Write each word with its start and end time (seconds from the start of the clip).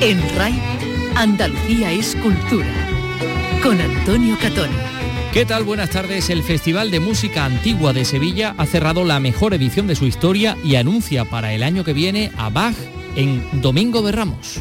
En 0.00 0.20
RAI, 0.36 0.52
Andalucía 1.14 1.90
es 1.90 2.14
cultura. 2.16 2.68
Con 3.62 3.80
Antonio 3.80 4.36
Catón. 4.42 4.68
¿Qué 5.32 5.46
tal? 5.46 5.64
Buenas 5.64 5.88
tardes. 5.88 6.28
El 6.28 6.42
Festival 6.42 6.90
de 6.90 7.00
Música 7.00 7.46
Antigua 7.46 7.94
de 7.94 8.04
Sevilla 8.04 8.54
ha 8.58 8.66
cerrado 8.66 9.04
la 9.04 9.20
mejor 9.20 9.54
edición 9.54 9.86
de 9.86 9.96
su 9.96 10.04
historia 10.04 10.54
y 10.62 10.76
anuncia 10.76 11.24
para 11.24 11.54
el 11.54 11.62
año 11.62 11.82
que 11.82 11.94
viene 11.94 12.30
a 12.36 12.50
Bach 12.50 12.76
en 13.16 13.62
Domingo 13.62 14.02
de 14.02 14.12
Ramos. 14.12 14.60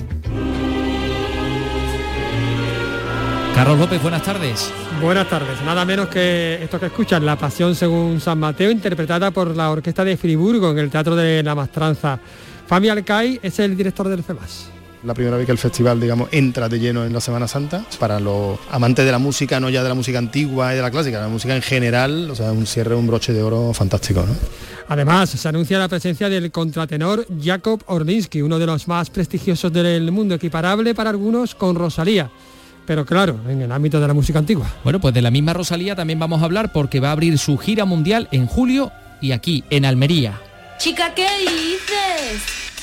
Carlos 3.53 3.77
López, 3.77 4.01
buenas 4.01 4.23
tardes. 4.23 4.71
Buenas 5.01 5.29
tardes. 5.29 5.61
Nada 5.65 5.83
menos 5.83 6.07
que 6.07 6.59
esto 6.63 6.79
que 6.79 6.85
escuchan, 6.85 7.25
La 7.25 7.35
Pasión 7.35 7.75
según 7.75 8.21
San 8.21 8.39
Mateo, 8.39 8.71
interpretada 8.71 9.31
por 9.31 9.53
la 9.53 9.69
Orquesta 9.69 10.05
de 10.05 10.15
Friburgo 10.15 10.71
en 10.71 10.79
el 10.79 10.89
Teatro 10.89 11.13
de 11.13 11.43
la 11.43 11.55
Mastranza. 11.55 12.19
Fami 12.67 12.87
Alcay 12.87 13.41
es 13.43 13.59
el 13.59 13.75
director 13.75 14.07
del 14.07 14.23
FEMAS 14.23 14.74
la 15.03 15.13
primera 15.13 15.37
vez 15.37 15.45
que 15.45 15.51
el 15.51 15.57
festival, 15.57 15.99
digamos, 15.99 16.29
entra 16.31 16.69
de 16.69 16.79
lleno 16.79 17.05
en 17.05 17.13
la 17.13 17.21
Semana 17.21 17.47
Santa. 17.47 17.85
Para 17.99 18.19
los 18.19 18.59
amantes 18.71 19.05
de 19.05 19.11
la 19.11 19.19
música, 19.19 19.59
no 19.59 19.69
ya 19.69 19.83
de 19.83 19.89
la 19.89 19.95
música 19.95 20.17
antigua 20.17 20.73
y 20.73 20.77
de 20.77 20.81
la 20.81 20.91
clásica, 20.91 21.19
la 21.19 21.27
música 21.27 21.55
en 21.55 21.61
general, 21.61 22.29
o 22.31 22.35
sea, 22.35 22.51
un 22.51 22.65
cierre, 22.65 22.95
un 22.95 23.07
broche 23.07 23.33
de 23.33 23.43
oro 23.43 23.73
fantástico. 23.73 24.25
Además, 24.87 25.29
se 25.29 25.47
anuncia 25.47 25.79
la 25.79 25.87
presencia 25.87 26.29
del 26.29 26.51
contratenor 26.51 27.25
Jacob 27.41 27.81
Ordinsky, 27.87 28.41
uno 28.41 28.59
de 28.59 28.65
los 28.65 28.87
más 28.87 29.09
prestigiosos 29.09 29.71
del 29.73 30.11
mundo, 30.11 30.35
equiparable 30.35 30.93
para 30.93 31.09
algunos 31.09 31.55
con 31.55 31.75
Rosalía 31.75 32.29
pero 32.85 33.05
claro, 33.05 33.39
en 33.47 33.61
el 33.61 33.71
ámbito 33.71 33.99
de 33.99 34.07
la 34.07 34.13
música 34.13 34.39
antigua. 34.39 34.71
Bueno, 34.83 34.99
pues 34.99 35.13
de 35.13 35.21
la 35.21 35.31
misma 35.31 35.53
Rosalía 35.53 35.95
también 35.95 36.19
vamos 36.19 36.41
a 36.41 36.45
hablar 36.45 36.71
porque 36.71 36.99
va 36.99 37.09
a 37.09 37.11
abrir 37.13 37.37
su 37.37 37.57
gira 37.57 37.85
mundial 37.85 38.27
en 38.31 38.47
julio 38.47 38.91
y 39.21 39.31
aquí, 39.31 39.63
en 39.69 39.85
Almería. 39.85 40.39
Chica, 40.77 41.13
¿qué 41.15 41.27
dices? 41.39 42.74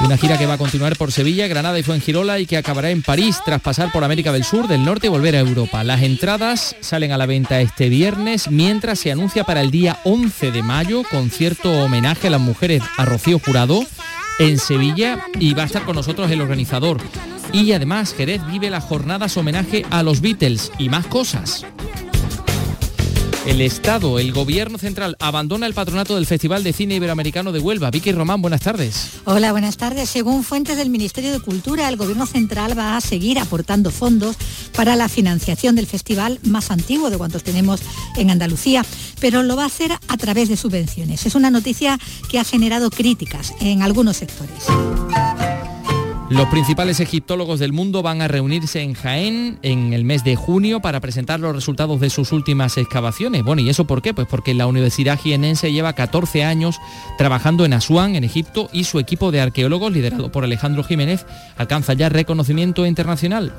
Una 0.00 0.16
gira 0.16 0.36
que 0.36 0.46
va 0.46 0.54
a 0.54 0.58
continuar 0.58 0.96
por 0.96 1.12
Sevilla, 1.12 1.46
Granada 1.46 1.78
y 1.78 1.82
Fuengirola 1.82 2.38
y 2.38 2.46
que 2.46 2.56
acabará 2.56 2.90
en 2.90 3.02
París 3.02 3.38
tras 3.44 3.60
pasar 3.60 3.92
por 3.92 4.04
América 4.04 4.32
del 4.32 4.44
Sur, 4.44 4.68
del 4.68 4.84
Norte 4.84 5.06
y 5.06 5.10
volver 5.10 5.36
a 5.36 5.40
Europa. 5.40 5.84
Las 5.84 6.02
entradas 6.02 6.76
salen 6.80 7.12
a 7.12 7.18
la 7.18 7.26
venta 7.26 7.60
este 7.60 7.88
viernes, 7.88 8.50
mientras 8.50 8.98
se 8.98 9.12
anuncia 9.12 9.44
para 9.44 9.60
el 9.60 9.70
día 9.70 10.00
11 10.04 10.50
de 10.50 10.62
mayo 10.62 11.02
concierto 11.08 11.70
homenaje 11.84 12.26
a 12.26 12.30
las 12.30 12.40
mujeres 12.40 12.82
a 12.96 13.04
Rocío 13.04 13.38
Jurado 13.38 13.84
en 14.38 14.58
Sevilla 14.58 15.26
y 15.38 15.54
va 15.54 15.62
a 15.62 15.66
estar 15.66 15.84
con 15.84 15.96
nosotros 15.96 16.30
el 16.30 16.40
organizador. 16.40 16.98
Y 17.52 17.72
además 17.72 18.14
Jerez 18.14 18.44
vive 18.46 18.70
las 18.70 18.84
jornadas 18.84 19.36
homenaje 19.36 19.86
a 19.90 20.02
los 20.02 20.20
Beatles 20.20 20.72
y 20.78 20.88
más 20.88 21.06
cosas. 21.06 21.64
El 23.44 23.60
Estado, 23.60 24.20
el 24.20 24.32
Gobierno 24.32 24.78
Central, 24.78 25.16
abandona 25.18 25.66
el 25.66 25.74
patronato 25.74 26.14
del 26.14 26.26
Festival 26.26 26.62
de 26.62 26.72
Cine 26.72 26.94
Iberoamericano 26.94 27.50
de 27.50 27.58
Huelva. 27.58 27.90
Vicky 27.90 28.12
Román, 28.12 28.40
buenas 28.40 28.60
tardes. 28.60 29.10
Hola, 29.24 29.50
buenas 29.50 29.76
tardes. 29.76 30.08
Según 30.08 30.44
fuentes 30.44 30.76
del 30.76 30.90
Ministerio 30.90 31.32
de 31.32 31.40
Cultura, 31.40 31.88
el 31.88 31.96
Gobierno 31.96 32.26
Central 32.26 32.78
va 32.78 32.96
a 32.96 33.00
seguir 33.00 33.40
aportando 33.40 33.90
fondos 33.90 34.36
para 34.76 34.94
la 34.94 35.08
financiación 35.08 35.74
del 35.74 35.88
festival 35.88 36.38
más 36.44 36.70
antiguo 36.70 37.10
de 37.10 37.18
cuantos 37.18 37.42
tenemos 37.42 37.80
en 38.16 38.30
Andalucía, 38.30 38.84
pero 39.20 39.42
lo 39.42 39.56
va 39.56 39.64
a 39.64 39.66
hacer 39.66 39.90
a 39.90 40.16
través 40.16 40.48
de 40.48 40.56
subvenciones. 40.56 41.26
Es 41.26 41.34
una 41.34 41.50
noticia 41.50 41.98
que 42.30 42.38
ha 42.38 42.44
generado 42.44 42.90
críticas 42.90 43.54
en 43.60 43.82
algunos 43.82 44.18
sectores. 44.18 44.66
Los 46.32 46.48
principales 46.48 46.98
egiptólogos 46.98 47.60
del 47.60 47.74
mundo 47.74 48.00
van 48.00 48.22
a 48.22 48.28
reunirse 48.28 48.80
en 48.80 48.94
Jaén 48.94 49.58
en 49.60 49.92
el 49.92 50.02
mes 50.02 50.24
de 50.24 50.34
junio 50.34 50.80
para 50.80 50.98
presentar 50.98 51.38
los 51.40 51.54
resultados 51.54 52.00
de 52.00 52.08
sus 52.08 52.32
últimas 52.32 52.78
excavaciones. 52.78 53.42
Bueno, 53.42 53.60
¿y 53.60 53.68
eso 53.68 53.84
por 53.84 54.00
qué? 54.00 54.14
Pues 54.14 54.26
porque 54.26 54.54
la 54.54 54.66
Universidad 54.66 55.18
Jienense 55.18 55.72
lleva 55.72 55.92
14 55.92 56.42
años 56.42 56.78
trabajando 57.18 57.66
en 57.66 57.74
Asuán, 57.74 58.16
en 58.16 58.24
Egipto, 58.24 58.70
y 58.72 58.84
su 58.84 58.98
equipo 58.98 59.30
de 59.30 59.42
arqueólogos, 59.42 59.92
liderado 59.92 60.32
por 60.32 60.44
Alejandro 60.44 60.82
Jiménez, 60.82 61.26
alcanza 61.58 61.92
ya 61.92 62.08
reconocimiento 62.08 62.86
internacional. 62.86 63.52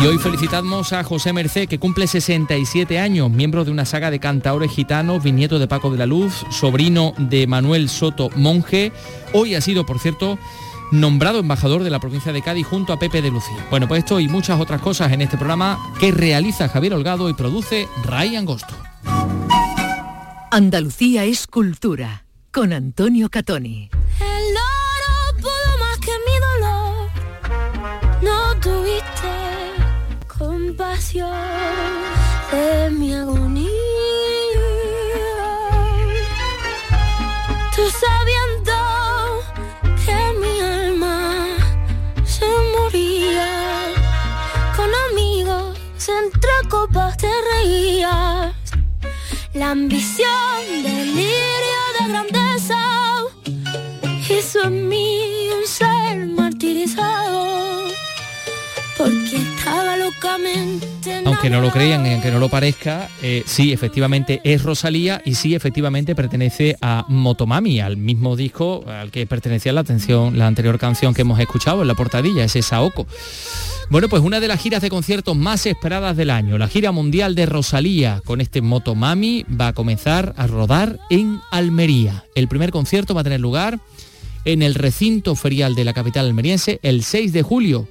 Y 0.00 0.06
hoy 0.06 0.18
felicitamos 0.18 0.92
a 0.92 1.02
José 1.02 1.32
Mercé, 1.32 1.66
que 1.66 1.80
cumple 1.80 2.06
67 2.06 3.00
años, 3.00 3.32
miembro 3.32 3.64
de 3.64 3.72
una 3.72 3.84
saga 3.84 4.12
de 4.12 4.20
cantaores 4.20 4.70
gitanos, 4.70 5.24
bisnieto 5.24 5.58
de 5.58 5.66
Paco 5.66 5.90
de 5.90 5.98
la 5.98 6.06
Luz, 6.06 6.46
sobrino 6.52 7.14
de 7.18 7.48
Manuel 7.48 7.88
Soto 7.88 8.30
Monje. 8.36 8.92
Hoy 9.32 9.56
ha 9.56 9.60
sido, 9.60 9.84
por 9.84 9.98
cierto, 9.98 10.38
nombrado 10.90 11.40
embajador 11.40 11.82
de 11.82 11.90
la 11.90 12.00
provincia 12.00 12.32
de 12.32 12.42
Cádiz 12.42 12.66
junto 12.66 12.92
a 12.92 12.98
Pepe 12.98 13.22
de 13.22 13.30
Lucía. 13.30 13.66
Bueno, 13.70 13.88
pues 13.88 14.00
esto 14.00 14.20
y 14.20 14.28
muchas 14.28 14.60
otras 14.60 14.80
cosas 14.80 15.12
en 15.12 15.22
este 15.22 15.36
programa 15.36 15.78
que 16.00 16.12
realiza 16.12 16.68
Javier 16.68 16.94
Holgado 16.94 17.28
y 17.28 17.34
produce 17.34 17.88
Ray 18.04 18.36
Angosto. 18.36 18.74
Andalucía 20.50 21.24
es 21.24 21.46
cultura 21.46 22.24
con 22.52 22.72
Antonio 22.72 23.28
Catoni. 23.28 23.90
El 24.18 24.56
oro 24.56 25.36
pudo 25.40 25.78
más 25.78 25.98
que 25.98 26.12
mi 26.26 26.38
dolor. 26.40 27.08
No 28.22 28.60
tuviste 28.60 29.28
compasión 30.26 31.30
de 32.50 32.90
mi 32.90 33.12
agonía. 33.12 33.37
Copas 46.68 47.16
te 47.16 47.30
reías. 47.52 48.54
La 49.54 49.70
ambición, 49.70 50.82
delirio 50.82 51.80
de 51.98 52.08
grandeza 52.08 52.78
hizo 54.28 54.64
en 54.64 54.88
mí 54.88 55.48
un 55.58 55.66
ser 55.66 56.26
martirizado. 56.26 57.88
Porque 58.98 59.36
estaba 59.36 59.96
locamente. 59.96 61.22
Aunque 61.24 61.48
no 61.50 61.60
lo 61.60 61.70
crean 61.70 62.04
y 62.04 62.12
aunque 62.12 62.32
no 62.32 62.40
lo 62.40 62.48
parezca, 62.48 63.08
eh, 63.22 63.44
sí, 63.46 63.72
efectivamente 63.72 64.40
es 64.42 64.62
Rosalía 64.62 65.22
y 65.24 65.34
sí, 65.34 65.54
efectivamente 65.54 66.16
pertenece 66.16 66.76
a 66.80 67.04
Motomami, 67.08 67.80
al 67.80 67.96
mismo 67.96 68.34
disco 68.34 68.84
al 68.88 69.12
que 69.12 69.26
pertenecía 69.26 69.72
la, 69.72 69.82
atención, 69.82 70.36
la 70.36 70.48
anterior 70.48 70.78
canción 70.78 71.14
que 71.14 71.22
hemos 71.22 71.38
escuchado 71.38 71.82
en 71.82 71.88
la 71.88 71.94
portadilla, 71.94 72.42
ese 72.42 72.60
Saoko. 72.60 73.06
Bueno, 73.90 74.08
pues 74.08 74.22
una 74.22 74.40
de 74.40 74.48
las 74.48 74.60
giras 74.60 74.82
de 74.82 74.90
conciertos 74.90 75.36
más 75.36 75.64
esperadas 75.64 76.16
del 76.16 76.30
año, 76.30 76.58
la 76.58 76.68
gira 76.68 76.92
mundial 76.92 77.34
de 77.34 77.46
Rosalía, 77.46 78.20
con 78.24 78.40
este 78.40 78.60
Motomami, 78.60 79.46
va 79.48 79.68
a 79.68 79.72
comenzar 79.72 80.34
a 80.36 80.46
rodar 80.46 80.98
en 81.08 81.40
Almería. 81.50 82.24
El 82.34 82.48
primer 82.48 82.70
concierto 82.70 83.14
va 83.14 83.22
a 83.22 83.24
tener 83.24 83.40
lugar 83.40 83.80
en 84.44 84.62
el 84.62 84.74
recinto 84.74 85.34
ferial 85.36 85.74
de 85.74 85.84
la 85.84 85.94
capital 85.94 86.26
almeriense 86.26 86.80
el 86.82 87.02
6 87.04 87.32
de 87.32 87.42
julio. 87.42 87.88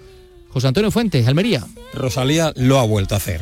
José 0.50 0.68
Antonio 0.68 0.92
Fuentes, 0.92 1.28
Almería. 1.28 1.66
Rosalía 1.94 2.54
lo 2.56 2.80
ha 2.80 2.84
vuelto 2.84 3.16
a 3.16 3.18
hacer. 3.18 3.42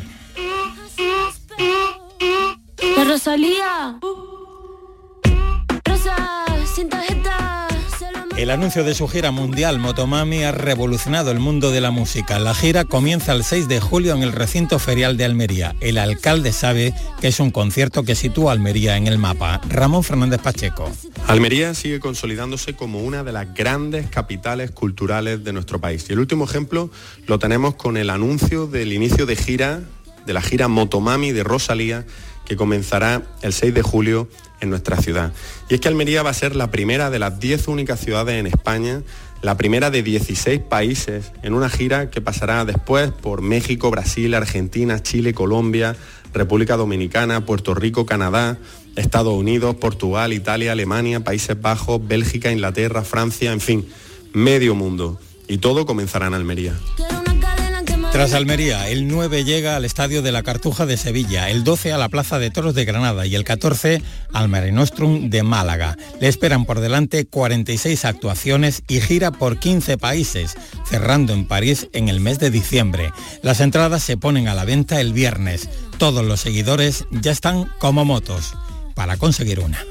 Rosalía. 3.06 3.98
Rosa, 5.84 6.44
el 8.36 8.50
anuncio 8.50 8.84
de 8.84 8.94
su 8.94 9.08
gira 9.08 9.30
mundial 9.30 9.78
Motomami 9.78 10.44
ha 10.44 10.52
revolucionado 10.52 11.30
el 11.30 11.40
mundo 11.40 11.70
de 11.70 11.80
la 11.80 11.90
música. 11.90 12.38
La 12.38 12.54
gira 12.54 12.84
comienza 12.84 13.32
el 13.32 13.44
6 13.44 13.66
de 13.66 13.80
julio 13.80 14.14
en 14.14 14.22
el 14.22 14.32
recinto 14.32 14.78
ferial 14.78 15.16
de 15.16 15.24
Almería. 15.24 15.74
El 15.80 15.96
alcalde 15.96 16.52
sabe 16.52 16.92
que 17.18 17.28
es 17.28 17.40
un 17.40 17.50
concierto 17.50 18.04
que 18.04 18.14
sitúa 18.14 18.52
Almería 18.52 18.98
en 18.98 19.06
el 19.06 19.16
mapa. 19.16 19.62
Ramón 19.70 20.04
Fernández 20.04 20.40
Pacheco. 20.42 20.90
Almería 21.26 21.72
sigue 21.72 21.98
consolidándose 21.98 22.74
como 22.74 23.00
una 23.00 23.24
de 23.24 23.32
las 23.32 23.54
grandes 23.54 24.10
capitales 24.10 24.70
culturales 24.70 25.42
de 25.42 25.54
nuestro 25.54 25.80
país. 25.80 26.04
Y 26.10 26.12
el 26.12 26.18
último 26.18 26.44
ejemplo 26.44 26.90
lo 27.26 27.38
tenemos 27.38 27.74
con 27.76 27.96
el 27.96 28.10
anuncio 28.10 28.66
del 28.66 28.92
inicio 28.92 29.24
de 29.24 29.36
gira, 29.36 29.80
de 30.26 30.32
la 30.34 30.42
gira 30.42 30.68
Motomami 30.68 31.32
de 31.32 31.42
Rosalía, 31.42 32.04
que 32.46 32.56
comenzará 32.56 33.22
el 33.42 33.52
6 33.52 33.74
de 33.74 33.82
julio 33.82 34.28
en 34.60 34.70
nuestra 34.70 34.96
ciudad. 34.96 35.32
Y 35.68 35.74
es 35.74 35.80
que 35.80 35.88
Almería 35.88 36.22
va 36.22 36.30
a 36.30 36.34
ser 36.34 36.56
la 36.56 36.70
primera 36.70 37.10
de 37.10 37.18
las 37.18 37.38
10 37.38 37.68
únicas 37.68 38.00
ciudades 38.00 38.40
en 38.40 38.46
España, 38.46 39.02
la 39.42 39.56
primera 39.56 39.90
de 39.90 40.02
16 40.02 40.60
países, 40.62 41.32
en 41.42 41.52
una 41.52 41.68
gira 41.68 42.10
que 42.10 42.20
pasará 42.20 42.64
después 42.64 43.10
por 43.10 43.42
México, 43.42 43.90
Brasil, 43.90 44.34
Argentina, 44.34 45.02
Chile, 45.02 45.34
Colombia, 45.34 45.96
República 46.32 46.76
Dominicana, 46.76 47.44
Puerto 47.44 47.74
Rico, 47.74 48.06
Canadá, 48.06 48.58
Estados 48.96 49.34
Unidos, 49.34 49.76
Portugal, 49.76 50.32
Italia, 50.32 50.72
Alemania, 50.72 51.22
Países 51.22 51.60
Bajos, 51.60 52.06
Bélgica, 52.06 52.50
Inglaterra, 52.50 53.02
Francia, 53.02 53.52
en 53.52 53.60
fin, 53.60 53.86
medio 54.32 54.74
mundo. 54.74 55.20
Y 55.48 55.58
todo 55.58 55.86
comenzará 55.86 56.26
en 56.26 56.34
Almería. 56.34 56.74
Tras 58.16 58.32
Almería, 58.32 58.88
el 58.88 59.08
9 59.08 59.44
llega 59.44 59.76
al 59.76 59.84
Estadio 59.84 60.22
de 60.22 60.32
la 60.32 60.42
Cartuja 60.42 60.86
de 60.86 60.96
Sevilla, 60.96 61.50
el 61.50 61.64
12 61.64 61.92
a 61.92 61.98
la 61.98 62.08
Plaza 62.08 62.38
de 62.38 62.50
Toros 62.50 62.74
de 62.74 62.86
Granada 62.86 63.26
y 63.26 63.34
el 63.34 63.44
14 63.44 64.00
al 64.32 64.48
Mare 64.48 64.72
Nostrum 64.72 65.28
de 65.28 65.42
Málaga. 65.42 65.98
Le 66.18 66.26
esperan 66.26 66.64
por 66.64 66.80
delante 66.80 67.26
46 67.26 68.06
actuaciones 68.06 68.82
y 68.88 69.02
gira 69.02 69.32
por 69.32 69.58
15 69.58 69.98
países, 69.98 70.54
cerrando 70.88 71.34
en 71.34 71.46
París 71.46 71.88
en 71.92 72.08
el 72.08 72.20
mes 72.20 72.38
de 72.38 72.48
diciembre. 72.48 73.12
Las 73.42 73.60
entradas 73.60 74.02
se 74.02 74.16
ponen 74.16 74.48
a 74.48 74.54
la 74.54 74.64
venta 74.64 74.98
el 74.98 75.12
viernes. 75.12 75.68
Todos 75.98 76.24
los 76.24 76.40
seguidores 76.40 77.04
ya 77.10 77.32
están 77.32 77.70
como 77.78 78.06
motos 78.06 78.54
para 78.94 79.18
conseguir 79.18 79.60
una. 79.60 79.84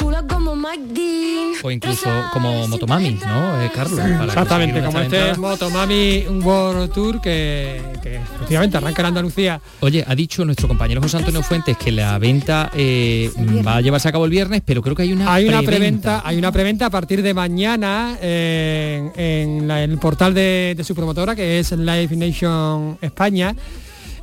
Chula 0.00 0.24
como 0.26 0.56
Mike 0.56 0.94
Dean. 0.94 1.52
O 1.62 1.70
incluso 1.70 2.08
como 2.32 2.66
Motomami, 2.68 3.18
¿no, 3.26 3.60
eh, 3.62 3.70
Carlos? 3.74 4.00
Para 4.00 4.24
Exactamente, 4.24 4.82
como 4.82 4.98
este 5.00 5.16
entrada. 5.18 5.36
Motomami 5.38 6.24
World 6.42 6.90
Tour 6.92 7.20
que, 7.20 7.82
que 8.02 8.16
efectivamente 8.16 8.78
arranca 8.78 9.02
en 9.02 9.06
Andalucía. 9.06 9.60
Oye, 9.80 10.02
ha 10.08 10.14
dicho 10.14 10.42
nuestro 10.46 10.68
compañero 10.68 11.02
José 11.02 11.18
Antonio 11.18 11.42
Fuentes 11.42 11.76
que 11.76 11.92
la 11.92 12.18
venta 12.18 12.70
eh, 12.74 13.30
va 13.66 13.76
a 13.76 13.80
llevarse 13.82 14.08
a 14.08 14.12
cabo 14.12 14.24
el 14.24 14.30
viernes, 14.30 14.62
pero 14.64 14.80
creo 14.80 14.96
que 14.96 15.02
hay 15.02 15.12
una 15.12 15.32
Hay 15.34 15.46
una 15.48 15.60
preventa. 15.62 16.22
hay 16.24 16.38
una 16.38 16.50
preventa 16.50 16.86
a 16.86 16.90
partir 16.90 17.22
de 17.22 17.34
mañana 17.34 18.16
eh, 18.22 19.10
en, 19.16 19.58
en 19.60 19.68
la- 19.68 19.82
el 19.84 19.98
portal 19.98 20.32
de, 20.32 20.74
de 20.76 20.82
su 20.84 20.94
promotora 20.94 21.36
que 21.36 21.58
es 21.58 21.72
Live 21.72 22.16
Nation 22.16 22.96
España. 23.02 23.54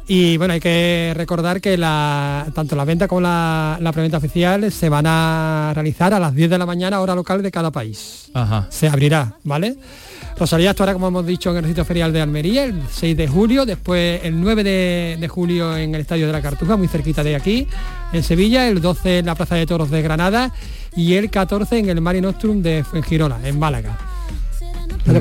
Y 0.10 0.38
bueno, 0.38 0.54
hay 0.54 0.62
que 0.62 1.14
recordar 1.16 1.60
que 1.60 1.78
la, 1.78 2.48
tanto 2.56 2.78
la 2.78 2.86
venta 2.86 3.10
como 3.10 3.22
la, 3.22 3.78
la 3.82 3.92
preventa 3.92 4.18
oficial 4.18 4.72
se 4.72 4.88
van 4.88 5.06
a 5.06 5.74
realizar 5.76 6.14
a 6.14 6.20
las 6.20 6.34
10 6.34 6.50
de 6.50 6.58
la 6.58 6.66
mañana, 6.66 7.02
hora 7.02 7.14
local 7.14 7.44
de 7.44 7.52
cada 7.52 7.72
país. 7.72 8.30
Ajá. 8.34 8.68
Se 8.70 8.88
abrirá, 8.88 9.36
¿vale? 9.44 9.76
Rosalía 10.40 10.70
actuará, 10.70 10.94
como 10.94 11.10
hemos 11.10 11.26
dicho, 11.26 11.52
en 11.52 11.58
el 11.58 11.66
sitio 11.66 11.84
ferial 11.84 12.14
de 12.14 12.22
Almería 12.22 12.64
el 12.64 12.84
6 12.90 13.18
de 13.18 13.28
julio, 13.28 13.66
después 13.66 14.22
el 14.24 14.40
9 14.40 14.64
de, 14.64 15.18
de 15.20 15.28
julio 15.28 15.76
en 15.76 15.94
el 15.94 16.02
Estadio 16.02 16.28
de 16.28 16.32
la 16.32 16.42
Cartuja, 16.42 16.78
muy 16.78 16.88
cerquita 16.88 17.22
de 17.22 17.36
aquí, 17.36 17.68
en 18.14 18.24
Sevilla, 18.24 18.68
el 18.68 18.80
12 18.80 19.20
en 19.20 19.26
la 19.26 19.36
Plaza 19.36 19.56
de 19.56 19.66
Toros 19.66 19.90
de 19.90 20.02
Granada 20.02 20.54
y 20.96 21.16
el 21.16 21.30
14 21.30 21.80
en 21.80 21.90
el 21.90 22.00
Mari 22.00 22.22
Nostrum 22.22 22.62
de 22.62 22.84
Fuengirola, 22.84 23.40
en 23.44 23.60
Málaga. 23.60 23.98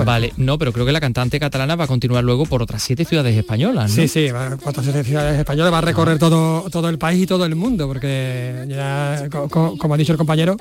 Vale, 0.04 0.32
no, 0.36 0.58
pero 0.58 0.72
creo 0.72 0.84
que 0.86 0.92
la 0.92 1.00
cantante 1.00 1.38
catalana 1.40 1.76
va 1.76 1.84
a 1.84 1.86
continuar 1.86 2.24
luego 2.24 2.44
por 2.46 2.62
otras 2.62 2.82
siete 2.82 3.04
ciudades 3.04 3.36
españolas, 3.36 3.90
¿no? 3.90 3.94
Sí, 3.96 4.08
sí, 4.08 4.30
va 4.30 4.56
cuatro 4.62 4.82
ciudades 4.82 5.38
españolas, 5.38 5.72
va 5.72 5.78
a 5.78 5.82
recorrer 5.82 6.18
todo, 6.18 6.68
todo 6.70 6.88
el 6.88 6.98
país 6.98 7.22
y 7.22 7.26
todo 7.26 7.44
el 7.44 7.54
mundo, 7.54 7.86
porque 7.86 8.64
ya, 8.68 9.28
co- 9.30 9.48
co- 9.48 9.76
como 9.78 9.94
ha 9.94 9.96
dicho 9.96 10.12
el 10.12 10.18
compañero, 10.18 10.56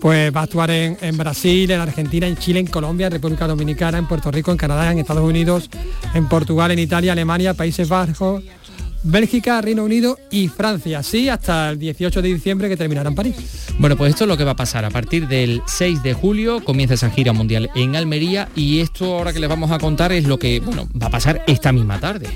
pues 0.00 0.34
va 0.34 0.40
a 0.40 0.44
actuar 0.44 0.70
en, 0.70 0.96
en 1.00 1.16
Brasil, 1.16 1.70
en 1.70 1.80
Argentina, 1.80 2.26
en 2.26 2.36
Chile, 2.36 2.60
en 2.60 2.66
Colombia, 2.66 3.06
en 3.06 3.12
República 3.12 3.46
Dominicana, 3.46 3.98
en 3.98 4.06
Puerto 4.06 4.30
Rico, 4.30 4.50
en 4.50 4.56
Canadá, 4.58 4.92
en 4.92 4.98
Estados 4.98 5.24
Unidos, 5.24 5.68
en 6.14 6.28
Portugal, 6.28 6.70
en 6.70 6.78
Italia, 6.78 7.12
Alemania, 7.12 7.54
Países 7.54 7.88
Bajos, 7.88 8.42
Bélgica, 9.06 9.60
Reino 9.60 9.84
Unido 9.84 10.18
y 10.30 10.48
Francia. 10.48 11.02
Sí, 11.02 11.28
hasta 11.28 11.70
el 11.70 11.78
18 11.78 12.22
de 12.22 12.28
diciembre 12.28 12.68
que 12.68 12.76
terminará 12.76 13.08
en 13.08 13.14
París. 13.14 13.36
Bueno, 13.78 13.96
pues 13.96 14.10
esto 14.10 14.24
es 14.24 14.28
lo 14.28 14.36
que 14.36 14.44
va 14.44 14.52
a 14.52 14.56
pasar. 14.56 14.84
A 14.84 14.90
partir 14.90 15.28
del 15.28 15.62
6 15.66 16.02
de 16.02 16.12
julio 16.12 16.64
comienza 16.64 16.94
esa 16.94 17.10
gira 17.10 17.32
mundial 17.32 17.70
en 17.74 17.94
Almería 17.94 18.48
y 18.56 18.80
esto 18.80 19.16
ahora 19.16 19.32
que 19.32 19.38
les 19.38 19.48
vamos 19.48 19.70
a 19.70 19.78
contar 19.78 20.12
es 20.12 20.24
lo 20.24 20.38
que, 20.38 20.60
bueno, 20.60 20.88
va 21.00 21.06
a 21.06 21.10
pasar 21.10 21.44
esta 21.46 21.72
misma 21.72 22.00
tarde. 22.00 22.28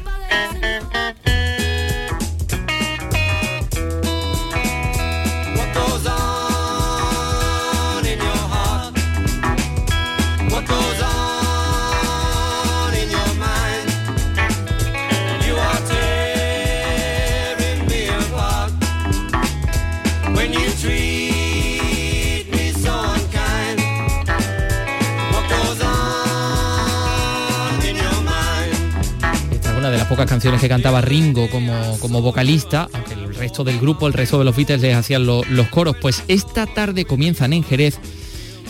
Pocas 30.11 30.27
canciones 30.29 30.61
que 30.61 30.69
cantaba 30.69 31.01
Ringo 31.01 31.49
como, 31.51 31.73
como 32.01 32.21
vocalista, 32.21 32.89
aunque 32.93 33.15
el 33.15 33.33
resto 33.35 33.65
del 33.65 33.79
grupo, 33.81 34.07
el 34.09 34.13
resto 34.13 34.39
de 34.41 34.45
los 34.45 34.55
Beatles 34.57 34.83
les 34.83 34.95
hacían 34.97 35.25
lo- 35.25 35.43
los 35.49 35.69
coros. 35.69 35.97
Pues 36.01 36.25
esta 36.29 36.67
tarde 36.67 37.05
comienzan 37.05 37.53
en 37.53 37.63
Jerez 37.65 37.99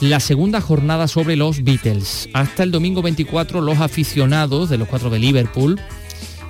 la 0.02 0.20
segunda 0.20 0.60
jornada 0.60 1.08
sobre 1.08 1.36
los 1.36 1.64
Beatles. 1.64 2.28
Hasta 2.34 2.62
el 2.62 2.70
domingo 2.70 3.00
24 3.02 3.60
los 3.62 3.78
aficionados 3.80 4.68
de 4.68 4.76
los 4.78 4.86
cuatro 4.86 5.08
de 5.10 5.18
Liverpool 5.18 5.80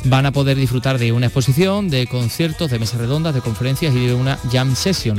van 0.05 0.27
a 0.27 0.33
poder 0.33 0.57
disfrutar 0.57 0.99
de 0.99 1.13
una 1.13 1.27
exposición, 1.27 1.89
de 1.89 2.07
conciertos, 2.09 2.71
de 2.71 2.79
mesas 2.81 2.99
redondas, 3.01 3.35
de 3.35 3.41
conferencias 3.43 3.95
y 3.95 4.07
de 4.07 4.15
una 4.15 4.39
jam 4.53 4.75
session. 4.75 5.19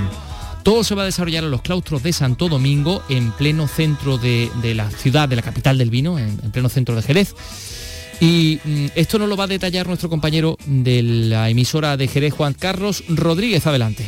Todo 0.63 0.83
se 0.83 0.95
va 0.95 1.03
a 1.03 1.05
desarrollar 1.05 1.43
en 1.45 1.51
los 1.51 1.61
claustros 1.61 2.03
de 2.03 2.13
Santo 2.13 2.47
Domingo, 2.49 3.01
en 3.09 3.31
pleno 3.31 3.67
centro 3.67 4.17
de, 4.17 4.51
de 4.61 4.75
la 4.75 4.91
ciudad, 4.91 5.27
de 5.29 5.35
la 5.37 5.41
capital 5.41 5.77
del 5.77 5.89
vino, 5.89 6.19
en 6.19 6.35
pleno 6.51 6.67
centro 6.69 6.95
de 6.95 7.01
Jerez. 7.01 7.33
Y 8.21 8.59
mm, 8.63 8.85
esto 8.95 9.17
nos 9.17 9.27
lo 9.27 9.35
va 9.35 9.45
a 9.45 9.47
detallar 9.47 9.87
nuestro 9.87 10.07
compañero 10.07 10.55
de 10.65 11.01
la 11.01 11.49
emisora 11.49 11.97
de 11.97 12.07
Jerez, 12.07 12.33
Juan 12.33 12.53
Carlos 12.53 13.03
Rodríguez. 13.09 13.65
Adelante. 13.65 14.05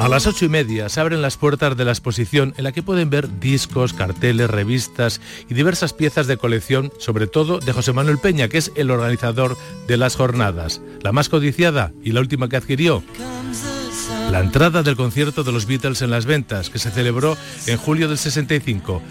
A 0.00 0.08
las 0.08 0.26
ocho 0.26 0.46
y 0.46 0.48
media 0.48 0.88
se 0.88 1.00
abren 1.00 1.22
las 1.22 1.36
puertas 1.36 1.76
de 1.76 1.84
la 1.84 1.92
exposición 1.92 2.54
en 2.56 2.64
la 2.64 2.72
que 2.72 2.82
pueden 2.82 3.08
ver 3.08 3.38
discos, 3.38 3.92
carteles, 3.92 4.50
revistas 4.50 5.20
y 5.48 5.54
diversas 5.54 5.92
piezas 5.92 6.26
de 6.26 6.38
colección, 6.38 6.90
sobre 6.98 7.28
todo 7.28 7.60
de 7.60 7.72
José 7.72 7.92
Manuel 7.92 8.18
Peña, 8.18 8.48
que 8.48 8.58
es 8.58 8.72
el 8.74 8.90
organizador 8.90 9.56
de 9.86 9.96
las 9.98 10.16
jornadas. 10.16 10.80
La 11.02 11.12
más 11.12 11.28
codiciada 11.28 11.92
y 12.02 12.10
la 12.10 12.20
última 12.20 12.48
que 12.48 12.56
adquirió, 12.56 13.04
la 14.32 14.40
entrada 14.40 14.82
del 14.82 14.96
concierto 14.96 15.44
de 15.44 15.52
los 15.52 15.66
Beatles 15.66 16.02
en 16.02 16.10
las 16.10 16.24
ventas, 16.24 16.70
que 16.70 16.78
se 16.78 16.90
celebró 16.90 17.36
en 17.66 17.76
julio 17.76 18.08
del 18.08 18.18
65. 18.18 19.02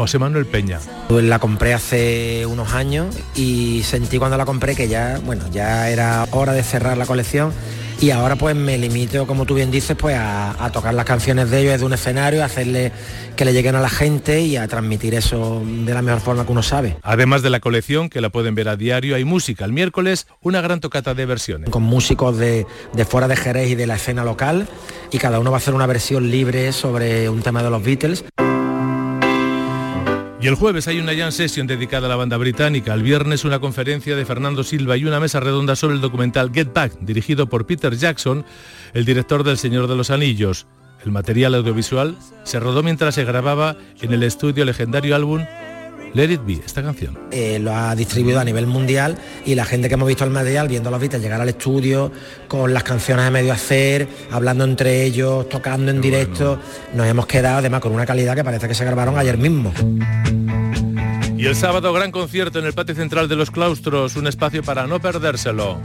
José 0.00 0.18
Manuel 0.18 0.46
Peña. 0.46 0.80
Pues 1.10 1.26
la 1.26 1.38
compré 1.38 1.74
hace 1.74 2.46
unos 2.46 2.72
años 2.72 3.14
y 3.34 3.82
sentí 3.82 4.16
cuando 4.16 4.38
la 4.38 4.46
compré 4.46 4.74
que 4.74 4.88
ya, 4.88 5.20
bueno, 5.26 5.44
ya 5.52 5.90
era 5.90 6.26
hora 6.30 6.54
de 6.54 6.62
cerrar 6.62 6.96
la 6.96 7.04
colección 7.04 7.52
y 8.00 8.10
ahora 8.10 8.36
pues 8.36 8.56
me 8.56 8.78
limito, 8.78 9.26
como 9.26 9.44
tú 9.44 9.56
bien 9.56 9.70
dices, 9.70 9.98
pues 9.98 10.16
a, 10.16 10.64
a 10.64 10.72
tocar 10.72 10.94
las 10.94 11.04
canciones 11.04 11.50
de 11.50 11.60
ellos 11.60 11.72
desde 11.72 11.84
un 11.84 11.92
escenario, 11.92 12.40
a 12.40 12.46
hacerle 12.46 12.92
que 13.36 13.44
le 13.44 13.52
lleguen 13.52 13.74
a 13.74 13.82
la 13.82 13.90
gente 13.90 14.40
y 14.40 14.56
a 14.56 14.66
transmitir 14.68 15.14
eso 15.14 15.62
de 15.62 15.92
la 15.92 16.00
mejor 16.00 16.22
forma 16.22 16.46
que 16.46 16.52
uno 16.52 16.62
sabe. 16.62 16.96
Además 17.02 17.42
de 17.42 17.50
la 17.50 17.60
colección, 17.60 18.08
que 18.08 18.22
la 18.22 18.30
pueden 18.30 18.54
ver 18.54 18.70
a 18.70 18.76
diario, 18.76 19.16
hay 19.16 19.26
música. 19.26 19.66
El 19.66 19.74
miércoles, 19.74 20.28
una 20.40 20.62
gran 20.62 20.80
tocata 20.80 21.12
de 21.12 21.26
versiones. 21.26 21.68
Con 21.68 21.82
músicos 21.82 22.38
de, 22.38 22.66
de 22.94 23.04
fuera 23.04 23.28
de 23.28 23.36
Jerez 23.36 23.68
y 23.68 23.74
de 23.74 23.86
la 23.86 23.96
escena 23.96 24.24
local 24.24 24.66
y 25.10 25.18
cada 25.18 25.38
uno 25.40 25.50
va 25.50 25.58
a 25.58 25.60
hacer 25.60 25.74
una 25.74 25.86
versión 25.86 26.30
libre 26.30 26.72
sobre 26.72 27.28
un 27.28 27.42
tema 27.42 27.62
de 27.62 27.68
los 27.68 27.82
Beatles. 27.84 28.24
Y 30.42 30.46
el 30.46 30.54
jueves 30.54 30.88
hay 30.88 30.98
una 30.98 31.14
jam 31.14 31.32
session 31.32 31.66
dedicada 31.66 32.06
a 32.06 32.08
la 32.08 32.16
banda 32.16 32.38
británica. 32.38 32.94
El 32.94 33.02
viernes 33.02 33.44
una 33.44 33.60
conferencia 33.60 34.16
de 34.16 34.24
Fernando 34.24 34.64
Silva 34.64 34.96
y 34.96 35.04
una 35.04 35.20
mesa 35.20 35.38
redonda 35.38 35.76
sobre 35.76 35.96
el 35.96 36.00
documental 36.00 36.50
Get 36.50 36.72
Back, 36.72 36.94
dirigido 37.00 37.46
por 37.46 37.66
Peter 37.66 37.94
Jackson, 37.94 38.46
el 38.94 39.04
director 39.04 39.44
del 39.44 39.58
Señor 39.58 39.86
de 39.86 39.96
los 39.96 40.08
Anillos. 40.08 40.66
El 41.04 41.12
material 41.12 41.54
audiovisual 41.54 42.16
se 42.44 42.58
rodó 42.58 42.82
mientras 42.82 43.16
se 43.16 43.24
grababa 43.24 43.76
en 44.00 44.14
el 44.14 44.22
estudio 44.22 44.64
legendario 44.64 45.14
álbum 45.14 45.44
Let 46.12 46.30
It 46.30 46.40
Be, 46.44 46.54
esta 46.54 46.82
canción. 46.82 47.16
eh, 47.30 47.58
lo 47.60 47.74
ha 47.74 47.94
distribuido 47.94 48.40
a 48.40 48.44
nivel 48.44 48.66
mundial 48.66 49.16
y 49.46 49.54
la 49.54 49.64
gente 49.64 49.88
que 49.88 49.94
hemos 49.94 50.08
visto 50.08 50.24
el 50.24 50.30
material 50.30 50.66
viendo 50.68 50.88
a 50.88 50.92
los 50.92 51.00
Beatles 51.00 51.22
llegar 51.22 51.40
al 51.40 51.48
estudio 51.48 52.10
con 52.48 52.74
las 52.74 52.82
canciones 52.82 53.26
a 53.26 53.30
medio 53.30 53.52
hacer, 53.52 54.08
hablando 54.30 54.64
entre 54.64 55.04
ellos, 55.04 55.48
tocando 55.48 55.90
en 55.90 56.00
directo, 56.00 56.58
nos 56.94 57.06
hemos 57.06 57.26
quedado 57.26 57.58
además 57.58 57.80
con 57.80 57.92
una 57.92 58.06
calidad 58.06 58.34
que 58.34 58.42
parece 58.44 58.66
que 58.66 58.74
se 58.74 58.84
grabaron 58.84 59.18
ayer 59.18 59.38
mismo. 59.38 59.72
Y 61.36 61.46
el 61.46 61.56
sábado 61.56 61.92
gran 61.94 62.10
concierto 62.10 62.58
en 62.58 62.66
el 62.66 62.74
patio 62.74 62.94
central 62.94 63.26
de 63.28 63.36
los 63.36 63.50
claustros, 63.50 64.16
un 64.16 64.26
espacio 64.26 64.62
para 64.62 64.86
no 64.86 65.00
perdérselo. 65.00 65.80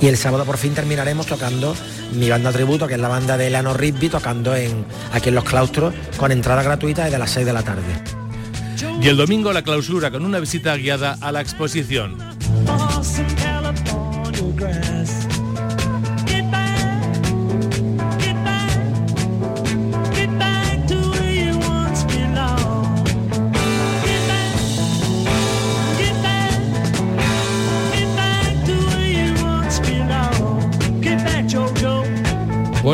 Y 0.00 0.06
el 0.06 0.16
sábado 0.16 0.44
por 0.44 0.56
fin 0.56 0.72
terminaremos 0.72 1.26
tocando 1.26 1.74
mi 2.14 2.30
banda 2.30 2.52
tributo, 2.52 2.86
que 2.86 2.94
es 2.94 3.00
la 3.00 3.08
banda 3.08 3.36
de 3.36 3.48
Eleanor 3.48 3.78
Rigby, 3.80 4.08
tocando 4.08 4.54
en, 4.54 4.84
aquí 5.12 5.30
en 5.30 5.34
los 5.34 5.44
claustros 5.44 5.92
con 6.16 6.30
entrada 6.30 6.62
gratuita 6.62 7.04
desde 7.04 7.18
las 7.18 7.30
6 7.30 7.44
de 7.44 7.52
la 7.52 7.62
tarde. 7.62 8.19
Y 9.02 9.08
el 9.08 9.16
domingo 9.16 9.52
la 9.52 9.62
clausura 9.62 10.10
con 10.10 10.24
una 10.24 10.40
visita 10.40 10.76
guiada 10.76 11.18
a 11.20 11.32
la 11.32 11.40
exposición. 11.40 12.18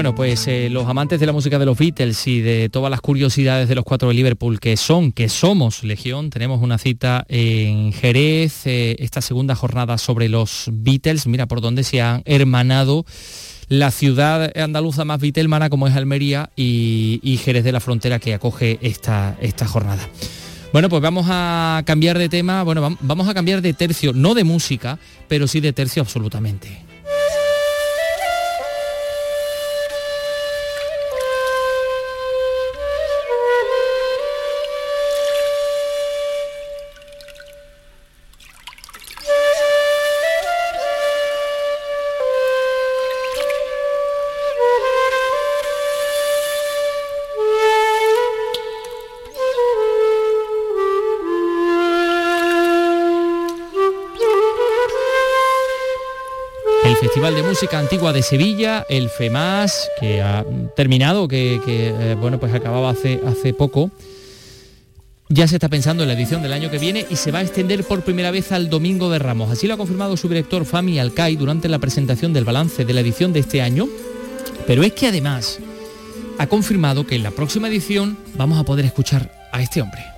Bueno, 0.06 0.14
pues 0.18 0.46
eh, 0.46 0.68
los 0.70 0.86
amantes 0.86 1.18
de 1.18 1.26
la 1.26 1.32
música 1.32 1.58
de 1.58 1.66
los 1.66 1.76
Beatles 1.76 2.28
y 2.28 2.40
de 2.40 2.68
todas 2.68 2.92
las 2.92 3.00
curiosidades 3.00 3.68
de 3.68 3.74
los 3.74 3.82
cuatro 3.84 4.06
de 4.06 4.14
Liverpool 4.14 4.60
que 4.60 4.76
son, 4.76 5.10
que 5.10 5.28
somos 5.28 5.82
Legión, 5.82 6.30
tenemos 6.30 6.62
una 6.62 6.78
cita 6.78 7.26
en 7.28 7.92
Jerez, 7.92 8.68
eh, 8.68 8.94
esta 9.00 9.20
segunda 9.20 9.56
jornada 9.56 9.98
sobre 9.98 10.28
los 10.28 10.66
Beatles, 10.70 11.26
mira 11.26 11.46
por 11.46 11.60
dónde 11.60 11.82
se 11.82 12.02
han 12.02 12.22
hermanado 12.24 13.04
la 13.68 13.90
ciudad 13.90 14.56
andaluza 14.56 15.04
más 15.04 15.18
Beatlemana 15.18 15.70
como 15.70 15.88
es 15.88 15.96
Almería 15.96 16.50
y, 16.54 17.18
y 17.24 17.38
Jerez 17.38 17.64
de 17.64 17.72
la 17.72 17.80
Frontera 17.80 18.20
que 18.20 18.32
acoge 18.32 18.78
esta, 18.82 19.36
esta 19.40 19.66
jornada. 19.66 20.08
Bueno, 20.72 20.88
pues 20.88 21.02
vamos 21.02 21.26
a 21.28 21.82
cambiar 21.84 22.16
de 22.16 22.28
tema, 22.28 22.62
bueno, 22.62 22.80
vam- 22.80 22.98
vamos 23.00 23.26
a 23.26 23.34
cambiar 23.34 23.60
de 23.60 23.72
tercio, 23.72 24.12
no 24.12 24.34
de 24.34 24.44
música, 24.44 25.00
pero 25.26 25.48
sí 25.48 25.58
de 25.58 25.72
tercio 25.72 26.00
absolutamente. 26.00 26.85
Música 57.56 57.78
Antigua 57.78 58.12
de 58.12 58.20
Sevilla, 58.20 58.84
el 58.86 59.08
FEMAS, 59.08 59.88
que 59.98 60.20
ha 60.20 60.44
terminado, 60.76 61.26
que, 61.26 61.58
eh, 61.66 62.14
bueno, 62.20 62.38
pues 62.38 62.52
acababa 62.52 62.90
hace, 62.90 63.18
hace 63.26 63.54
poco. 63.54 63.90
Ya 65.30 65.48
se 65.48 65.56
está 65.56 65.70
pensando 65.70 66.02
en 66.02 66.10
la 66.10 66.14
edición 66.14 66.42
del 66.42 66.52
año 66.52 66.70
que 66.70 66.78
viene 66.78 67.06
y 67.08 67.16
se 67.16 67.32
va 67.32 67.38
a 67.38 67.42
extender 67.42 67.82
por 67.84 68.02
primera 68.02 68.30
vez 68.30 68.52
al 68.52 68.68
Domingo 68.68 69.08
de 69.08 69.20
Ramos. 69.20 69.50
Así 69.50 69.66
lo 69.66 69.72
ha 69.72 69.78
confirmado 69.78 70.18
su 70.18 70.28
director 70.28 70.66
Fami 70.66 70.98
Alcai 70.98 71.36
durante 71.36 71.70
la 71.70 71.78
presentación 71.78 72.34
del 72.34 72.44
balance 72.44 72.84
de 72.84 72.92
la 72.92 73.00
edición 73.00 73.32
de 73.32 73.40
este 73.40 73.62
año. 73.62 73.88
Pero 74.66 74.82
es 74.82 74.92
que 74.92 75.06
además 75.06 75.58
ha 76.36 76.46
confirmado 76.48 77.06
que 77.06 77.14
en 77.14 77.22
la 77.22 77.30
próxima 77.30 77.68
edición 77.68 78.18
vamos 78.34 78.58
a 78.58 78.64
poder 78.64 78.84
escuchar 78.84 79.32
a 79.50 79.62
este 79.62 79.80
hombre. 79.80 80.15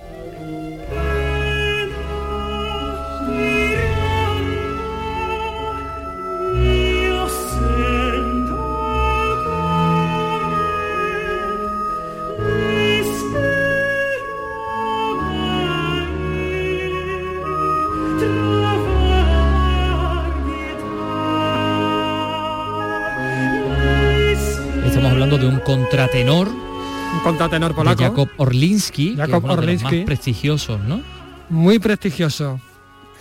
Contratenor 25.77 26.47
Un 26.47 27.19
contratenor 27.23 27.75
polaco. 27.75 28.01
Jakob 28.01 28.29
Orlinski, 28.37 29.07
que 29.15 29.21
es 29.21 29.27
Jakob 29.29 29.43
uno 29.43 29.55
de 29.57 29.73
los 29.73 29.83
más 29.83 29.93
prestigiosos, 30.05 30.79
¿no? 30.81 31.01
Muy 31.49 31.77
prestigioso. 31.79 32.59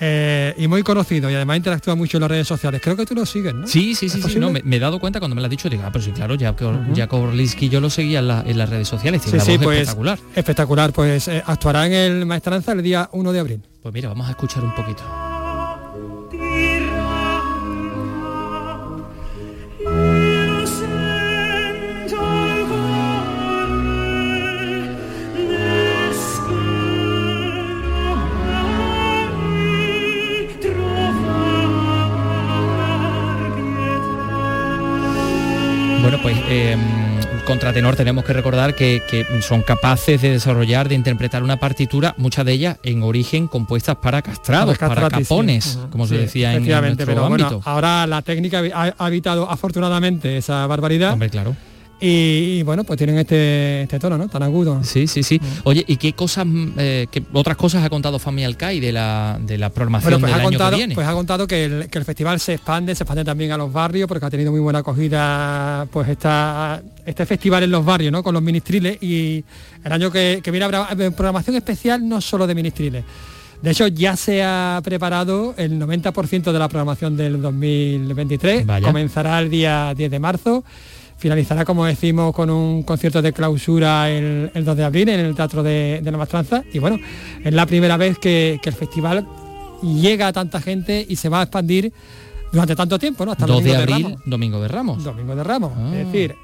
eh, 0.00 0.54
y 0.56 0.68
muy 0.68 0.82
conocido 0.84 1.28
y 1.28 1.34
además 1.34 1.56
interactúa 1.56 1.94
mucho 1.96 2.18
en 2.18 2.20
las 2.22 2.30
redes 2.30 2.46
sociales. 2.46 2.80
Creo 2.82 2.96
que 2.96 3.04
tú 3.04 3.14
lo 3.16 3.26
sigues, 3.26 3.52
¿no? 3.52 3.66
Sí, 3.66 3.94
sí, 3.96 4.08
sí, 4.08 4.20
¿Es 4.24 4.32
sí, 4.32 4.38
no, 4.38 4.48
me, 4.50 4.62
me 4.62 4.76
he 4.76 4.78
dado 4.78 5.00
cuenta 5.00 5.18
cuando 5.18 5.34
me 5.34 5.40
lo 5.42 5.46
has 5.46 5.50
dicho, 5.50 5.68
digo, 5.68 5.82
ah, 5.84 5.90
pero 5.92 6.04
sí, 6.04 6.12
claro, 6.12 6.36
Jakob, 6.38 6.72
Jakob 6.94 7.22
Orlinski 7.22 7.68
yo 7.68 7.80
lo 7.80 7.90
seguía 7.90 8.20
en, 8.20 8.28
la- 8.28 8.44
en 8.46 8.56
las 8.58 8.68
redes 8.70 8.86
sociales, 8.86 9.22
tiene 9.22 9.40
Sí, 9.40 9.44
una 9.44 9.44
sí, 9.44 9.56
voz 9.58 9.64
pues 9.64 9.78
espectacular. 9.80 10.18
espectacular. 10.36 10.92
Pues 10.92 11.26
eh, 11.28 11.42
actuará 11.44 11.84
en 11.86 11.92
el 11.94 12.26
Maestranza 12.26 12.72
el 12.72 12.82
día 12.82 13.08
1 13.12 13.32
de 13.32 13.40
abril. 13.40 13.60
Pues 13.82 13.92
mira, 13.92 14.08
vamos 14.10 14.28
a 14.28 14.30
escuchar 14.30 14.62
un 14.62 14.72
poquito. 14.74 15.02
Bueno, 36.08 36.22
pues 36.22 36.38
eh, 36.48 36.74
contratenor 37.44 37.94
tenemos 37.94 38.24
que 38.24 38.32
recordar 38.32 38.74
que, 38.74 39.02
que 39.10 39.26
son 39.42 39.60
capaces 39.60 40.22
de 40.22 40.30
desarrollar, 40.30 40.88
de 40.88 40.94
interpretar 40.94 41.42
una 41.42 41.58
partitura, 41.58 42.14
muchas 42.16 42.46
de 42.46 42.52
ellas 42.52 42.78
en 42.82 43.02
origen 43.02 43.46
compuestas 43.46 43.96
para 43.96 44.22
castrados, 44.22 44.78
para 44.78 45.10
sí. 45.10 45.16
capones, 45.22 45.78
como 45.90 46.06
se 46.06 46.14
Sí, 46.14 46.20
decía 46.22 46.54
en, 46.54 46.64
en 46.64 46.80
nuestro 46.80 47.04
pero 47.04 47.26
ámbito. 47.26 47.44
bueno, 47.48 47.62
ahora 47.66 48.06
la 48.06 48.22
técnica 48.22 48.62
ha, 48.74 48.94
ha 48.98 49.08
evitado 49.08 49.50
afortunadamente 49.50 50.38
esa 50.38 50.66
barbaridad. 50.66 51.12
Hombre, 51.12 51.28
claro. 51.28 51.54
Y, 52.00 52.58
y, 52.58 52.62
bueno, 52.62 52.84
pues 52.84 52.96
tienen 52.96 53.18
este, 53.18 53.82
este 53.82 53.98
tono, 53.98 54.16
¿no? 54.16 54.28
Tan 54.28 54.42
agudo. 54.44 54.84
Sí, 54.84 55.08
sí, 55.08 55.22
sí. 55.24 55.40
Oye, 55.64 55.84
¿y 55.86 55.96
qué 55.96 56.12
cosas, 56.12 56.46
mm, 56.46 56.72
eh, 56.78 57.06
qué 57.10 57.24
otras 57.32 57.56
cosas 57.56 57.84
ha 57.84 57.90
contado 57.90 58.18
Fami 58.20 58.44
Alcai 58.44 58.78
de 58.78 58.92
la, 58.92 59.38
de 59.40 59.58
la 59.58 59.70
programación 59.70 60.12
Bueno, 60.12 60.20
pues 60.20 60.32
del 60.32 60.34
ha, 60.34 60.42
año 60.42 60.50
contado, 60.50 60.70
que 60.70 60.76
viene? 60.76 60.94
pues 60.94 61.06
ha 61.08 61.12
contado 61.12 61.46
que 61.48 61.64
el, 61.64 61.88
que 61.88 61.98
el 61.98 62.04
festival 62.04 62.38
se 62.38 62.54
expande, 62.54 62.94
se 62.94 63.02
expande 63.02 63.24
también 63.24 63.50
a 63.50 63.56
los 63.56 63.72
barrios, 63.72 64.06
porque 64.06 64.24
ha 64.24 64.30
tenido 64.30 64.52
muy 64.52 64.60
buena 64.60 64.78
acogida 64.78 65.86
pues 65.90 66.08
esta, 66.08 66.80
este 67.04 67.26
festival 67.26 67.64
en 67.64 67.72
los 67.72 67.84
barrios, 67.84 68.12
¿no? 68.12 68.22
Con 68.22 68.32
los 68.32 68.42
ministriles 68.42 69.02
y 69.02 69.44
el 69.82 69.92
año 69.92 70.12
que, 70.12 70.40
que 70.42 70.50
viene 70.52 70.66
habrá 70.66 70.88
eh, 70.96 71.10
programación 71.10 71.56
especial 71.56 72.08
no 72.08 72.20
solo 72.20 72.46
de 72.46 72.54
ministriles. 72.54 73.04
De 73.60 73.72
hecho, 73.72 73.88
ya 73.88 74.14
se 74.16 74.42
ha 74.44 74.80
preparado 74.84 75.54
el 75.56 75.80
90% 75.80 76.52
de 76.52 76.58
la 76.58 76.68
programación 76.68 77.16
del 77.16 77.42
2023. 77.42 78.64
Vaya. 78.64 78.86
Comenzará 78.86 79.40
el 79.40 79.50
día 79.50 79.94
10 79.96 80.10
de 80.12 80.18
marzo. 80.20 80.64
Finalizará, 81.18 81.64
como 81.64 81.84
decimos, 81.84 82.32
con 82.32 82.48
un 82.48 82.82
concierto 82.84 83.20
de 83.20 83.32
clausura 83.32 84.08
el, 84.08 84.50
el 84.54 84.64
2 84.64 84.76
de 84.76 84.84
abril 84.84 85.08
en 85.08 85.20
el 85.20 85.34
Teatro 85.34 85.62
de, 85.62 86.00
de 86.02 86.10
la 86.10 86.16
Mastranza. 86.16 86.62
Y 86.72 86.78
bueno, 86.78 86.98
es 87.44 87.52
la 87.52 87.66
primera 87.66 87.96
vez 87.96 88.18
que, 88.18 88.60
que 88.62 88.68
el 88.70 88.74
festival 88.74 89.26
llega 89.82 90.28
a 90.28 90.32
tanta 90.32 90.60
gente 90.60 91.04
y 91.08 91.16
se 91.16 91.28
va 91.28 91.40
a 91.40 91.42
expandir 91.42 91.92
durante 92.52 92.74
tanto 92.76 92.98
tiempo, 92.98 93.24
¿no? 93.24 93.32
Hasta 93.32 93.44
el 93.44 93.50
2 93.50 93.64
de 93.64 93.76
abril, 93.76 94.02
Ramos. 94.04 94.20
Domingo 94.24 94.60
de 94.60 94.68
Ramos. 94.68 95.04
Domingo 95.04 95.36
de 95.36 95.44
Ramos. 95.44 95.72
Ah. 95.76 95.90
Es 95.94 96.06
decir, 96.06 96.34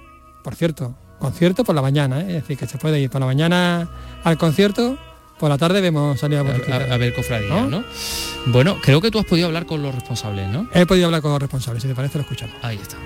por 0.43 0.54
cierto, 0.54 0.95
concierto 1.19 1.64
por 1.64 1.75
la 1.75 1.83
mañana, 1.83 2.21
¿eh? 2.21 2.26
es 2.28 2.35
decir, 2.35 2.59
que 2.59 2.66
se 2.66 2.78
puede 2.78 3.00
ir 3.00 3.11
por 3.11 3.21
la 3.21 3.26
mañana 3.26 3.88
al 4.25 4.37
concierto, 4.37 4.99
por 5.38 5.49
la 5.49 5.59
tarde 5.59 5.81
vemos 5.81 6.19
salir 6.21 6.38
a 6.38 6.43
ver 6.43 7.14
cofradías, 7.14 7.50
¿No? 7.50 7.69
¿no? 7.69 7.85
Bueno, 8.47 8.76
creo 8.83 9.00
que 9.00 9.11
tú 9.11 9.19
has 9.19 9.25
podido 9.25 9.47
hablar 9.47 9.66
con 9.66 9.83
los 9.83 9.95
responsables, 9.95 10.49
¿no? 10.49 10.69
He 10.75 10.87
podido 10.87 11.07
hablar 11.07 11.23
con 11.23 11.33
los 11.33 11.40
responsables, 11.40 11.83
si 11.83 11.88
te 11.88 11.95
parece 11.95 12.19
lo 12.19 12.23
escuchamos. 12.23 12.54
Ahí 12.62 12.78
está. 12.81 12.97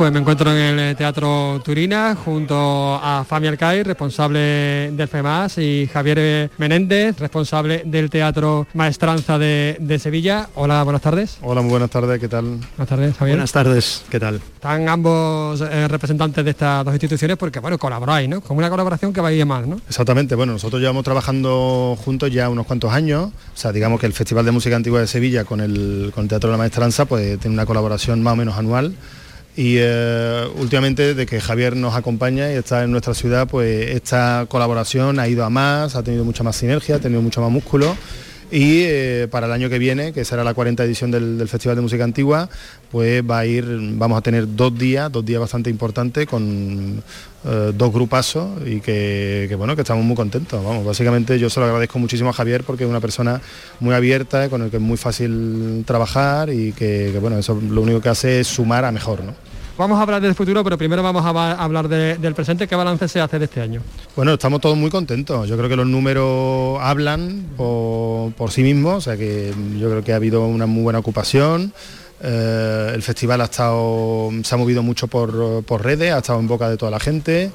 Pues 0.00 0.10
me 0.12 0.20
encuentro 0.20 0.50
en 0.50 0.56
el 0.56 0.78
eh, 0.78 0.94
Teatro 0.94 1.60
Turina 1.62 2.14
junto 2.14 2.94
a 2.94 3.22
Fami 3.22 3.48
Alcai, 3.48 3.82
responsable 3.82 4.90
del 4.92 5.08
FEMAS, 5.08 5.58
y 5.58 5.90
Javier 5.92 6.50
Menéndez, 6.56 7.18
responsable 7.18 7.82
del 7.84 8.08
Teatro 8.08 8.66
Maestranza 8.72 9.38
de, 9.38 9.76
de 9.78 9.98
Sevilla. 9.98 10.48
Hola, 10.54 10.82
buenas 10.84 11.02
tardes. 11.02 11.36
Hola, 11.42 11.60
muy 11.60 11.72
buenas 11.72 11.90
tardes, 11.90 12.18
¿qué 12.18 12.28
tal? 12.28 12.44
Buenas 12.46 12.88
tardes, 12.88 13.14
Javier. 13.14 13.36
Buenas 13.36 13.52
tardes, 13.52 14.02
¿qué 14.08 14.18
tal? 14.18 14.36
Están 14.36 14.88
ambos 14.88 15.60
eh, 15.60 15.86
representantes 15.86 16.46
de 16.46 16.50
estas 16.50 16.82
dos 16.82 16.94
instituciones 16.94 17.36
porque, 17.36 17.58
bueno, 17.58 17.76
colaboráis, 17.76 18.26
¿no? 18.26 18.40
Con 18.40 18.56
una 18.56 18.70
colaboración 18.70 19.12
que 19.12 19.20
va 19.20 19.28
a 19.28 19.32
ir 19.32 19.44
mal, 19.44 19.68
¿no? 19.68 19.82
Exactamente, 19.86 20.34
bueno, 20.34 20.54
nosotros 20.54 20.80
llevamos 20.80 21.04
trabajando 21.04 21.94
juntos 22.02 22.32
ya 22.32 22.48
unos 22.48 22.64
cuantos 22.64 22.90
años, 22.90 23.24
o 23.26 23.32
sea, 23.52 23.70
digamos 23.70 24.00
que 24.00 24.06
el 24.06 24.14
Festival 24.14 24.46
de 24.46 24.50
Música 24.52 24.76
Antigua 24.76 25.00
de 25.00 25.06
Sevilla 25.06 25.44
con 25.44 25.60
el, 25.60 26.10
con 26.14 26.22
el 26.22 26.30
Teatro 26.30 26.48
de 26.48 26.52
la 26.52 26.58
Maestranza 26.58 27.04
pues 27.04 27.38
tiene 27.38 27.52
una 27.52 27.66
colaboración 27.66 28.22
más 28.22 28.32
o 28.32 28.36
menos 28.36 28.56
anual 28.56 28.94
y 29.56 29.76
eh, 29.78 30.46
últimamente 30.56 31.14
de 31.14 31.26
que 31.26 31.40
Javier 31.40 31.76
nos 31.76 31.94
acompaña 31.94 32.50
y 32.52 32.54
está 32.54 32.84
en 32.84 32.92
nuestra 32.92 33.14
ciudad, 33.14 33.48
pues 33.48 33.90
esta 33.90 34.46
colaboración 34.48 35.18
ha 35.18 35.28
ido 35.28 35.44
a 35.44 35.50
más, 35.50 35.96
ha 35.96 36.02
tenido 36.02 36.24
mucha 36.24 36.42
más 36.42 36.56
sinergia, 36.56 36.96
ha 36.96 36.98
tenido 37.00 37.20
mucho 37.20 37.40
más 37.40 37.50
músculo. 37.50 37.96
Y 38.52 38.82
eh, 38.82 39.28
para 39.30 39.46
el 39.46 39.52
año 39.52 39.68
que 39.68 39.78
viene, 39.78 40.12
que 40.12 40.24
será 40.24 40.42
la 40.42 40.54
40 40.54 40.82
edición 40.82 41.12
del, 41.12 41.38
del 41.38 41.48
Festival 41.48 41.76
de 41.76 41.82
Música 41.82 42.02
Antigua, 42.02 42.48
pues 42.90 43.22
va 43.22 43.40
a 43.40 43.46
ir, 43.46 43.64
vamos 43.94 44.18
a 44.18 44.22
tener 44.22 44.56
dos 44.56 44.76
días, 44.76 45.10
dos 45.10 45.24
días 45.24 45.40
bastante 45.40 45.70
importantes 45.70 46.26
con 46.26 47.02
eh, 47.44 47.72
dos 47.74 47.92
grupazos 47.92 48.48
y 48.66 48.80
que, 48.80 49.46
que, 49.48 49.54
bueno, 49.56 49.74
que 49.74 49.82
estamos 49.82 50.04
muy 50.04 50.16
contentos. 50.16 50.62
Vamos, 50.64 50.84
básicamente 50.84 51.38
yo 51.38 51.48
se 51.50 51.60
lo 51.60 51.66
agradezco 51.66 51.98
muchísimo 51.98 52.30
a 52.30 52.32
Javier 52.32 52.64
porque 52.64 52.84
es 52.84 52.90
una 52.90 53.00
persona 53.00 53.40
muy 53.80 53.94
abierta, 53.94 54.48
con 54.48 54.62
el 54.62 54.70
que 54.70 54.76
es 54.76 54.82
muy 54.82 54.96
fácil 54.96 55.84
trabajar 55.86 56.50
y 56.50 56.72
que, 56.72 57.10
que, 57.12 57.18
bueno, 57.18 57.38
eso 57.38 57.58
lo 57.70 57.80
único 57.82 58.00
que 58.00 58.08
hace 58.10 58.40
es 58.40 58.46
sumar 58.48 58.84
a 58.84 58.92
mejor, 58.92 59.22
¿no? 59.24 59.32
Vamos 59.78 59.98
a 59.98 60.02
hablar 60.02 60.20
del 60.20 60.34
futuro, 60.34 60.62
pero 60.62 60.76
primero 60.76 61.02
vamos 61.02 61.24
a 61.24 61.52
hablar 61.52 61.88
de- 61.88 62.18
del 62.18 62.34
presente. 62.34 62.68
¿Qué 62.68 62.76
balance 62.76 63.08
se 63.08 63.18
hace 63.18 63.38
de 63.38 63.46
este 63.46 63.62
año? 63.62 63.80
Bueno, 64.14 64.34
estamos 64.34 64.60
todos 64.60 64.76
muy 64.76 64.90
contentos. 64.90 65.48
Yo 65.48 65.56
creo 65.56 65.70
que 65.70 65.76
los 65.76 65.86
números 65.86 66.78
hablan 66.82 67.46
por, 67.56 68.30
por 68.34 68.50
sí 68.50 68.62
mismos, 68.62 68.96
o 68.96 69.00
sea 69.00 69.16
que 69.16 69.54
yo 69.78 69.88
creo 69.88 70.04
que 70.04 70.12
ha 70.12 70.16
habido 70.16 70.44
una 70.46 70.66
muy 70.66 70.82
buena 70.82 70.98
ocupación. 70.98 71.72
Eh, 72.22 72.92
el 72.94 73.02
festival 73.02 73.40
ha 73.40 73.44
estado, 73.44 74.30
se 74.42 74.54
ha 74.54 74.58
movido 74.58 74.82
mucho 74.82 75.06
por, 75.06 75.64
por 75.64 75.84
redes, 75.84 76.12
ha 76.12 76.18
estado 76.18 76.38
en 76.38 76.48
boca 76.48 76.68
de 76.68 76.76
toda 76.76 76.90
la 76.90 77.00
gente. 77.00 77.50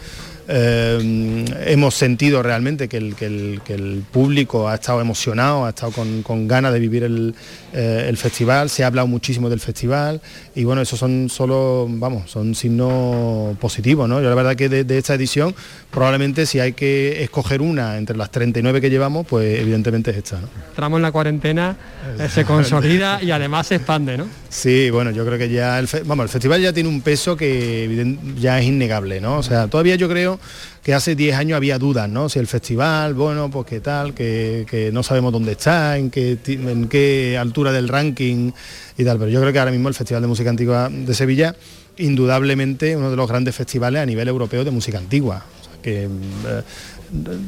Eh, 0.47 1.45
hemos 1.67 1.95
sentido 1.95 2.43
realmente 2.43 2.87
que 2.87 2.97
el, 2.97 3.15
que 3.15 3.25
el- 3.25 3.61
que 3.65 3.73
el 3.73 4.03
público 4.11 4.67
ha 4.69 4.75
estado 4.75 5.01
emocionado, 5.01 5.65
ha 5.65 5.69
estado 5.69 5.91
con, 5.91 6.21
con 6.23 6.47
ganas 6.47 6.71
de 6.73 6.79
vivir 6.79 7.03
el, 7.03 7.33
eh, 7.73 8.05
el 8.07 8.17
festival, 8.17 8.69
se 8.69 8.83
ha 8.83 8.87
hablado 8.87 9.07
muchísimo 9.07 9.49
del 9.49 9.59
festival 9.59 10.21
y 10.55 10.63
bueno, 10.63 10.81
esos 10.81 10.99
son 10.99 11.29
solo, 11.29 11.87
vamos, 11.89 12.29
son 12.29 12.53
signos 12.55 13.57
positivos, 13.57 14.07
¿no? 14.07 14.21
Yo 14.21 14.29
la 14.29 14.35
verdad 14.35 14.55
que 14.55 14.69
de, 14.69 14.83
de 14.83 14.97
esta 14.97 15.15
edición 15.15 15.55
probablemente 15.91 16.45
si 16.45 16.59
hay 16.59 16.73
que 16.73 17.23
escoger 17.23 17.61
una 17.61 17.97
entre 17.97 18.15
las 18.17 18.29
39 18.31 18.81
que 18.81 18.89
llevamos, 18.89 19.25
pues 19.27 19.59
evidentemente 19.59 20.11
es 20.11 20.17
esta, 20.17 20.41
¿no? 20.41 20.49
Entramos 20.69 20.97
en 20.97 21.03
la 21.03 21.11
cuarentena, 21.11 21.75
eh, 22.19 22.27
se 22.29 22.45
consolida 22.45 23.21
y 23.23 23.31
además 23.31 23.67
se 23.67 23.75
expande, 23.75 24.17
¿no? 24.17 24.27
Sí, 24.49 24.89
bueno, 24.89 25.11
yo 25.11 25.25
creo 25.25 25.37
que 25.37 25.49
ya 25.49 25.79
el, 25.79 25.87
vamos, 26.05 26.23
el 26.23 26.29
festival 26.29 26.61
ya 26.61 26.71
tiene 26.71 26.87
un 26.89 27.01
peso 27.01 27.35
que 27.35 28.15
ya 28.39 28.59
es 28.59 28.65
innegable, 28.65 29.19
¿no? 29.19 29.37
O 29.37 29.43
sea, 29.43 29.67
todavía 29.67 29.95
yo 29.95 30.07
creo 30.07 30.34
que 30.83 30.93
hace 30.93 31.15
10 31.15 31.35
años 31.35 31.57
había 31.57 31.79
dudas, 31.79 32.09
¿no? 32.09 32.29
Si 32.29 32.39
el 32.39 32.47
festival, 32.47 33.13
bueno, 33.13 33.49
pues 33.49 33.65
qué 33.65 33.79
tal, 33.79 34.13
que, 34.13 34.89
no 34.93 35.03
sabemos 35.03 35.33
dónde 35.33 35.53
está, 35.53 35.97
en 35.97 36.09
qué, 36.09 37.37
altura 37.39 37.71
del 37.71 37.87
ranking 37.87 38.51
y 38.97 39.03
tal, 39.03 39.17
pero 39.17 39.29
yo 39.29 39.41
creo 39.41 39.51
que 39.51 39.59
ahora 39.59 39.71
mismo 39.71 39.89
el 39.89 39.95
Festival 39.95 40.21
de 40.21 40.27
Música 40.27 40.49
Antigua 40.49 40.89
de 40.89 41.13
Sevilla, 41.13 41.55
indudablemente 41.97 42.95
uno 42.95 43.09
de 43.09 43.15
los 43.15 43.27
grandes 43.27 43.55
festivales 43.55 44.01
a 44.01 44.05
nivel 44.05 44.27
europeo 44.27 44.63
de 44.63 44.71
música 44.71 44.97
antigua. 44.97 45.45
O 45.61 45.63
sea, 45.63 45.81
que 45.81 46.03
eh, 46.03 46.09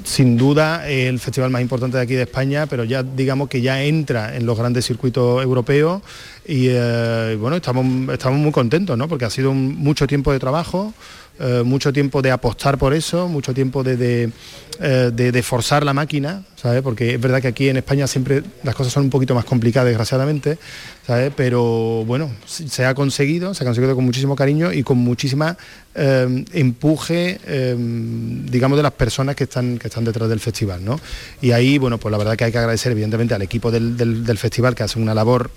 sin 0.03 0.37
duda 0.37 0.87
el 0.87 1.19
festival 1.19 1.49
más 1.49 1.61
importante 1.61 1.97
de 1.97 2.03
aquí 2.03 2.13
de 2.13 2.23
España, 2.23 2.67
pero 2.67 2.83
ya 2.83 3.03
digamos 3.03 3.49
que 3.49 3.61
ya 3.61 3.83
entra 3.83 4.35
en 4.35 4.45
los 4.45 4.57
grandes 4.57 4.85
circuitos 4.85 5.43
europeos 5.43 6.01
y 6.45 6.67
eh, 6.69 7.37
bueno, 7.39 7.57
estamos, 7.57 7.85
estamos 8.13 8.39
muy 8.39 8.51
contentos, 8.51 8.97
¿no? 8.97 9.07
Porque 9.07 9.25
ha 9.25 9.29
sido 9.29 9.53
mucho 9.53 10.07
tiempo 10.07 10.31
de 10.31 10.39
trabajo, 10.39 10.93
eh, 11.39 11.61
mucho 11.63 11.93
tiempo 11.93 12.21
de 12.21 12.31
apostar 12.31 12.77
por 12.77 12.93
eso, 12.93 13.27
mucho 13.27 13.53
tiempo 13.53 13.83
de, 13.83 13.95
de, 13.97 14.29
eh, 14.79 15.11
de- 15.13 15.31
de 15.31 15.43
forzar 15.43 15.83
la 15.85 15.93
máquina, 15.93 16.43
¿sabes? 16.55 16.81
Porque 16.81 17.13
es 17.15 17.21
verdad 17.21 17.41
que 17.41 17.47
aquí 17.47 17.69
en 17.69 17.77
España 17.77 18.07
siempre 18.07 18.43
las 18.63 18.73
cosas 18.75 18.91
son 18.93 19.03
un 19.03 19.09
poquito 19.09 19.35
más 19.35 19.45
complicadas, 19.45 19.87
desgraciadamente, 19.87 20.57
¿sabes? 21.05 21.31
Pero 21.35 22.03
bueno, 22.05 22.31
se 22.45 22.85
ha 22.85 22.93
conseguido, 22.95 23.53
se 23.53 23.63
ha 23.63 23.65
conseguido 23.67 23.95
con 23.95 24.05
muchísimo 24.05 24.35
cariño 24.35 24.71
y 24.73 24.83
con 24.83 24.97
muchísima 24.97 25.57
eh, 25.95 26.45
empuje, 26.53 27.39
eh, 27.45 27.75
digamos, 27.77 28.77
de 28.77 28.83
las 28.83 28.93
personas 28.93 29.35
que 29.35 29.45
están, 29.45 29.77
que 29.77 29.87
están 29.87 30.05
detrás 30.05 30.29
del 30.29 30.39
festival, 30.39 30.83
¿no? 30.85 30.99
Y 31.41 31.51
ahí, 31.51 31.77
bueno, 31.77 31.97
pues 31.97 32.11
la 32.11 32.17
verdad 32.17 32.35
que 32.35 32.45
hay 32.45 32.51
que 32.51 32.57
agradecer 32.59 32.91
evidentemente 32.91 33.33
al 33.33 33.41
equipo 33.41 33.71
del, 33.71 33.95
del- 33.97 34.37
festival 34.37 34.75
que 34.75 34.83
hace 34.83 34.99
una 34.99 35.13
labor 35.15 35.49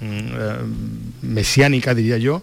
mm, 0.00 1.26
mesiánica, 1.26 1.94
diría 1.94 2.18
yo, 2.18 2.42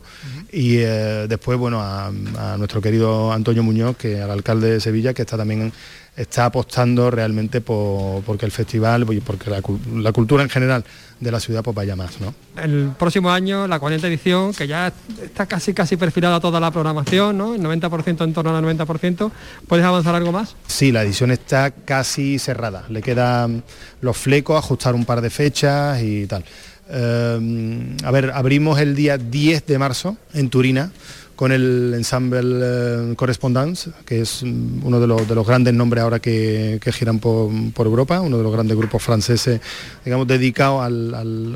y 0.52 0.78
eh, 0.78 1.26
después, 1.28 1.58
bueno, 1.58 1.82
a, 1.82 2.08
a 2.08 2.58
nuestro 2.58 2.82
querido 2.82 3.32
Antonio 3.32 3.64
Muñoz, 3.64 3.98
que 3.98 4.22
al 4.22 4.32
alcalde 4.32 4.72
de 4.72 4.80
Sevilla, 4.80 5.14
que 5.14 5.22
está 5.22 5.38
también 5.38 5.72
está 6.20 6.46
apostando 6.46 7.10
realmente 7.10 7.62
por 7.62 8.22
porque 8.24 8.46
el 8.46 8.52
festival 8.52 9.06
y 9.14 9.22
porque 9.22 9.50
la, 9.50 9.62
la 9.96 10.12
cultura 10.12 10.44
en 10.44 10.50
general 10.50 10.84
de 11.18 11.32
la 11.32 11.40
ciudad 11.40 11.64
pues 11.64 11.74
vaya 11.74 11.96
más, 11.96 12.20
¿no? 12.20 12.34
El 12.62 12.92
próximo 12.98 13.32
año, 13.32 13.68
la 13.68 13.80
40 13.80 14.08
edición, 14.08 14.54
que 14.54 14.68
ya 14.68 14.92
está 15.24 15.46
casi 15.46 15.74
casi 15.74 15.96
perfilada 15.96 16.42
toda 16.42 16.60
la 16.60 16.72
programación, 16.72 17.38
¿no? 17.38 17.56
El 17.56 17.62
90% 17.62 18.24
en 18.24 18.34
torno 18.34 18.56
al 18.56 18.64
90%. 18.64 19.32
¿Puedes 19.68 19.86
avanzar 19.86 20.14
algo 20.14 20.34
más? 20.34 20.56
Sí, 20.68 20.92
la 20.92 21.04
edición 21.04 21.32
está 21.32 21.72
casi 21.72 22.38
cerrada. 22.38 22.84
Le 22.90 23.02
quedan 23.02 23.64
los 24.02 24.18
flecos, 24.18 24.58
ajustar 24.58 24.96
un 24.96 25.06
par 25.06 25.22
de 25.22 25.30
fechas 25.30 26.02
y 26.02 26.26
tal. 26.28 26.44
Eh, 26.92 27.96
a 28.04 28.12
ver, 28.12 28.32
abrimos 28.32 28.80
el 28.80 28.96
día 28.96 29.18
10 29.18 29.66
de 29.66 29.78
marzo 29.80 30.18
en 30.34 30.50
Turina 30.50 30.92
con 31.36 31.52
el 31.54 31.94
ensemble 31.96 32.42
eh, 32.44 33.14
Correspondance, 33.16 33.92
que 34.06 34.22
es 34.22 34.44
mm, 34.44 34.86
uno 34.86 35.00
de 35.00 35.08
los, 35.08 35.26
de 35.28 35.36
los 35.36 35.48
grandes 35.48 35.74
nombres 35.74 36.04
ahora 36.04 36.20
que, 36.20 36.80
giran 36.92 37.20
por, 37.20 37.50
Europa, 37.88 38.20
uno 38.20 38.38
de 38.38 38.44
los 38.44 38.52
grandes 38.52 38.76
grupos 38.76 39.02
franceses, 39.02 39.62
digamos, 40.04 40.28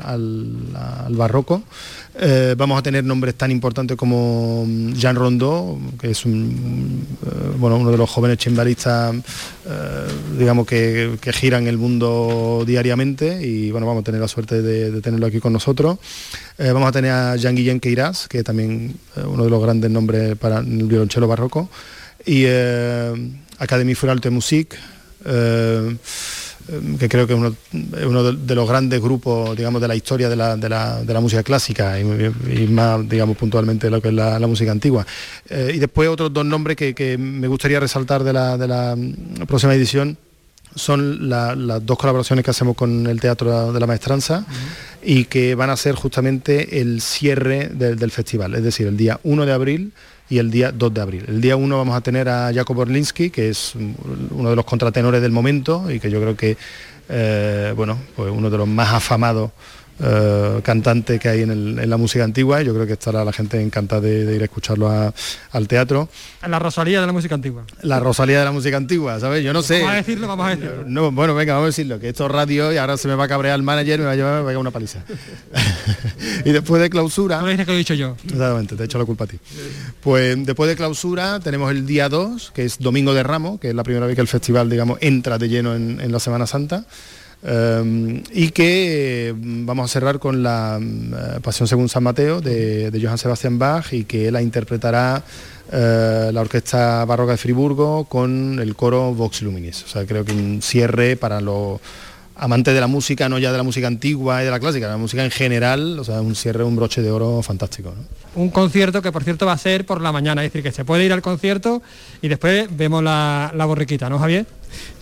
al 1.06 1.14
barroco. 1.16 1.62
Eh, 2.16 2.54
vamos 2.56 2.78
a 2.78 2.82
tener 2.82 3.02
nombres 3.02 3.34
tan 3.34 3.50
importantes 3.50 3.96
como 3.96 4.64
mm, 4.66 4.92
Jean 4.92 5.16
Rondeau, 5.16 5.80
que 5.98 6.10
es 6.10 6.24
un, 6.24 7.06
eh, 7.26 7.56
bueno, 7.58 7.76
uno 7.76 7.90
de 7.90 7.98
los 7.98 8.08
jóvenes 8.08 8.38
chimbalistas, 8.38 9.16
eh, 9.66 10.06
digamos, 10.38 10.64
que, 10.64 11.18
que 11.20 11.32
giran 11.32 11.66
el 11.66 11.76
mundo 11.76 12.62
diariamente 12.64 13.44
y 13.44 13.72
bueno, 13.72 13.86
vamos 13.86 14.02
a 14.02 14.04
tener 14.04 14.20
la 14.20 14.28
suerte 14.28 14.62
de, 14.62 15.00
tenerlo 15.00 15.26
aquí 15.26 15.40
con 15.40 15.52
nosotros. 15.52 15.98
Vamos 16.56 16.88
a 16.88 16.92
tener 16.92 17.10
a 17.10 17.36
Jean-Guillaume 17.36 17.80
Queiras, 17.80 18.28
que 18.28 18.44
también 18.44 18.94
eh, 19.16 19.22
uno 19.26 19.42
de 19.44 19.50
los 19.50 19.60
grandes 19.60 19.90
nombres 19.90 20.36
para 20.36 20.60
el 20.60 20.84
violonchelo 20.84 21.26
barroco, 21.26 21.68
y 22.24 22.46
Académie 23.58 23.96
Furale 23.96 24.20
de 24.20 24.30
Musique, 24.30 24.76
que 26.98 27.08
creo 27.08 27.26
que 27.26 27.34
es 27.34 27.38
uno, 27.38 27.54
uno 28.06 28.32
de, 28.32 28.54
los 28.54 28.68
grandes 28.68 29.00
grupos, 29.00 29.56
digamos, 29.56 29.82
de 29.82 29.88
la 29.88 29.94
historia 29.94 30.28
de 30.28 30.36
la, 30.36 30.56
de 30.56 30.68
la- 30.68 31.02
de 31.02 31.12
la 31.12 31.20
música 31.20 31.42
clásica 31.42 31.98
y, 32.00 32.02
y 32.02 32.66
más, 32.68 33.06
digamos, 33.08 33.36
puntualmente 33.36 33.90
lo 33.90 34.00
que 34.00 34.08
es 34.08 34.14
la, 34.14 34.38
la 34.38 34.46
música 34.46 34.72
antigua. 34.72 35.06
Eh, 35.48 35.72
y 35.74 35.78
después 35.78 36.08
otros 36.08 36.32
dos 36.32 36.44
nombres 36.46 36.76
que, 36.76 36.94
que 36.94 37.18
me 37.18 37.48
gustaría 37.48 37.80
resaltar 37.80 38.24
de 38.24 38.32
la, 38.32 38.56
de 38.56 38.68
la 38.68 38.96
mm, 38.96 39.44
próxima 39.46 39.74
edición 39.74 40.16
son 40.74 41.28
la- 41.28 41.54
las 41.54 41.84
dos 41.86 41.98
colaboraciones 41.98 42.44
que 42.44 42.50
hacemos 42.50 42.74
con 42.76 43.06
el 43.06 43.20
Teatro 43.20 43.72
de 43.72 43.78
la 43.80 43.86
Maestranza 43.86 44.44
y 45.04 45.26
que 45.26 45.54
van 45.54 45.70
a 45.70 45.76
ser 45.76 45.94
justamente 45.94 46.80
el 46.80 47.00
cierre 47.00 47.68
de- 47.68 47.94
del 47.94 48.10
festival, 48.10 48.54
es 48.54 48.64
decir, 48.64 48.86
el 48.88 48.96
día 48.96 49.20
1 49.22 49.46
de 49.46 49.52
abril 49.52 49.92
y 50.28 50.38
el 50.38 50.50
día 50.50 50.72
2 50.72 50.94
de 50.94 51.00
abril. 51.00 51.24
El 51.28 51.40
día 51.40 51.56
1 51.56 51.76
vamos 51.76 51.96
a 51.96 52.00
tener 52.00 52.28
a 52.28 52.52
Jacob 52.52 52.78
Orlinsky, 52.78 53.30
que 53.30 53.50
es 53.50 53.74
uno 53.74 54.50
de 54.50 54.56
los 54.56 54.64
contratenores 54.64 55.20
del 55.20 55.32
momento 55.32 55.90
y 55.90 56.00
que 56.00 56.10
yo 56.10 56.20
creo 56.20 56.36
que, 56.36 56.56
eh, 57.08 57.72
bueno, 57.76 57.98
pues 58.16 58.32
uno 58.32 58.50
de 58.50 58.58
los 58.58 58.68
más 58.68 58.92
afamados 58.92 59.50
eh, 60.00 60.60
cantantes 60.62 61.20
que 61.20 61.28
hay 61.28 61.42
en, 61.42 61.50
el- 61.50 61.78
en 61.78 61.90
la 61.90 61.96
música 61.96 62.24
antigua. 62.24 62.62
Yo 62.62 62.74
creo 62.74 62.86
que 62.86 62.94
estará 62.94 63.24
la 63.24 63.32
gente 63.32 63.60
encantada 63.60 64.00
de, 64.00 64.24
de 64.24 64.36
ir 64.36 64.42
a 64.42 64.44
escucharlo 64.44 64.88
a- 64.90 65.12
al 65.52 65.68
teatro. 65.68 66.08
La 66.46 66.58
Rosalía 66.58 67.00
de 67.00 67.06
la 67.06 67.12
música 67.12 67.34
antigua. 67.34 67.64
La 67.82 68.00
Rosalía 68.00 68.38
de 68.40 68.44
la 68.44 68.52
música 68.52 68.76
antigua, 68.76 69.18
¿sabes? 69.20 69.44
Yo 69.44 69.52
no 69.52 69.62
sé. 69.62 69.78
Vamos 69.80 69.92
a 69.92 69.96
decirlo, 69.96 70.28
vamos 70.28 70.46
a 70.46 70.50
decirlo. 70.50 70.84
No, 70.86 71.12
bueno, 71.12 71.34
venga, 71.34 71.54
vamos 71.54 71.66
a 71.66 71.68
decirlo, 71.68 71.98
que 72.00 72.08
esto 72.08 72.26
es 72.26 72.32
radio 72.32 72.72
y 72.72 72.76
ahora 72.76 72.96
se 72.96 73.08
me 73.08 73.14
va 73.14 73.24
a 73.24 73.28
cabrear 73.28 73.56
el 73.56 73.62
manager 73.62 73.98
y 73.98 74.02
me 74.02 74.06
va 74.06 74.12
a 74.12 74.16
llevar 74.16 74.34
me 74.40 74.42
va 74.42 74.52
a 74.52 74.58
una 74.58 74.70
paliza. 74.70 75.00
y 76.44 76.50
después 76.52 76.80
de 76.82 76.90
clausura... 76.90 77.40
No 77.40 77.46
dices 77.48 77.64
que 77.66 77.72
lo 77.72 77.76
he 77.76 77.78
dicho 77.78 77.94
yo. 77.94 78.16
Exactamente, 78.24 78.76
te 78.76 78.82
he 78.82 78.86
hecho 78.86 78.98
la 78.98 79.04
culpa 79.04 79.24
a 79.24 79.26
ti. 79.26 79.38
Pues 80.00 80.44
después 80.44 80.68
de 80.68 80.76
clausura 80.76 81.40
tenemos 81.40 81.70
el 81.70 81.86
día 81.86 82.08
2, 82.08 82.52
que 82.54 82.64
es 82.64 82.78
Domingo 82.78 83.14
de 83.14 83.22
Ramos, 83.22 83.60
que 83.60 83.68
es 83.70 83.74
la 83.74 83.82
primera 83.82 84.06
vez 84.06 84.14
que 84.14 84.20
el 84.22 84.28
festival, 84.28 84.68
digamos, 84.68 84.98
entra 85.00 85.38
de 85.38 85.48
lleno 85.48 85.74
en, 85.74 86.00
en 86.00 86.12
la 86.12 86.20
Semana 86.20 86.46
Santa. 86.46 86.84
Eh, 87.46 88.22
y 88.32 88.50
que 88.50 89.28
eh, 89.28 89.34
vamos 89.36 89.90
a 89.90 89.92
cerrar 89.92 90.18
con 90.18 90.42
la 90.42 90.80
eh, 90.80 91.40
Pasión 91.42 91.68
según 91.68 91.90
San 91.90 92.02
Mateo 92.02 92.40
de, 92.40 92.98
Johann 93.02 93.18
Sebastian 93.18 93.58
Bach 93.58 93.92
y 93.92 94.04
que 94.04 94.30
la 94.30 94.40
interpretará 94.40 95.22
eh, 95.70 96.30
la 96.32 96.40
Orquesta 96.40 97.04
Barroca 97.04 97.32
de 97.32 97.38
Friburgo 97.38 98.04
con 98.04 98.58
el 98.60 98.74
coro 98.74 99.12
Vox 99.12 99.42
Luminis. 99.42 99.84
O 99.84 99.88
sea, 99.88 100.06
creo 100.06 100.24
que 100.24 100.32
un 100.32 100.62
cierre 100.62 101.16
para 101.16 101.42
los 101.42 101.80
amantes 102.36 102.72
de 102.72 102.80
la 102.80 102.86
música, 102.86 103.28
no 103.28 103.38
ya 103.38 103.52
de 103.52 103.58
la 103.58 103.62
música 103.62 103.88
antigua 103.88 104.40
y 104.40 104.46
de 104.46 104.50
la 104.50 104.58
clásica, 104.58 104.88
la 104.88 104.96
música 104.96 105.22
en 105.22 105.30
general, 105.30 105.98
o 105.98 106.04
sea, 106.04 106.22
un 106.22 106.34
cierre, 106.34 106.64
un 106.64 106.76
broche 106.76 107.02
de 107.02 107.10
oro 107.10 107.42
fantástico. 107.42 107.94
Un 108.34 108.50
concierto 108.50 109.02
que 109.02 109.12
por 109.12 109.22
cierto 109.22 109.44
va 109.44 109.52
a 109.52 109.58
ser 109.58 109.84
por 109.84 110.00
la 110.00 110.12
mañana, 110.12 110.42
es 110.42 110.50
decir, 110.50 110.62
que 110.62 110.72
se 110.72 110.84
puede 110.84 111.04
ir 111.04 111.12
al 111.12 111.22
concierto 111.22 111.82
y 112.22 112.28
después 112.28 112.68
vemos 112.74 113.04
la 113.04 113.64
borriquita, 113.66 114.08
¿no, 114.08 114.18
Javier? 114.18 114.46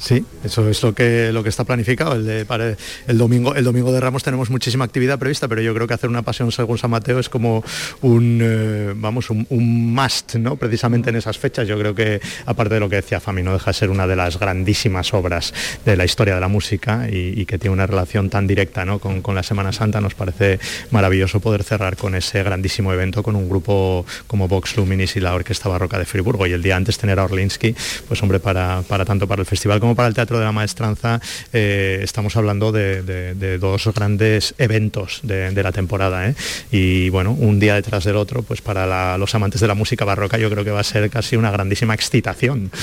Sí, 0.02 0.24
eso 0.42 0.68
es 0.68 0.82
lo 0.82 0.94
que, 0.94 1.32
está 1.46 1.62
planificado. 1.62 2.16
El, 2.16 3.18
domingo, 3.18 3.54
el 3.54 3.62
domingo 3.62 3.92
de 3.92 4.00
Ramos 4.00 4.24
tenemos 4.24 4.50
muchísima 4.50 4.84
actividad 4.84 5.16
prevista, 5.16 5.46
pero 5.46 5.62
yo 5.62 5.72
creo 5.74 5.86
que 5.86 5.94
hacer 5.94 6.10
una 6.10 6.22
pasión 6.22 6.50
según 6.50 6.76
San 6.76 6.90
Mateo 6.90 7.20
es 7.20 7.28
como 7.28 7.62
un, 8.00 8.40
eh, 8.42 8.94
vamos, 8.96 9.30
un, 9.30 9.46
must, 9.94 10.34
¿no? 10.34 10.56
Precisamente 10.56 11.10
en 11.10 11.16
esas 11.16 11.38
fechas. 11.38 11.68
Yo 11.68 11.78
creo 11.78 11.94
que, 11.94 12.20
aparte 12.46 12.74
de 12.74 12.80
lo 12.80 12.88
que 12.88 12.96
decía 12.96 13.20
Fami, 13.20 13.44
no 13.44 13.52
deja 13.52 13.70
de 13.70 13.74
ser 13.74 13.90
una 13.90 14.08
de 14.08 14.16
las 14.16 14.40
grandísimas 14.40 15.14
obras 15.14 15.54
de 15.84 15.96
la 15.96 16.04
historia 16.04 16.34
de 16.34 16.40
la 16.40 16.48
música 16.48 17.08
y, 17.08 17.46
que 17.46 17.58
tiene 17.58 17.74
una 17.74 17.86
relación 17.86 18.28
tan 18.28 18.48
directa 18.48 18.84
¿no? 18.84 18.98
con, 18.98 19.34
la 19.36 19.44
Semana 19.44 19.72
Santa. 19.72 20.00
Nos 20.00 20.14
parece 20.14 20.58
maravilloso 20.90 21.38
poder 21.38 21.62
cerrar 21.62 21.96
con 21.96 22.16
ese 22.16 22.42
grandísimo 22.42 22.92
evento 22.92 23.22
con 23.22 23.36
un 23.36 23.48
grupo 23.48 24.04
como 24.26 24.48
Vox 24.48 24.76
Luminis 24.76 25.14
y 25.14 25.20
la 25.20 25.32
Orquesta 25.32 25.68
Barroca 25.68 25.96
de 25.96 26.06
Friburgo. 26.06 26.44
Y 26.48 26.52
el 26.52 26.62
día 26.62 26.74
antes 26.74 26.98
tener 26.98 27.20
a 27.20 27.24
Orlinsky, 27.24 27.74
pues 28.08 28.20
hombre, 28.20 28.40
para 28.40 28.82
tanto 29.04 29.28
para 29.28 29.40
el 29.40 29.46
festival 29.46 29.61
como 29.80 29.94
para 29.94 30.08
el 30.08 30.14
Teatro 30.14 30.38
de 30.38 30.44
la 30.44 30.52
Maestranza, 30.52 31.20
eh, 31.52 32.00
estamos 32.02 32.36
hablando 32.36 32.72
de, 32.72 33.02
de- 33.02 33.34
de 33.34 33.58
dos 33.58 33.86
grandes 33.94 34.54
eventos 34.58 35.20
de, 35.22 35.50
de 35.50 35.62
la 35.62 35.72
temporada. 35.72 36.28
¿eh? 36.28 36.34
Y 36.70 37.08
bueno, 37.10 37.32
un 37.32 37.58
día 37.60 37.74
detrás 37.74 38.04
del 38.04 38.16
otro, 38.16 38.42
pues 38.42 38.60
para 38.60 38.86
la- 38.86 39.18
los 39.18 39.34
amantes 39.34 39.60
de 39.60 39.66
la 39.68 39.74
música 39.74 40.04
barroca 40.04 40.38
yo 40.38 40.50
creo 40.50 40.64
que 40.64 40.70
va 40.70 40.80
a 40.80 40.84
ser 40.84 41.08
casi 41.10 41.36
una 41.36 41.50
grandísima 41.50 41.94
excitación. 41.94 42.70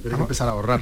Tienes 0.00 0.16
que 0.16 0.22
empezar 0.22 0.48
a 0.48 0.52
ahorrar. 0.52 0.80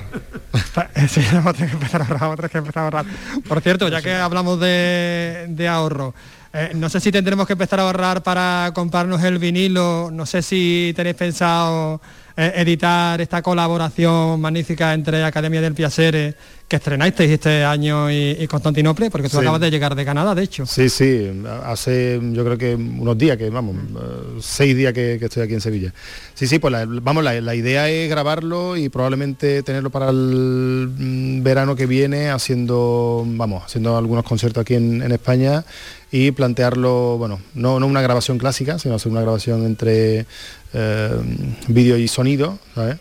Sí, 1.09 1.21
vamos 1.33 1.49
a 1.49 1.53
tener 1.55 1.71
que 1.71 1.77
empezar 1.77 2.01
a 2.03 2.05
ahorrar, 2.05 2.21
vamos 2.21 2.33
a 2.35 2.37
tener 2.37 2.51
que 2.51 2.59
empezar 2.59 2.81
a 2.83 2.85
ahorrar. 2.85 3.07
Por 3.47 3.61
cierto, 3.61 3.89
ya 3.89 4.01
que 4.03 4.13
hablamos 4.15 4.61
de, 4.61 5.47
de 5.49 5.69
ahorro, 5.69 6.15
eh, 6.53 6.71
no 6.75 6.89
sé 6.89 7.01
si 7.01 7.11
tendremos 7.13 7.47
que 7.47 7.55
empezar 7.55 7.81
a 7.81 7.83
ahorrar 7.83 8.23
para 8.23 8.71
comprarnos 8.75 9.23
el 9.25 9.39
vinilo, 9.39 10.11
no 10.13 10.25
sé 10.25 10.41
si 10.43 10.93
tenéis 10.97 11.17
pensado 11.17 12.01
editar 12.43 13.21
esta 13.21 13.43
colaboración 13.43 14.41
magnífica 14.41 14.95
entre 14.95 15.25
Academia 15.25 15.61
del 15.61 15.75
Piacere 15.75 16.35
que 16.69 16.77
estrenasteis 16.77 17.31
este 17.31 17.65
año 17.65 18.11
y, 18.11 18.37
y 18.39 18.47
Constantinople, 18.47 19.11
porque 19.11 19.29
tú 19.31 19.39
Sí. 19.39 19.41
acabas 19.43 19.61
de 19.63 19.71
llegar 19.71 19.95
de 19.95 20.05
Canadá, 20.05 20.35
de 20.35 20.43
hecho. 20.43 20.67
Sí, 20.67 20.91
sí, 20.91 21.31
hace 21.65 22.21
yo 22.33 22.45
creo 22.45 22.59
que 22.59 22.75
unos 22.75 23.17
días, 23.17 23.39
que 23.39 23.49
vamos, 23.49 23.75
eh, 23.77 24.39
seis 24.43 24.77
días 24.77 24.93
que, 24.93 25.17
que 25.19 25.25
estoy 25.25 25.45
aquí 25.45 25.55
en 25.55 25.63
Sevilla. 25.63 25.95
Sí, 26.35 26.47
sí, 26.47 26.59
pues 26.59 26.71
la, 26.73 26.85
vamos, 26.87 27.25
la, 27.25 27.41
la 27.41 27.55
idea 27.55 27.89
es 27.89 28.11
grabarlo 28.11 28.77
y 28.77 28.91
probablemente 28.91 29.63
tenerlo 29.63 29.89
para 29.89 30.11
el 30.11 30.91
mm, 30.95 31.43
verano 31.43 31.75
que 31.75 31.87
viene 31.87 32.29
haciendo, 32.29 33.25
vamos, 33.27 33.65
haciendo 33.65 33.97
algunos 33.97 34.25
conciertos 34.25 34.61
aquí 34.61 34.75
en, 34.75 35.01
en 35.01 35.11
España 35.13 35.65
y 36.11 36.31
plantearlo, 36.33 37.17
bueno, 37.19 37.41
no, 37.55 37.81
no 37.81 37.87
una 37.87 38.03
grabación 38.03 38.37
clásica, 38.39 38.79
sino 38.79 38.95
hacer 38.95 39.11
una 39.11 39.23
grabación 39.23 39.65
entre 39.65 40.27
eh, 40.75 41.11
vídeo 41.69 41.97
y 41.97 42.09
sonido, 42.09 42.59
¿sabes? 42.75 42.99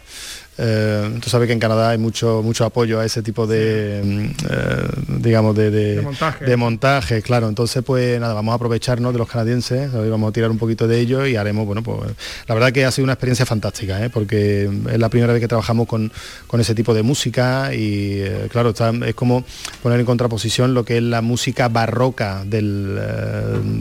Eh, 0.58 1.20
tú 1.22 1.30
sabes 1.30 1.48
que 1.48 1.54
en 1.54 1.60
Canadá 1.60 1.90
hay 1.92 1.98
mucho 1.98 2.42
mucho 2.44 2.66
apoyo 2.66 3.00
a 3.00 3.06
ese 3.06 3.22
tipo 3.22 3.46
de, 3.46 4.02
mm, 4.04 4.26
eh, 4.50 4.88
digamos, 5.20 5.56
de, 5.56 5.70
de, 5.72 5.96
De 5.98 6.02
montaje. 6.02 6.46
de 6.46 6.58
montaje, 6.58 7.22
claro. 7.22 7.48
Entonces, 7.48 7.84
pues 7.84 8.20
nada, 8.20 8.34
vamos 8.34 8.52
a 8.54 8.56
aprovecharnos 8.56 9.14
de 9.14 9.20
los 9.20 9.28
canadienses, 9.30 9.92
vamos 9.94 10.30
a 10.30 10.34
tirar 10.34 10.50
un 10.50 10.58
poquito 10.58 10.88
de 10.88 11.00
ellos 11.00 11.28
y 11.28 11.36
haremos, 11.36 11.66
bueno, 11.66 11.84
pues 11.84 12.00
la 12.48 12.56
verdad 12.56 12.72
que 12.72 12.86
ha 12.86 12.92
sido 12.92 13.04
una 13.04 13.14
experiencia 13.14 13.46
fantástica, 13.46 14.04
¿eh? 14.04 14.10
porque 14.10 14.70
es 14.92 15.00
la 15.00 15.10
primera 15.10 15.32
vez 15.34 15.42
que 15.42 15.48
trabajamos 15.48 15.88
con, 15.88 16.12
con 16.48 16.60
ese 16.60 16.74
tipo 16.74 16.94
de 16.94 17.04
música 17.04 17.74
y, 17.74 18.20
eh, 18.22 18.48
claro, 18.52 18.70
está- 18.70 18.94
es 19.06 19.16
como 19.16 19.44
poner 19.84 20.00
en 20.00 20.06
contraposición 20.06 20.74
lo 20.74 20.84
que 20.84 20.98
es 20.98 21.04
la 21.04 21.22
música 21.22 21.68
barroca 21.70 22.44
del, 22.46 23.00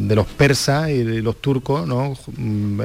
de 0.08 0.14
los 0.14 0.26
persas 0.26 0.90
y 0.90 1.02
de 1.04 1.22
los 1.22 1.36
turcos, 1.40 1.86
¿no? 1.86 2.16
Mm, 2.36 2.80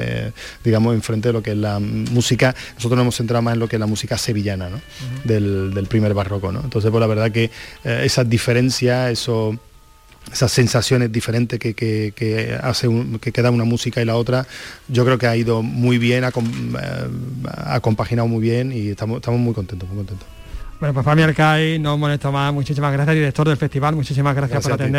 digamos, 0.64 0.94
enfrente 0.94 1.28
de 1.28 1.32
lo 1.34 1.42
que 1.42 1.50
es 1.52 1.56
la 1.56 1.78
música, 1.78 2.54
nosotros 2.76 2.96
nos 2.96 3.02
hemos 3.04 3.16
centrado 3.16 3.42
más 3.42 3.54
en 3.54 3.60
lo 3.60 3.68
que 3.68 3.76
es 3.76 3.80
la 3.82 3.86
música 3.86 4.16
sevillana, 4.16 4.68
¿no? 4.70 4.80
del, 5.24 5.72
del 5.74 5.86
primer 5.86 6.14
barroco, 6.14 6.50
¿no? 6.50 6.60
Entonces, 6.60 6.90
pues 6.90 7.00
la 7.00 7.06
verdad 7.06 7.30
que 7.30 7.50
eh, 7.84 8.02
esas 8.04 8.28
diferencias, 8.28 9.10
eso 9.10 9.56
esas 10.32 10.52
sensaciones 10.52 11.10
diferentes 11.10 11.58
que, 11.58 11.74
que, 11.74 12.12
que 12.14 12.56
hace 12.62 12.86
un- 12.86 13.18
que, 13.18 13.32
que 13.32 13.42
da 13.42 13.50
una 13.50 13.64
música 13.64 14.00
y 14.00 14.04
la 14.04 14.14
otra, 14.14 14.46
yo 14.86 15.04
creo 15.04 15.18
que 15.18 15.26
ha 15.26 15.34
ido 15.36 15.62
muy 15.62 15.98
bien, 15.98 16.22
ha, 16.22 16.28
eh, 16.28 16.32
ha 17.48 17.80
compaginado 17.80 18.28
muy 18.28 18.40
bien 18.40 18.70
y 18.72 18.90
estamos, 18.90 19.16
estamos 19.16 19.40
muy 19.40 19.52
contentos, 19.52 19.88
muy 19.88 19.98
contentos. 19.98 20.26
Bueno, 20.78 20.94
pues 20.94 21.04
Fabián 21.04 21.28
Alcai, 21.28 21.78
no 21.80 21.98
molesto 21.98 22.30
más, 22.30 22.52
muchísimas 22.54 22.92
gracias, 22.92 23.14
director 23.16 23.48
del 23.48 23.56
festival, 23.56 23.96
muchísimas 23.96 24.34
gracias, 24.36 24.64
Gracias 24.64 24.76
por 24.76 24.82
a 24.82 24.86
ti. 24.86 24.92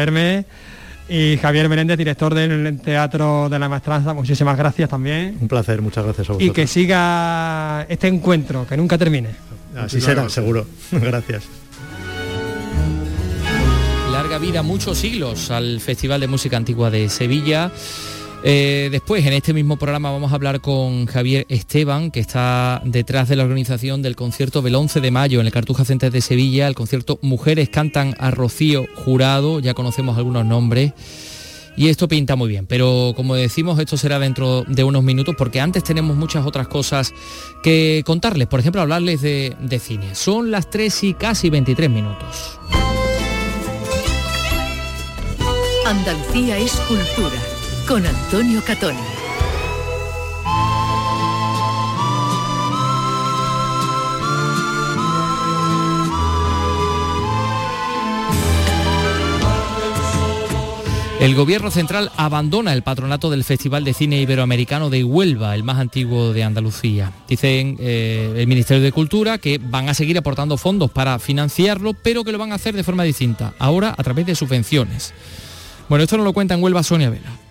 Y 1.10 1.38
Javier 1.38 1.68
Menéndez, 1.70 1.98
director 1.98 2.34
del 2.34 2.80
Teatro 2.80 3.50
de 3.50 3.60
la 3.60 3.68
Maestranza, 3.70 4.13
muchísimas 4.13 4.58
gracias 4.58 4.89
también. 4.89 5.38
Un 5.42 5.48
placer, 5.48 5.82
muchas 5.82 6.04
gracias 6.06 6.30
a 6.30 6.32
Y 6.32 6.36
vosotros. 6.36 6.56
que 6.56 6.68
siga 6.68 7.86
este 7.89 8.08
encuentro, 8.08 8.66
que 8.68 8.78
nunca 8.78 8.98
termine. 8.98 9.30
Así 9.76 10.00
será, 10.00 10.30
seguro. 10.30 10.66
Gracias. 10.92 11.44
Larga 14.12 14.38
vida, 14.38 14.62
muchos 14.62 15.00
siglos 15.00 15.50
al 15.50 15.80
Festival 15.82 16.22
de 16.22 16.28
Música 16.28 16.58
Antigua 16.58 16.92
de 16.92 17.10
Sevilla. 17.10 17.72
Eh, 18.46 18.90
después, 18.92 19.26
en 19.26 19.32
este 19.32 19.54
mismo 19.54 19.78
programa, 19.78 20.12
vamos 20.12 20.34
a 20.34 20.36
hablar 20.36 20.60
con 20.60 21.06
Javier 21.06 21.46
Esteban, 21.48 22.12
que 22.12 22.20
está 22.20 22.82
detrás 22.84 23.30
de 23.30 23.38
la 23.38 23.44
organización 23.44 24.02
del 24.02 24.18
concierto 24.18 24.62
del 24.62 24.76
11 24.76 25.00
de 25.00 25.12
mayo 25.12 25.40
en 25.40 25.46
el 25.46 25.54
Cartuja 25.54 25.86
Center 25.86 26.12
de 26.12 26.20
Sevilla, 26.20 26.68
el 26.68 26.76
concierto 26.76 27.20
Mujeres 27.22 27.70
cantan 27.70 28.16
a 28.20 28.32
Rocío 28.32 28.86
Jurado, 28.96 29.62
ya 29.62 29.74
conocemos 29.74 30.18
algunos 30.18 30.46
nombres. 30.46 30.92
Y 31.78 31.88
esto 31.88 32.08
pinta 32.08 32.36
muy 32.36 32.50
bien, 32.50 32.68
pero 32.68 33.14
como 33.16 33.34
decimos, 33.34 33.80
esto 33.80 33.98
será 33.98 34.20
dentro 34.20 34.64
de 34.68 34.84
unos 34.84 35.04
minutos 35.04 35.34
porque 35.36 35.60
antes 35.60 35.84
tenemos 35.84 36.16
muchas 36.16 36.46
otras 36.46 36.68
cosas 36.68 37.14
que 37.64 38.04
contarles. 38.06 38.48
Por 38.48 38.60
ejemplo, 38.60 38.82
hablarles 38.82 39.22
de, 39.22 39.82
cine. 39.82 40.14
Son 40.14 40.52
las 40.52 40.70
3 40.70 41.04
y 41.06 41.14
casi 41.16 41.50
23 41.50 41.90
minutos. 41.90 42.60
Andalucía 45.88 46.60
es 46.60 46.74
cultura 46.74 47.53
con 47.88 48.06
Antonio 48.06 48.62
Catoni. 48.65 48.98
El 61.19 61.36
gobierno 61.36 61.72
central 61.72 62.12
abandona 62.17 62.74
el 62.74 62.84
patronato 62.84 63.30
del 63.30 63.46
Festival 63.46 63.86
de 63.86 63.93
Cine 63.93 64.19
Iberoamericano 64.19 64.89
de 64.89 65.06
Huelva, 65.06 65.56
el 65.56 65.63
más 65.63 65.80
antiguo 65.80 66.34
de 66.34 66.43
Andalucía. 66.43 67.13
Dicen 67.30 67.78
eh, 67.80 68.34
el 68.36 68.48
Ministerio 68.48 68.84
de 68.84 68.91
Cultura 68.91 69.38
que 69.38 69.58
van 69.58 69.88
a 69.88 69.93
seguir 69.93 70.17
aportando 70.17 70.58
fondos 70.58 70.91
para 70.91 71.17
financiarlo, 71.19 71.93
pero 71.93 72.26
que 72.26 72.34
lo 72.34 72.38
van 72.38 72.52
a 72.52 72.56
hacer 72.56 72.76
de 72.76 72.84
forma 72.84 73.04
distinta, 73.04 73.54
ahora 73.58 73.96
a 73.98 74.04
través 74.04 74.26
de 74.26 74.36
subvenciones. 74.36 75.13
Bueno, 75.88 76.04
esto 76.04 76.17
nos 76.17 76.26
lo 76.26 76.34
cuenta 76.34 76.56
en 76.56 76.63
Huelva 76.63 76.84
Sonia 76.84 77.10
Vela. 77.10 77.43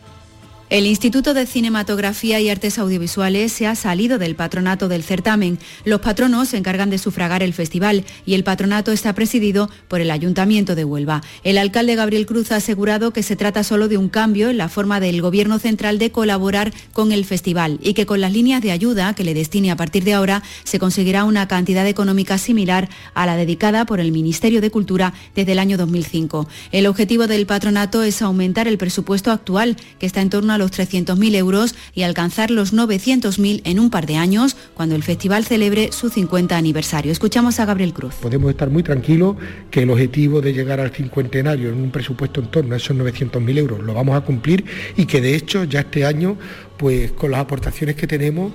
El 0.72 0.86
Instituto 0.86 1.34
de 1.34 1.44
Cinematografía 1.44 2.40
y 2.40 2.48
Artes 2.48 2.78
Audiovisuales 2.78 3.52
se 3.52 3.66
ha 3.66 3.74
salido 3.74 4.18
del 4.18 4.34
patronato 4.34 4.88
del 4.88 5.02
certamen. 5.02 5.58
Los 5.84 6.00
patronos 6.00 6.48
se 6.48 6.56
encargan 6.56 6.88
de 6.88 6.96
sufragar 6.96 7.42
el 7.42 7.52
festival 7.52 8.06
y 8.24 8.32
el 8.32 8.42
patronato 8.42 8.90
está 8.90 9.14
presidido 9.14 9.68
por 9.88 10.00
el 10.00 10.10
Ayuntamiento 10.10 10.74
de 10.74 10.86
Huelva. 10.86 11.20
El 11.44 11.58
alcalde 11.58 11.94
Gabriel 11.94 12.24
Cruz 12.24 12.52
ha 12.52 12.56
asegurado 12.56 13.12
que 13.12 13.22
se 13.22 13.36
trata 13.36 13.64
solo 13.64 13.86
de 13.86 13.98
un 13.98 14.08
cambio 14.08 14.48
en 14.48 14.56
la 14.56 14.70
forma 14.70 14.98
del 14.98 15.20
Gobierno 15.20 15.58
central 15.58 15.98
de 15.98 16.10
colaborar 16.10 16.72
con 16.94 17.12
el 17.12 17.26
festival 17.26 17.78
y 17.82 17.92
que 17.92 18.06
con 18.06 18.22
las 18.22 18.32
líneas 18.32 18.62
de 18.62 18.72
ayuda 18.72 19.14
que 19.14 19.24
le 19.24 19.34
destine 19.34 19.72
a 19.72 19.76
partir 19.76 20.04
de 20.04 20.14
ahora 20.14 20.42
se 20.64 20.78
conseguirá 20.78 21.24
una 21.24 21.48
cantidad 21.48 21.86
económica 21.86 22.38
similar 22.38 22.88
a 23.12 23.26
la 23.26 23.36
dedicada 23.36 23.84
por 23.84 24.00
el 24.00 24.10
Ministerio 24.10 24.62
de 24.62 24.70
Cultura 24.70 25.12
desde 25.34 25.52
el 25.52 25.58
año 25.58 25.76
2005. 25.76 26.48
El 26.70 26.86
objetivo 26.86 27.26
del 27.26 27.44
patronato 27.44 28.02
es 28.02 28.22
aumentar 28.22 28.68
el 28.68 28.78
presupuesto 28.78 29.30
actual, 29.30 29.76
que 29.98 30.06
está 30.06 30.22
en 30.22 30.30
torno 30.30 30.54
a 30.54 30.61
los 30.62 30.72
300.000 30.72 31.34
euros, 31.34 31.74
y 31.94 32.02
alcanzar 32.02 32.50
los 32.50 32.72
900.000 32.72 33.62
en 33.64 33.78
un 33.78 33.90
par 33.90 34.06
de 34.06 34.16
años, 34.16 34.56
cuando 34.74 34.94
el 34.94 35.02
festival 35.02 35.44
celebre 35.44 35.90
su 35.92 36.08
50 36.08 36.56
aniversario. 36.56 37.12
Escuchamos 37.12 37.60
a 37.60 37.66
Gabriel 37.66 37.92
Cruz. 37.92 38.14
Podemos 38.22 38.50
estar 38.50 38.70
muy 38.70 38.82
tranquilos 38.82 39.36
que 39.70 39.82
el 39.82 39.90
objetivo 39.90 40.40
de 40.40 40.52
llegar 40.52 40.80
al 40.80 40.90
cincuentenario 40.90 41.70
en 41.70 41.82
un 41.82 41.90
presupuesto 41.90 42.40
en 42.40 42.46
torno 42.46 42.74
a 42.74 42.76
esos 42.76 42.96
900.000 42.96 43.58
euros 43.58 43.72
lo 43.80 43.94
vamos 43.94 44.16
a 44.16 44.20
cumplir 44.22 44.64
y 44.96 45.06
que 45.06 45.20
de 45.20 45.34
hecho 45.34 45.64
ya 45.64 45.80
este 45.80 46.04
año 46.04 46.36
pues 46.76 47.12
con 47.12 47.30
las 47.30 47.40
aportaciones 47.40 47.96
que 47.96 48.06
tenemos 48.06 48.52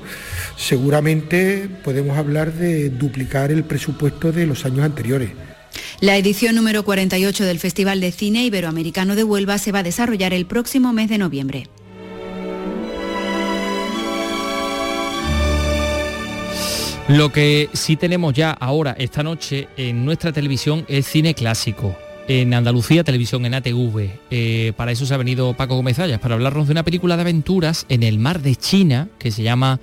seguramente 0.58 1.70
podemos 1.84 2.18
hablar 2.18 2.54
de 2.54 2.90
duplicar 2.90 3.52
el 3.52 3.64
presupuesto 3.64 4.32
de 4.32 4.46
los 4.46 4.66
años 4.66 4.82
anteriores. 4.82 5.32
La 6.00 6.18
edición 6.18 6.56
número 6.56 6.84
48 6.84 7.46
del 7.46 7.60
Festival 7.60 8.00
de 8.02 8.12
Cine 8.12 8.44
Iberoamericano 8.46 9.16
de 9.16 9.24
Huelva 9.24 9.58
se 9.58 9.72
va 9.72 9.80
a 9.80 9.84
desarrollar 9.84 10.34
el 10.34 10.46
próximo 10.46 10.94
mes 10.94 11.10
de 11.10 11.18
noviembre. 11.18 11.68
Lo 17.08 17.32
que 17.32 17.70
sí 17.72 17.96
tenemos 17.96 18.34
ya 18.34 18.52
ahora, 18.52 18.94
esta 19.00 19.24
noche, 19.24 19.70
en 19.78 20.04
nuestra 20.04 20.34
televisión 20.34 20.84
es 20.90 21.06
cine 21.08 21.34
clásico. 21.34 21.96
En 22.28 22.54
Andalucía, 22.54 23.06
televisión 23.06 23.46
en 23.46 23.54
ATV. 23.54 24.10
Eh, 24.30 24.74
para 24.76 24.92
eso 24.92 25.06
se 25.06 25.14
ha 25.14 25.18
venido 25.18 25.54
Paco 25.54 25.76
Gómez 25.76 25.98
para 26.22 26.36
hablarnos 26.36 26.68
de 26.68 26.74
una 26.74 26.84
película 26.84 27.16
de 27.16 27.22
aventuras 27.22 27.86
en 27.88 28.04
el 28.04 28.20
mar 28.20 28.42
de 28.42 28.58
China, 28.58 29.08
que 29.20 29.32
se 29.32 29.42
llama 29.42 29.80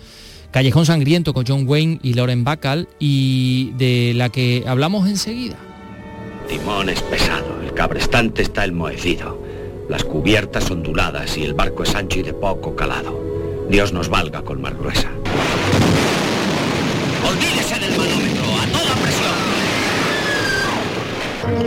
Callejón 0.50 0.84
Sangriento 0.84 1.32
con 1.32 1.46
John 1.46 1.66
Wayne 1.66 1.98
y 2.02 2.12
Lauren 2.12 2.44
Bacall, 2.44 2.88
y 2.98 3.72
de 3.78 4.12
la 4.14 4.28
que 4.28 4.62
hablamos 4.66 5.08
enseguida. 5.08 5.56
Timón 6.46 6.90
es 6.90 7.00
pesado, 7.00 7.62
el 7.62 7.72
cabrestante 7.72 8.42
está 8.42 8.66
enmohecido, 8.66 9.42
las 9.88 10.04
cubiertas 10.04 10.70
onduladas 10.70 11.38
y 11.38 11.44
el 11.44 11.54
barco 11.54 11.84
es 11.84 11.94
ancho 11.94 12.20
y 12.20 12.22
de 12.22 12.34
poco 12.34 12.76
calado. 12.76 13.18
Dios 13.70 13.94
nos 13.94 14.10
valga 14.10 14.42
con 14.42 14.60
mar 14.60 14.76
gruesa. 14.76 15.10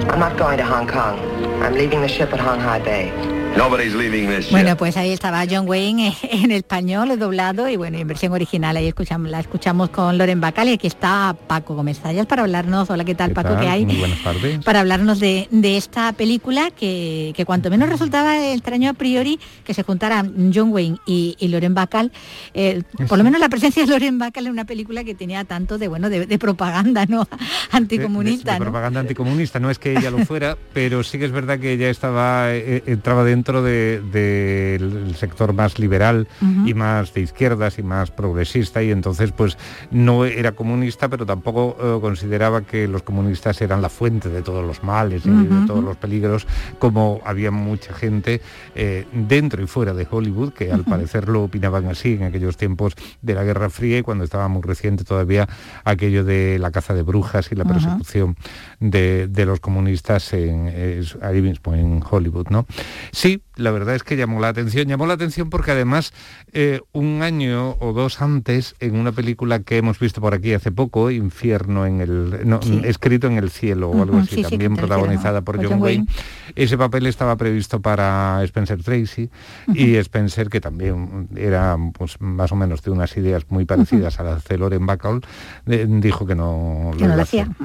I'm 0.10 0.19
not 0.19 0.38
going 0.38 0.58
to 0.58 0.65
Hong 0.65 0.88
Kong. 0.88 1.19
I'm 1.62 1.73
leaving 1.73 2.01
the 2.01 2.08
ship 2.08 2.34
at 2.34 2.39
Hong 2.39 2.60
Honghai 2.60 2.84
Bay. 2.84 3.37
Nobody's 3.55 3.95
leaving 3.95 4.27
this 4.29 4.51
Bueno, 4.51 4.77
pues 4.77 4.97
ahí 4.97 5.12
estaba 5.12 5.43
John 5.49 5.67
Wayne 5.67 6.10
eh, 6.10 6.13
en 6.43 6.51
español, 6.51 7.17
doblado 7.17 7.67
y 7.67 7.75
bueno, 7.75 7.97
en 7.97 8.07
versión 8.07 8.31
original. 8.33 8.77
Ahí 8.77 8.88
escuchamos, 8.88 9.31
la 9.31 9.39
escuchamos 9.39 9.89
con 9.89 10.17
Loren 10.17 10.39
Bacal 10.39 10.69
y 10.69 10.73
aquí 10.73 10.86
está 10.88 11.36
Paco 11.47 11.73
Gómez 11.73 11.99
Zayas 11.99 12.27
para 12.27 12.43
hablarnos. 12.43 12.89
Hola, 12.89 13.03
¿qué 13.03 13.15
tal, 13.15 13.31
Paco? 13.31 13.53
tal? 13.53 13.62
¿Qué 13.62 13.67
hay? 13.67 13.86
Muy 13.86 13.95
buenas 13.95 14.21
tardes. 14.23 14.63
Para 14.63 14.81
hablarnos 14.81 15.19
de, 15.19 15.47
de 15.49 15.77
esta 15.77 16.13
película 16.13 16.69
que, 16.69 17.33
que 17.36 17.45
cuanto 17.45 17.71
menos 17.71 17.89
resultaba 17.89 18.51
extraño 18.53 18.91
a 18.91 18.93
priori 18.93 19.39
que 19.63 19.73
se 19.73 19.81
juntaran 19.81 20.51
John 20.53 20.71
Wayne 20.71 20.97
y, 21.07 21.36
y 21.39 21.47
Loren 21.47 21.73
Bacal. 21.73 22.12
Eh, 22.53 22.83
por 23.07 23.17
lo 23.17 23.23
menos 23.23 23.39
la 23.39 23.49
presencia 23.49 23.86
de 23.86 23.89
Loren 23.89 24.19
Bacal 24.19 24.45
en 24.45 24.51
una 24.51 24.65
película 24.65 25.03
que 25.03 25.15
tenía 25.15 25.45
tanto 25.45 25.77
de 25.77 25.88
bueno 25.88 26.10
de, 26.10 26.27
de 26.27 26.38
propaganda, 26.38 27.05
¿no? 27.07 27.27
Anticomunista, 27.71 28.51
de, 28.51 28.55
de 28.55 28.60
¿no? 28.60 28.65
propaganda 28.65 28.99
anticomunista. 28.99 29.60
No 29.60 29.71
es 29.71 29.79
que 29.79 29.93
ella 29.93 30.12
lo 30.12 30.19
fuera, 30.25 30.57
pero 30.73 31.03
sí 31.03 31.17
que 31.17 31.25
es 31.25 31.31
verdad 31.31 31.60
que 31.60 31.73
ella 31.73 31.89
estaba 31.89 32.53
eh, 32.53 32.83
entraba 32.86 33.23
dentro 33.23 33.37
del 33.43 34.12
de, 34.12 34.78
del 34.80 35.15
sector 35.15 35.54
más 35.54 35.80
liberal 35.80 36.28
y 36.65 36.73
más 36.73 37.13
de 37.13 37.21
izquierdas 37.21 37.78
y 37.80 37.84
más 37.84 38.12
progresista 38.12 38.82
y 38.84 38.91
entonces 38.91 39.32
pues 39.32 39.58
no 39.91 40.26
era 40.26 40.52
comunista, 40.54 41.10
pero 41.10 41.26
tampoco 41.26 41.78
eh, 41.80 41.97
consideraba 42.02 42.62
que 42.62 42.88
los 42.88 43.04
comunistas 43.04 43.62
eran 43.62 43.82
la 43.82 43.89
fuente 43.89 44.30
de 44.30 44.41
todos 44.41 44.65
los 44.65 44.84
males 44.84 45.26
y 45.26 45.30
de 45.30 45.65
todos 45.67 45.84
los 45.84 45.97
peligros, 45.97 46.47
como 46.80 47.21
había 47.26 47.52
mucha 47.52 47.93
gente 47.93 48.41
eh, 48.76 49.06
dentro 49.13 49.62
y 49.63 49.67
fuera 49.67 49.93
de 49.93 50.08
Hollywood 50.10 50.54
que 50.54 50.71
al 50.71 50.84
parecer 50.84 51.28
lo 51.30 51.43
opinaban 51.43 51.86
así 51.88 52.13
en 52.13 52.23
aquellos 52.23 52.58
tiempos 52.58 52.93
de 53.21 53.34
la 53.36 53.43
Guerra 53.43 53.69
Fría 53.69 54.00
y 54.00 54.02
cuando 54.04 54.23
estaba 54.23 54.47
muy 54.47 54.62
reciente 54.62 55.04
todavía 55.04 55.47
aquello 55.84 56.23
de 56.23 56.58
la 56.60 56.71
caza 56.71 56.93
de 56.93 57.02
brujas 57.04 57.52
y 57.52 57.56
la 57.56 57.65
persecución 57.65 58.36
de, 58.80 59.28
de 59.28 59.45
los 59.45 59.60
comunistas 59.60 60.34
en, 60.34 60.67
es- 60.67 61.17
ahí 61.21 61.41
mismo 61.41 61.73
en 61.73 62.02
Hollywood, 62.10 62.47
¿no? 62.50 62.65
Sí 63.12 63.26
Sí, 63.27 63.41
la 63.57 63.71
verdad 63.71 63.93
es 63.95 64.03
que 64.03 64.15
llamó 64.15 64.39
la 64.39 64.47
atención. 64.49 64.87
Llamó 64.87 65.05
la 65.05 65.15
atención 65.15 65.49
porque 65.49 65.71
además 65.71 66.13
eh, 66.53 66.79
un 66.93 67.21
año 67.23 67.75
o 67.81 67.91
dos 67.91 68.21
antes, 68.21 68.75
en 68.79 68.95
una 68.97 69.11
película 69.11 69.59
que 69.59 69.75
hemos 69.77 69.99
visto 69.99 70.21
por 70.21 70.33
aquí 70.33 70.53
hace 70.53 70.71
poco, 70.71 71.11
Infierno 71.11 71.85
en 71.85 71.99
el... 71.99 72.41
No, 72.47 72.61
Sí. 72.61 72.81
escrito 72.85 73.27
en 73.27 73.37
el 73.37 73.49
cielo 73.49 73.89
o 73.89 74.01
algo 74.01 74.17
así, 74.19 74.35
sí, 74.35 74.43
sí, 74.43 74.49
también 74.49 74.75
protagonizada 74.75 75.41
por 75.41 75.57
por 75.57 75.65
John 75.65 75.73
John 75.73 75.81
Wayne. 75.83 76.05
Wayne. 76.07 76.53
Ese 76.55 76.77
papel 76.77 77.05
estaba 77.07 77.35
previsto 77.35 77.81
para 77.81 78.41
Spencer 78.43 78.81
Tracy 78.83 79.29
y 79.73 79.95
Spencer, 79.95 80.49
que 80.49 80.61
también 80.61 81.27
era 81.35 81.77
pues, 81.93 82.19
más 82.21 82.51
o 82.51 82.55
menos 82.55 82.81
de 82.81 82.91
unas 82.91 83.15
ideas 83.17 83.43
muy 83.49 83.65
parecidas 83.65 84.19
a 84.19 84.23
las 84.23 84.43
de 84.45 84.57
Loren 84.57 84.85
Bacall, 84.85 85.21
eh, 85.65 85.85
dijo 85.87 86.25
que 86.25 86.35
no 86.35 86.91
Que 86.97 87.07
no 87.07 87.15
lo 87.15 87.19
a 87.19 87.23
hacer. 87.23 87.47
hacía. 87.49 87.55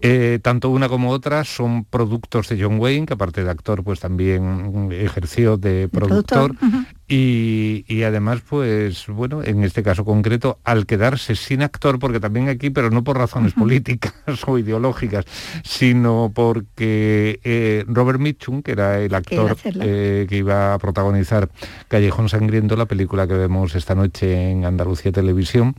Eh, 0.00 0.38
tanto 0.42 0.70
una 0.70 0.88
como 0.88 1.10
otra 1.10 1.42
son 1.44 1.84
productos 1.84 2.48
de 2.48 2.62
John 2.62 2.78
Wayne, 2.78 3.06
que 3.06 3.14
aparte 3.14 3.42
de 3.44 3.50
actor, 3.50 3.82
pues 3.84 4.00
también 4.00 4.91
ejerció 4.92 5.56
de 5.56 5.88
productor. 5.88 6.54
Y, 7.08 7.84
y 7.88 8.04
además, 8.04 8.40
pues 8.48 9.06
bueno, 9.06 9.42
en 9.42 9.64
este 9.64 9.82
caso 9.82 10.02
concreto, 10.04 10.58
al 10.64 10.86
quedarse 10.86 11.36
sin 11.36 11.62
actor, 11.62 11.98
porque 11.98 12.20
también 12.20 12.48
aquí, 12.48 12.70
pero 12.70 12.88
no 12.88 13.04
por 13.04 13.18
razones 13.18 13.52
políticas 13.52 14.14
o 14.46 14.56
ideológicas, 14.56 15.26
sino 15.62 16.32
porque 16.34 17.38
eh, 17.44 17.84
Robert 17.86 18.18
Mitchum, 18.18 18.62
que 18.62 18.72
era 18.72 18.98
el 18.98 19.14
actor 19.14 19.56
eh, 19.64 20.26
que 20.28 20.36
iba 20.36 20.72
a 20.72 20.78
protagonizar 20.78 21.50
Callejón 21.88 22.30
Sangriento, 22.30 22.76
la 22.76 22.86
película 22.86 23.26
que 23.26 23.34
vemos 23.34 23.74
esta 23.74 23.94
noche 23.94 24.50
en 24.50 24.64
Andalucía 24.64 25.12
Televisión, 25.12 25.74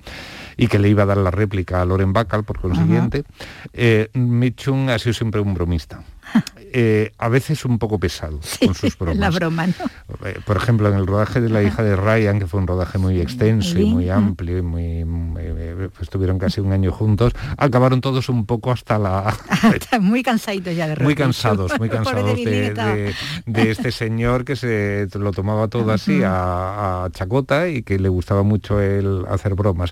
y 0.56 0.68
que 0.68 0.80
le 0.80 0.90
iba 0.90 1.04
a 1.04 1.08
dar 1.08 1.18
la 1.18 1.32
réplica 1.32 1.82
a 1.82 1.86
Loren 1.86 2.14
Bacall, 2.14 2.44
por 2.44 2.60
consiguiente, 2.60 3.24
eh, 3.74 4.10
Mitchum 4.14 4.90
ha 4.90 5.00
sido 5.00 5.14
siempre 5.14 5.42
un 5.42 5.54
bromista. 5.54 6.04
Eh, 6.76 7.12
a 7.20 7.30
veces 7.30 7.66
un 7.66 7.78
poco 7.78 8.00
pesado 8.00 8.40
con 8.66 8.74
sus 8.74 8.98
bromas. 8.98 9.20
La 9.20 9.30
broma, 9.30 9.68
¿no? 9.68 9.74
Eh, 10.28 10.40
Por 10.44 10.58
ejemplo, 10.58 10.90
en 10.90 10.96
el 10.96 11.06
rodaje 11.06 11.40
de 11.40 11.48
La 11.48 11.62
hija 11.62 11.84
de 11.84 11.96
Ryan, 11.96 12.40
que 12.40 12.48
fue 12.48 12.60
un 12.60 12.66
rodaje 12.66 12.98
muy 12.98 13.22
extenso 13.22 13.78
y 13.78 13.86
muy 13.86 14.10
amplio, 14.10 14.58
y 14.58 14.62
muy, 14.64 15.06
muy- 15.06 15.44
eh, 15.46 15.76
pues 15.92 16.02
estuvieron 16.02 16.40
casi 16.40 16.62
un 16.62 16.72
año 16.74 16.92
juntos, 16.92 17.34
acabaron 17.58 18.02
todos 18.02 18.28
un 18.28 18.48
poco 18.48 18.72
hasta 18.72 18.98
la... 18.98 19.38
Muy 20.02 20.24
cansadito 20.24 20.72
ya 20.72 20.86
de 20.88 20.96
muy 20.96 21.04
rodillo. 21.14 21.18
cansados, 21.18 21.78
muy 21.78 21.90
cansados 21.92 22.44
de, 22.44 22.66
estaba- 22.68 22.96
de- 22.96 23.14
de 23.46 23.70
este 23.70 23.92
señor 23.92 24.44
que 24.44 24.56
se 24.56 25.08
lo 25.14 25.30
tomaba 25.32 25.68
todo 25.68 25.92
así 25.92 26.24
a, 26.24 27.04
a 27.06 27.10
chacota 27.12 27.68
y 27.70 27.84
que 27.84 28.00
le 28.00 28.10
gustaba 28.10 28.42
mucho 28.42 28.82
el 28.82 29.26
hacer 29.30 29.54
bromas. 29.54 29.92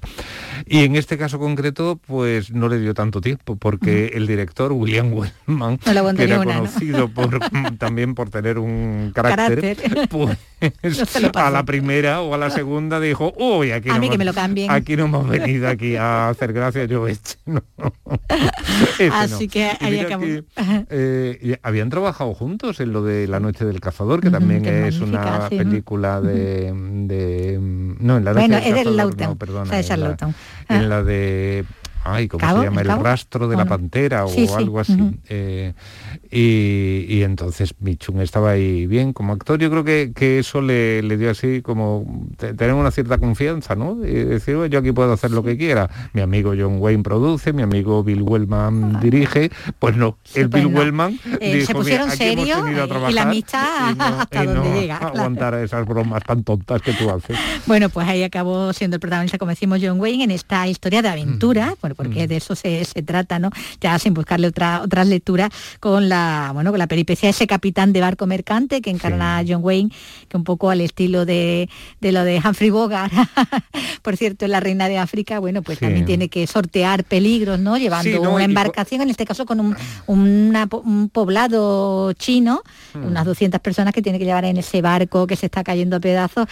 Y 0.66 0.80
en 0.84 0.96
este 0.96 1.16
caso 1.20 1.38
concreto, 1.38 2.00
pues 2.08 2.50
no 2.52 2.70
le 2.70 2.80
dio 2.80 2.96
tanto 2.96 3.22
tiempo, 3.22 3.56
porque 3.56 4.08
el 4.16 4.26
director, 4.26 4.72
William 4.72 5.14
Wellman, 5.14 5.80
No 5.86 6.31
conocido 6.38 7.08
por, 7.10 7.40
también 7.78 8.16
por 8.16 8.30
tener 8.30 8.58
un 8.60 9.12
carácter, 9.14 9.78
Carácter. 9.78 10.10
pues 10.10 10.38
No 11.22 11.32
a 11.34 11.50
la 11.50 11.64
primera 11.64 12.22
o 12.22 12.34
a 12.36 12.38
la 12.38 12.50
segunda 12.52 13.00
dijo, 13.00 13.34
uy, 13.38 13.72
aquí 13.72 13.90
A 13.90 13.94
no 13.96 14.00
mí 14.00 14.08
que 14.10 14.16
hemos- 14.16 14.18
me 14.20 14.26
lo 14.26 14.34
cambien". 14.34 14.70
Aquí 14.72 14.96
no 14.96 15.06
hemos 15.06 15.28
venido 15.28 15.68
aquí 15.68 15.96
a 15.96 16.30
hacer 16.30 16.54
gracias, 16.54 16.88
yo 16.90 17.08
este 17.08 17.36
no. 17.46 17.64
Este. 19.00 19.10
Así 19.12 19.48
que 19.48 19.72
Y 19.82 19.86
ahí 19.86 19.92
mira 19.92 20.04
acabó. 20.04 20.22
que, 20.24 20.44
eh, 20.90 21.58
habían 21.64 21.90
trabajado 21.90 22.34
juntos 22.34 22.80
en 22.80 22.94
lo 22.94 23.04
de 23.04 23.28
La 23.28 23.40
Noche 23.40 23.66
del 23.66 23.80
Cazador, 23.80 24.22
que 24.22 24.30
también 24.30 24.62
que 24.62 24.88
es 24.88 25.00
una 25.00 25.50
sí. 25.50 25.58
película 25.58 26.22
de, 26.22 26.72
de- 26.74 27.58
No, 27.60 28.18
en 28.18 28.26
La 28.26 28.34
Noche 28.34 28.48
Bueno, 28.48 28.64
del 28.64 28.78
es 28.78 28.86
Lawton, 28.96 29.28
no, 29.30 29.36
perdona, 29.36 29.64
o 29.64 29.66
sea, 29.66 29.82
de 29.82 29.94
en 29.94 30.00
la-. 30.02 30.18
En 30.70 30.90
la 30.90 31.04
de... 31.04 31.66
Ay, 32.04 32.28
¿cómo 32.28 32.42
¿Cabo? 32.42 32.60
se 32.60 32.66
llama? 32.66 32.82
¿El 32.82 32.88
rastro 32.88 33.48
de 33.48 33.56
la 33.56 33.62
¿O 33.64 33.66
no? 33.66 33.70
pantera 33.70 34.26
o 34.26 34.30
sí, 34.30 34.48
algo 34.56 34.80
así. 34.80 34.98
Eh, 35.30 35.74
y, 36.30 37.06
y 37.10 37.24
entonces 37.24 37.76
Michun 37.80 38.22
estaba 38.22 38.52
ahí 38.52 38.88
bien 38.88 39.14
como 39.14 39.34
actor. 39.34 39.60
Yo 39.60 39.70
creo 39.70 39.84
que, 39.84 40.12
que 40.16 40.40
eso 40.40 40.62
le, 40.62 41.02
le 41.04 41.18
dio 41.18 41.30
así 41.32 41.62
como 41.62 42.06
te- 42.38 42.54
tener 42.54 42.74
una 42.74 42.92
cierta 42.92 43.18
confianza, 43.18 43.76
¿no? 43.76 43.98
Y 44.06 44.12
decir, 44.12 44.56
"Bueno, 44.56 44.72
yo 44.72 44.80
aquí 44.80 44.92
puedo 44.92 45.14
hacer 45.14 45.32
lo 45.32 45.44
que 45.44 45.58
quiera. 45.58 45.90
Mi 46.14 46.22
amigo 46.22 46.54
John 46.58 46.78
Wayne 46.80 47.04
produce, 47.04 47.54
mi 47.54 47.62
amigo 47.64 48.04
Bill 48.04 48.22
Wellman 48.22 49.00
dirige. 49.00 49.52
Pues 49.80 49.96
no, 49.96 50.18
el 50.36 50.48
Bill 50.48 50.72
no. 50.72 50.80
Wellman 50.80 51.20
Eh, 51.40 51.56
dijo, 51.56 51.68
se 51.68 51.74
"Mira, 51.74 51.80
pusieron 51.80 52.08
hemos 52.08 52.16
a 53.06 53.12
y 53.12 53.14
la 53.14 53.22
amistad 53.24 53.92
y 53.92 53.96
no- 53.96 54.04
hasta 54.04 54.44
y 54.44 54.48
donde 54.48 54.70
no 54.70 54.76
llega, 54.80 54.98
claro. 55.00 55.16
aguantar 55.18 55.54
esas 55.56 55.86
bromas 55.86 56.24
tan 56.24 56.44
tontas 56.44 56.82
que 56.82 56.94
tú 56.94 57.10
haces. 57.10 57.38
Bueno, 57.66 57.90
pues 57.90 58.08
ahí 58.08 58.24
acabó 58.24 58.74
siendo 58.74 58.96
el 58.96 59.00
protagonista, 59.00 59.38
como 59.38 59.50
decimos, 59.50 59.80
John 59.82 60.00
Wayne 60.00 60.24
en 60.26 60.32
esta 60.32 60.68
historia 60.68 61.02
de 61.02 61.10
Mm. 61.10 61.12
aventura, 61.12 61.74
porque 61.96 62.28
de 62.28 62.38
eso 62.38 62.56
se, 62.56 62.84
se 62.86 63.02
trata, 63.04 63.40
¿no? 63.40 63.50
Ya 63.80 63.98
sin 64.00 64.14
buscarle 64.14 64.48
otra, 64.48 64.82
otras 64.84 65.08
lecturas 65.08 65.50
con 65.80 66.10
la, 66.10 66.52
bueno, 66.54 66.72
con 66.72 66.80
la 66.80 66.88
peripecia 66.88 67.28
de 67.28 67.32
ese 67.32 67.48
capitán 67.48 67.94
de 67.94 68.02
barco 68.02 68.26
mercante 68.28 68.82
que 68.82 68.90
encarna 68.90 69.38
a 69.40 69.44
John 69.48 69.62
Wayne, 69.64 69.92
que 70.28 70.38
un 70.38 70.44
poco 70.44 70.70
al 70.70 70.82
estilo 70.82 71.26
de, 71.26 71.70
de 72.00 72.12
lo 72.12 72.24
de 72.24 72.42
Humphrey 72.44 72.70
Bogart, 72.70 73.12
por 74.02 74.18
cierto, 74.18 74.46
en 74.46 74.52
la 74.52 74.60
reina 74.60 74.88
de 74.88 74.98
África, 74.98 75.40
bueno, 75.40 75.62
pues 75.62 75.80
Sí. 75.80 75.86
también 75.86 76.06
tiene 76.06 76.30
que 76.30 76.46
sortear 76.48 77.04
peligros, 77.04 77.60
¿no? 77.60 77.78
Llevando 77.78 78.12
Sí, 78.12 78.20
no, 78.22 78.34
una 78.36 78.44
embarcación, 78.44 79.02
en 79.02 79.10
este 79.10 79.26
caso 79.26 79.46
con 79.46 79.60
un, 79.60 79.76
una 80.08 80.68
un 80.84 81.10
poblado 81.10 82.14
chino, 82.14 82.62
Mm. 82.94 83.06
unas 83.06 83.26
200 83.26 83.62
personas 83.62 83.94
que 83.94 84.02
tiene 84.02 84.20
que 84.20 84.26
llevar 84.26 84.44
en 84.44 84.58
ese 84.58 84.82
barco 84.82 85.26
que 85.26 85.36
se 85.38 85.46
está 85.46 85.64
cayendo 85.64 85.96
a 85.96 86.00
pedazos, 86.02 86.46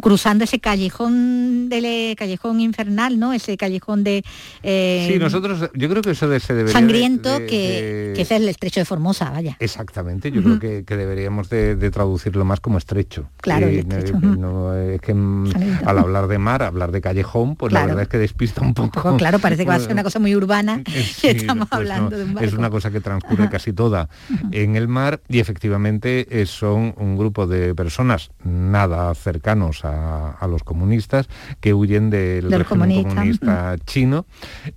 cruzando 0.00 0.42
ese 0.44 0.58
callejón 0.58 1.68
del 1.68 1.84
eh, 1.84 2.14
callejón 2.18 2.60
infernal, 2.60 3.18
¿no? 3.18 3.32
Ese 3.32 3.56
callejón 3.56 4.02
de 4.02 4.24
eh, 4.64 4.83
Sí, 5.08 5.18
nosotros, 5.18 5.70
yo 5.74 5.88
creo 5.88 6.02
que 6.02 6.10
eso 6.10 6.28
de, 6.28 6.40
se 6.40 6.54
debería... 6.54 6.74
de- 6.74 6.80
sangriento 6.80 7.38
de- 7.38 7.46
que, 7.46 8.12
que 8.16 8.22
es 8.22 8.30
el 8.30 8.48
estrecho 8.48 8.80
de 8.80 8.84
Formosa, 8.84 9.30
vaya. 9.30 9.56
Exactamente, 9.60 10.30
yo 10.30 10.42
creo 10.42 10.58
que, 10.58 10.84
que 10.84 10.96
deberíamos 10.96 11.48
de, 11.48 11.76
traducirlo 11.90 12.44
más 12.44 12.60
como 12.60 12.78
estrecho. 12.78 13.28
Claro, 13.40 13.66
el 13.68 13.74
Eh, 13.76 13.78
estrecho, 13.80 14.18
no- 14.20 14.30
ujú. 14.32 14.40
no, 14.40 14.74
es 14.76 15.00
que 15.00 15.14
mm, 15.14 15.52
Sangriento. 15.52 15.88
al 15.88 15.98
hablar 15.98 16.26
de 16.28 16.38
mar, 16.38 16.62
hablar 16.62 16.90
de 16.92 17.00
callejón, 17.00 17.56
pues 17.56 17.72
la 17.72 17.86
verdad 17.86 18.02
es 18.02 18.08
que 18.08 18.18
despista 18.18 18.60
un 18.62 18.74
poco. 18.74 18.90
Poco, 19.02 19.16
claro, 19.16 19.38
parece 19.38 19.64
que 19.64 19.68
va 19.68 19.76
a 19.76 19.80
ser 19.80 19.92
una 19.92 20.02
cosa 20.04 20.18
muy 20.18 20.34
urbana 20.36 20.80
Eh, 20.86 21.00
y 21.00 21.02
sí, 21.02 21.28
estamos 21.28 21.68
pues 21.68 21.80
hablando 21.80 22.10
no, 22.10 22.16
de 22.18 22.24
un 22.24 22.34
barco. 22.34 22.48
Es 22.48 22.54
una 22.54 22.70
cosa 22.70 22.90
que 22.90 23.00
transcurre 23.00 23.48
casi 23.48 23.72
toda 23.72 24.08
en 24.50 24.76
el 24.76 24.88
mar 24.88 25.20
y 25.28 25.38
efectivamente 25.40 26.26
eh, 26.30 26.46
son 26.46 26.94
un 26.98 27.16
grupo 27.16 27.46
de 27.46 27.74
personas 27.74 28.30
nada 28.44 29.14
cercanos 29.14 29.84
a, 29.84 30.32
a 30.32 30.46
los 30.46 30.62
comunistas 30.64 31.28
que 31.60 31.74
huyen 31.74 32.10
del 32.10 32.48
Del 32.50 32.60
régimen 32.60 32.90
comunista, 33.04 33.08
comunista 33.14 33.76
chino 33.86 34.26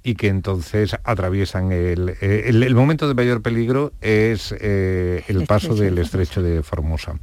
y 0.04 0.16
que 0.16 0.28
entonces 0.28 0.96
atraviesan 1.04 1.72
el, 1.72 2.16
el- 2.22 2.64
el 2.64 2.76
momento 2.76 3.08
de 3.08 3.14
mayor 3.14 3.42
peligro 3.42 3.92
es 4.02 4.54
eh, 4.60 5.24
el, 5.28 5.46
paso 5.46 5.68
estrecho 5.74 5.84
del 5.84 5.98
estrecho 6.00 6.42
de 6.42 6.64
Formosa. 6.64 7.16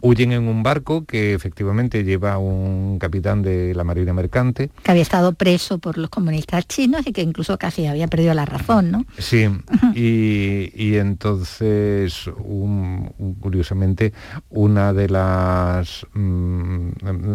Huyen 0.00 0.32
en 0.32 0.48
un 0.48 0.62
barco 0.62 1.04
que 1.04 1.34
efectivamente 1.34 2.04
lleva 2.04 2.38
un 2.38 2.98
capitán 2.98 3.42
de 3.42 3.74
la 3.74 3.84
Marina 3.84 4.12
Mercante. 4.12 4.70
Que 4.82 4.90
había 4.90 5.02
estado 5.02 5.32
preso 5.32 5.78
por 5.78 5.98
los 5.98 6.10
comunistas 6.10 6.66
chinos 6.66 7.06
y 7.06 7.12
que 7.12 7.22
incluso 7.22 7.56
casi 7.58 7.86
había 7.86 8.08
perdido 8.08 8.34
la 8.34 8.44
razón, 8.44 8.90
¿no? 8.90 9.04
Sí, 9.18 9.46
y, 9.94 10.70
y 10.74 10.96
entonces, 10.96 12.26
un- 12.44 13.12
curiosamente, 13.40 14.12
una 14.50 14.92
de 14.92 15.08
las 15.08 16.06
mm, 16.14 16.88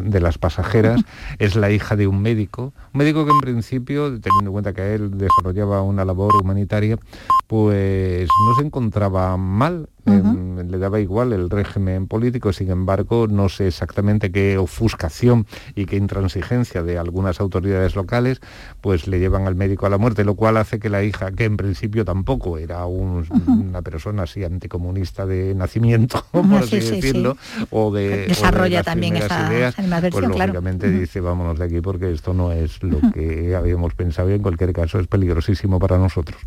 de 0.09 0.19
las 0.19 0.37
pasajeras 0.37 1.01
es 1.39 1.55
la 1.55 1.71
hija 1.71 1.95
de 1.95 2.07
un 2.07 2.21
médico, 2.21 2.73
un 2.93 2.97
médico 2.99 3.25
que 3.25 3.31
en 3.31 3.39
principio, 3.39 4.09
teniendo 4.19 4.49
en 4.49 4.51
cuenta 4.51 4.72
que 4.73 4.95
él 4.95 5.17
desarrollaba 5.17 5.81
una 5.81 6.05
labor 6.05 6.35
humanitaria, 6.41 6.97
pues 7.57 8.27
no 8.47 8.55
se 8.55 8.65
encontraba 8.65 9.37
mal, 9.37 9.87
em, 10.07 10.57
le 10.71 10.77
daba 10.79 10.99
igual 10.99 11.33
el 11.33 11.51
régimen 11.51 12.07
político, 12.07 12.51
sin 12.51 12.71
embargo, 12.71 13.27
no 13.27 13.47
sé 13.47 13.67
exactamente 13.67 14.31
qué 14.31 14.57
ofuscación 14.57 15.45
y 15.75 15.85
qué 15.85 15.97
intransigencia 15.97 16.81
de 16.81 16.97
algunas 16.97 17.39
autoridades 17.39 17.95
locales, 17.95 18.39
pues 18.81 19.05
le 19.07 19.19
llevan 19.19 19.45
al 19.45 19.53
médico 19.53 19.85
a 19.85 19.91
la 19.91 19.99
muerte, 19.99 20.23
lo 20.25 20.33
cual 20.33 20.57
hace 20.57 20.79
que 20.79 20.89
la 20.89 21.03
hija, 21.03 21.31
que 21.31 21.43
en 21.43 21.55
principio 21.57 22.03
tampoco 22.05 22.57
era 22.57 22.87
un- 22.87 23.27
una 23.47 23.83
persona 23.83 24.23
así 24.23 24.43
anticomunista 24.43 25.27
de 25.27 25.53
nacimiento, 25.53 26.25
por 26.31 26.43
así 26.55 26.81
sí, 26.81 26.87
sí, 26.87 26.95
decirlo, 26.95 27.37
o 27.69 27.93
de 27.93 28.07
o 28.07 28.15
de 28.15 28.25
Desarrolla 28.29 28.77
las 28.77 28.85
también 28.85 29.15
esa 29.15 29.47
ideas, 29.53 29.75
pues 29.75 30.25
claro. 30.25 30.29
lógicamente 30.39 30.89
Ujú. 30.89 30.99
dice 31.01 31.21
vámonos 31.21 31.59
de 31.59 31.65
aquí 31.65 31.81
porque 31.81 32.11
esto 32.11 32.33
no 32.33 32.51
es 32.51 32.81
lo 32.81 32.99
que 33.13 33.55
habíamos 33.55 33.93
pensado 33.93 34.31
y 34.31 34.33
en 34.33 34.41
cualquier 34.41 34.73
caso 34.73 34.99
es 34.99 35.05
peligrosísimo 35.05 35.77
para 35.77 35.99
nosotros. 35.99 36.41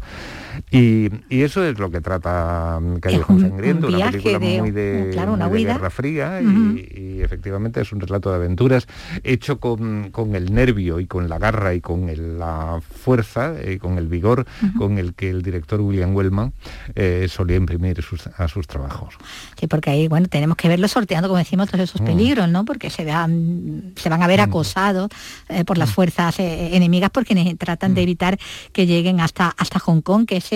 Y, 0.76 1.10
y 1.28 1.42
eso 1.42 1.64
es 1.64 1.78
lo 1.78 1.90
que 1.90 2.00
trata 2.00 2.78
mm, 2.80 2.96
Callejón 2.98 3.36
un- 3.36 3.44
un 3.44 3.50
Sangriento, 3.50 3.86
una 3.88 4.10
película 4.10 4.38
de- 4.38 4.58
muy 4.60 4.70
de, 4.70 5.10
claro, 5.12 5.32
una 5.32 5.48
muy 5.48 5.64
de. 5.64 5.72
Guerra 5.72 5.90
Fría 5.90 6.40
y, 6.42 6.88
y 7.16 7.22
efectivamente 7.22 7.80
es 7.80 7.92
un 7.92 8.00
relato 8.00 8.30
de 8.30 8.36
aventuras 8.36 8.86
hecho 9.24 9.58
con, 9.58 10.10
con 10.10 10.34
el 10.34 10.52
nervio 10.54 11.00
y 11.00 11.06
con 11.06 11.28
la 11.28 11.38
garra 11.38 11.74
y 11.74 11.80
con 11.80 12.08
el- 12.08 12.38
la 12.38 12.80
fuerza 12.80 13.54
y 13.66 13.78
con 13.78 13.98
el 13.98 14.06
vigor 14.08 14.44
con 14.78 14.98
el 14.98 15.14
que 15.14 15.30
el 15.30 15.42
director 15.42 15.80
William 15.80 16.14
Wellman 16.14 16.52
eh, 16.94 17.26
solía 17.28 17.56
imprimir 17.56 18.02
sus- 18.02 18.26
a 18.36 18.48
sus 18.48 18.66
trabajos. 18.66 19.14
Sí, 19.58 19.66
porque 19.66 19.90
ahí, 19.90 20.08
bueno, 20.08 20.26
tenemos 20.28 20.56
que 20.56 20.68
verlo 20.68 20.88
sorteando, 20.88 21.28
como 21.28 21.38
decimos, 21.38 21.68
todos 21.70 21.84
esos 21.84 22.00
Mm. 22.00 22.04
peligros, 22.04 22.48
¿no? 22.48 22.64
Porque 22.64 22.90
se 22.90 23.04
van, 23.04 23.92
se 23.96 24.08
van 24.08 24.22
a 24.22 24.26
ver 24.26 24.40
acosados 24.40 25.08
eh, 25.48 25.64
por 25.64 25.76
Mm. 25.76 25.80
las 25.80 25.92
fuerzas 25.92 26.38
eh, 26.40 26.76
enemigas 26.76 27.10
porque 27.10 27.56
tratan 27.58 27.94
de 27.94 28.02
evitar 28.02 28.38
que 28.72 28.86
lleguen 28.86 29.20
hasta, 29.20 29.48
hasta 29.56 29.78
Hong 29.78 30.00
Kong, 30.00 30.26
que 30.26 30.36
es 30.38 30.48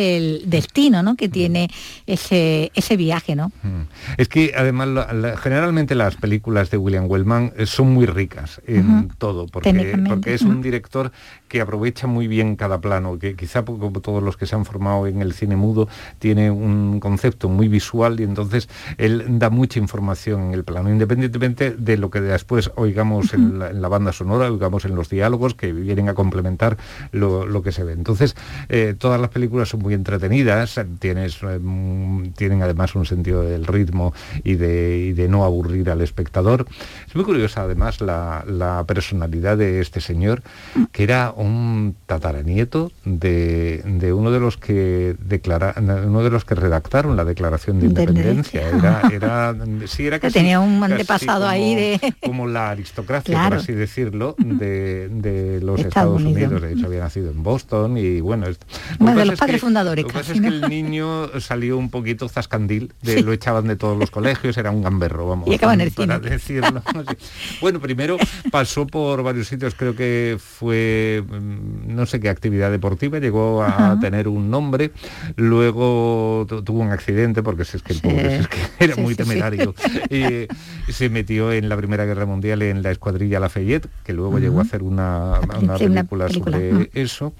destino 0.47 1.03
¿no? 1.03 1.15
que 1.17 1.29
tiene 1.29 1.69
ese, 2.07 2.71
ese 2.75 2.97
viaje, 2.97 3.37
¿no? 3.37 3.49
Mm. 3.63 3.83
Es 4.17 4.29
que 4.29 4.53
además 4.57 4.89
la- 4.89 5.13
la- 5.13 5.37
generalmente 5.37 5.95
las 5.95 6.17
películas 6.17 6.71
de 6.71 6.77
William 6.77 7.07
Wellman 7.09 7.53
eh, 7.57 7.67
son 7.67 7.93
muy 7.93 8.07
ricas 8.07 8.61
en 8.67 9.11
todo, 9.19 9.47
porque, 9.47 9.97
porque 10.09 10.35
es 10.35 10.43
un 10.43 10.63
director 10.63 11.13
que 11.51 11.61
aprovecha 11.61 12.07
muy 12.07 12.29
bien 12.29 12.55
cada 12.55 12.81
plano, 12.81 13.19
que 13.19 13.35
quizá 13.35 13.65
como 13.65 13.91
todos 14.01 14.23
los 14.23 14.37
que 14.37 14.47
se 14.47 14.55
han 14.55 14.65
formado 14.65 15.09
en 15.09 15.21
el 15.21 15.33
cine 15.33 15.57
mudo 15.57 15.89
tiene 16.21 16.49
un 16.49 17.01
concepto 17.01 17.49
muy 17.49 17.67
visual 17.67 18.21
y 18.21 18.23
entonces 18.23 18.69
él 18.99 19.25
da 19.41 19.51
mucha 19.51 19.81
información 19.81 20.43
en 20.43 20.55
el 20.55 20.63
plano, 20.63 20.91
independientemente 20.91 21.73
de 21.73 21.97
lo 21.97 22.09
que 22.09 22.21
después 22.21 22.71
oigamos 22.77 23.35
en 23.35 23.59
la, 23.59 23.71
en 23.71 23.83
la 23.83 23.89
banda 23.89 24.13
sonora, 24.13 24.51
oigamos 24.51 24.85
en 24.85 24.95
los 24.95 25.11
diálogos 25.11 25.55
que 25.55 25.73
vienen 25.73 26.09
a 26.09 26.15
complementar 26.15 26.77
lo, 27.11 27.45
lo 27.47 27.63
que 27.63 27.73
se 27.73 27.83
ve. 27.83 27.95
Entonces, 27.95 28.37
eh, 28.69 28.95
todas 28.97 29.21
las 29.21 29.31
películas 29.31 29.71
son 29.71 29.81
muy 29.81 29.95
entretenidas, 29.95 30.81
tienes, 31.01 31.43
eh, 31.43 31.59
mm, 31.61 32.31
tienen 32.37 32.63
además 32.63 32.95
un 32.95 33.07
sentido 33.07 33.43
del 33.43 33.67
ritmo 33.67 34.15
y 34.45 34.55
de, 34.55 34.99
y 34.99 35.13
de 35.15 35.29
no 35.29 35.45
aburrir 35.45 35.91
al 35.91 36.01
espectador. 36.01 36.65
Es 37.09 37.17
muy 37.17 37.25
curiosa 37.25 37.63
además 37.63 38.01
la, 38.01 38.45
la 38.47 38.85
personalidad 38.87 39.59
de 39.59 39.81
este 39.81 40.01
señor, 40.01 40.45
que 40.93 41.03
era 41.03 41.33
un 41.41 41.97
tataranieto 42.07 42.93
de, 43.05 43.83
de 43.85 44.13
uno 44.13 44.31
de 44.31 44.41
los 44.41 44.57
que 44.57 45.17
declara, 45.19 45.75
uno 45.79 46.23
de 46.23 46.31
los 46.31 46.45
que 46.45 46.55
redactaron 46.55 47.17
la 47.17 47.25
declaración 47.25 47.79
de 47.81 47.89
De 47.89 48.03
independencia. 48.03 48.69
Era, 48.69 49.03
era, 49.13 49.57
sí, 49.87 50.07
era 50.07 50.19
Que 50.21 50.27
casi- 50.29 50.35
tenía 50.35 50.61
un 50.61 50.81
casi 50.81 50.93
antepasado 50.93 51.47
ahí 51.49 51.71
como- 51.75 51.81
de- 51.81 52.15
como 52.27 52.47
la 52.47 52.71
aristocracia, 52.71 53.35
Claro. 53.35 53.49
por 53.51 53.59
así 53.59 53.73
decirlo, 53.73 54.35
de, 54.39 55.09
de 55.09 55.61
los 55.61 55.81
Estados 55.81 55.87
Estados, 55.87 56.23
Unidos. 56.23 56.43
Unidos. 56.53 56.63
De 56.63 56.73
hecho, 56.73 56.87
había 56.87 57.01
nacido 57.01 57.31
en 57.31 57.43
Boston 57.43 57.97
y 57.97 58.21
bueno... 58.21 58.47
es- 58.47 58.59
lo 58.99 59.07
Bueno, 59.07 59.13
de 59.13 59.17
pasa 59.17 59.25
los 59.25 59.33
es 59.35 59.39
padres 59.41 59.55
que- 59.57 59.61
fundadores 59.61 60.03
Lo 60.05 60.09
que 60.09 60.15
pasa 60.15 60.27
casi, 60.33 60.39
es 60.39 60.41
que 60.43 60.49
el 60.49 60.69
niño 60.69 61.41
salió 61.41 61.79
un 61.79 61.91
poquito 61.91 62.29
zascandil, 62.29 62.93
de, 63.03 63.15
Sí. 63.15 63.23
lo 63.23 63.33
echaban 63.33 63.67
de 63.67 63.77
todos 63.77 63.99
los 63.99 64.11
colegios, 64.11 64.57
era 64.59 64.71
un 64.71 64.83
gamberro, 64.83 65.27
vamos. 65.29 65.49
Y 65.49 65.55
acaba 65.55 65.75
en 65.75 65.81
el 65.81 65.91
para 65.93 66.19
decirlo. 66.19 66.83
Bueno, 67.61 67.81
primero 67.81 68.17
pasó 68.51 68.87
por 68.87 69.23
varios 69.23 69.49
sitios, 69.49 69.75
creo 69.75 69.95
que 69.95 70.37
fue, 70.39 71.23
no 71.31 72.07
sé 72.07 72.19
qué 72.21 72.29
actividad 72.29 72.71
deportiva, 72.71 73.19
llegó 73.19 73.63
a 73.63 73.69
Ajá. 73.93 74.01
tener 74.01 74.27
un 74.29 74.51
nombre, 74.51 74.91
luego 75.37 76.47
tu- 76.49 76.63
tuvo 76.63 76.81
un 76.81 76.91
accidente, 76.91 77.43
porque 77.43 77.65
si 77.65 77.77
es 77.77 77.83
que 77.83 77.93
el 77.93 78.01
pobre 78.01 78.37
es 78.37 78.49
que 78.49 78.59
era 78.85 78.97
muy 78.97 79.15
temerario, 79.15 79.75
y 80.09 80.47
se 80.93 81.09
metió 81.09 81.53
en 81.53 81.69
la 81.69 81.77
Primera 81.77 82.05
Guerra 82.05 82.27
Mundial 82.27 82.63
en 82.63 82.83
la 82.83 82.91
escuadrilla 82.91 83.41
Lafayette, 83.41 83.89
que 84.05 84.13
luego 84.13 84.39
llegó 84.39 84.59
a 84.59 84.63
hacer 84.63 84.83
una, 84.83 85.41
una 85.61 85.79
Sí, 85.79 85.85
una 85.85 86.05
película, 86.05 86.27
película, 86.27 86.57
sobre 86.59 86.91
eso. 86.95 87.33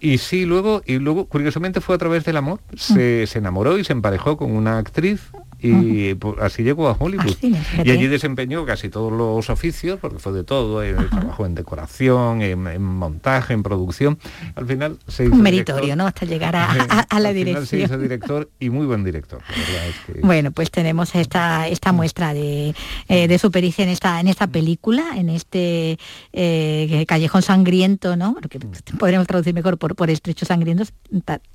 Y 0.00 0.18
sí, 0.18 0.44
luego, 0.44 0.82
y 0.86 0.98
luego, 0.98 1.26
curiosamente, 1.26 1.80
fue 1.80 1.94
a 1.94 1.98
través 1.98 2.24
del 2.24 2.36
amor. 2.36 2.60
Se, 2.76 3.26
se 3.26 3.38
enamoró 3.38 3.78
y 3.78 3.84
se 3.84 3.92
emparejó 3.92 4.36
con 4.36 4.52
una 4.52 4.78
actriz 4.78 5.22
y 5.62 6.14
pues, 6.14 6.34
así 6.40 6.62
llegó 6.62 6.88
a 6.88 6.96
Hollywood. 6.98 7.36
Y 7.42 7.90
allí 7.90 8.06
desempeñó 8.08 8.66
casi 8.66 8.88
todos 8.88 9.12
los 9.12 9.48
oficios, 9.50 9.98
porque 10.00 10.18
fue 10.18 10.32
de 10.32 10.44
todo, 10.44 10.82
eh, 10.82 10.94
trabajó 11.10 11.46
en 11.46 11.54
decoración, 11.54 12.42
en, 12.42 12.66
en 12.66 12.82
montaje, 12.82 13.54
en 13.54 13.62
producción. 13.62 14.18
Al 14.54 14.66
final 14.66 14.98
se 15.06 15.24
hizo 15.24 15.34
Un 15.34 15.42
meritorio, 15.42 15.82
director. 15.82 15.96
¿no? 15.98 16.06
Hasta 16.06 16.26
llegar 16.26 16.56
a, 16.56 16.70
a- 16.90 17.06
a 17.08 17.20
la 17.20 17.28
Al 17.30 17.34
final 17.36 17.66
se 17.66 17.78
hizo 17.78 17.96
dirección. 17.98 18.02
director 18.02 18.50
y 18.60 18.70
muy 18.70 18.86
buen 18.86 19.04
director. 19.04 19.40
la 19.48 19.56
verdad 19.72 19.86
es 19.88 20.14
que- 20.16 20.20
Bueno, 20.26 20.50
pues 20.50 20.70
tenemos 20.70 21.14
esta, 21.14 21.68
esta 21.68 21.92
muestra 21.92 22.34
de, 22.34 22.74
eh, 23.08 23.28
de 23.28 23.38
su 23.38 23.50
pericia 23.50 23.84
en 23.84 23.90
esta, 23.90 24.20
en 24.20 24.28
esta 24.28 24.46
película, 24.46 25.12
en 25.16 25.28
este 25.28 25.98
eh, 26.32 27.04
callejón 27.06 27.42
sangriento, 27.42 28.16
¿no? 28.16 28.34
Porque 28.34 28.58
podríamos 28.98 29.26
traducir 29.28 29.54
mejor 29.54 29.78
por, 29.78 29.94
por 29.94 30.10
estrechos 30.10 30.48
sangrientos, 30.48 30.92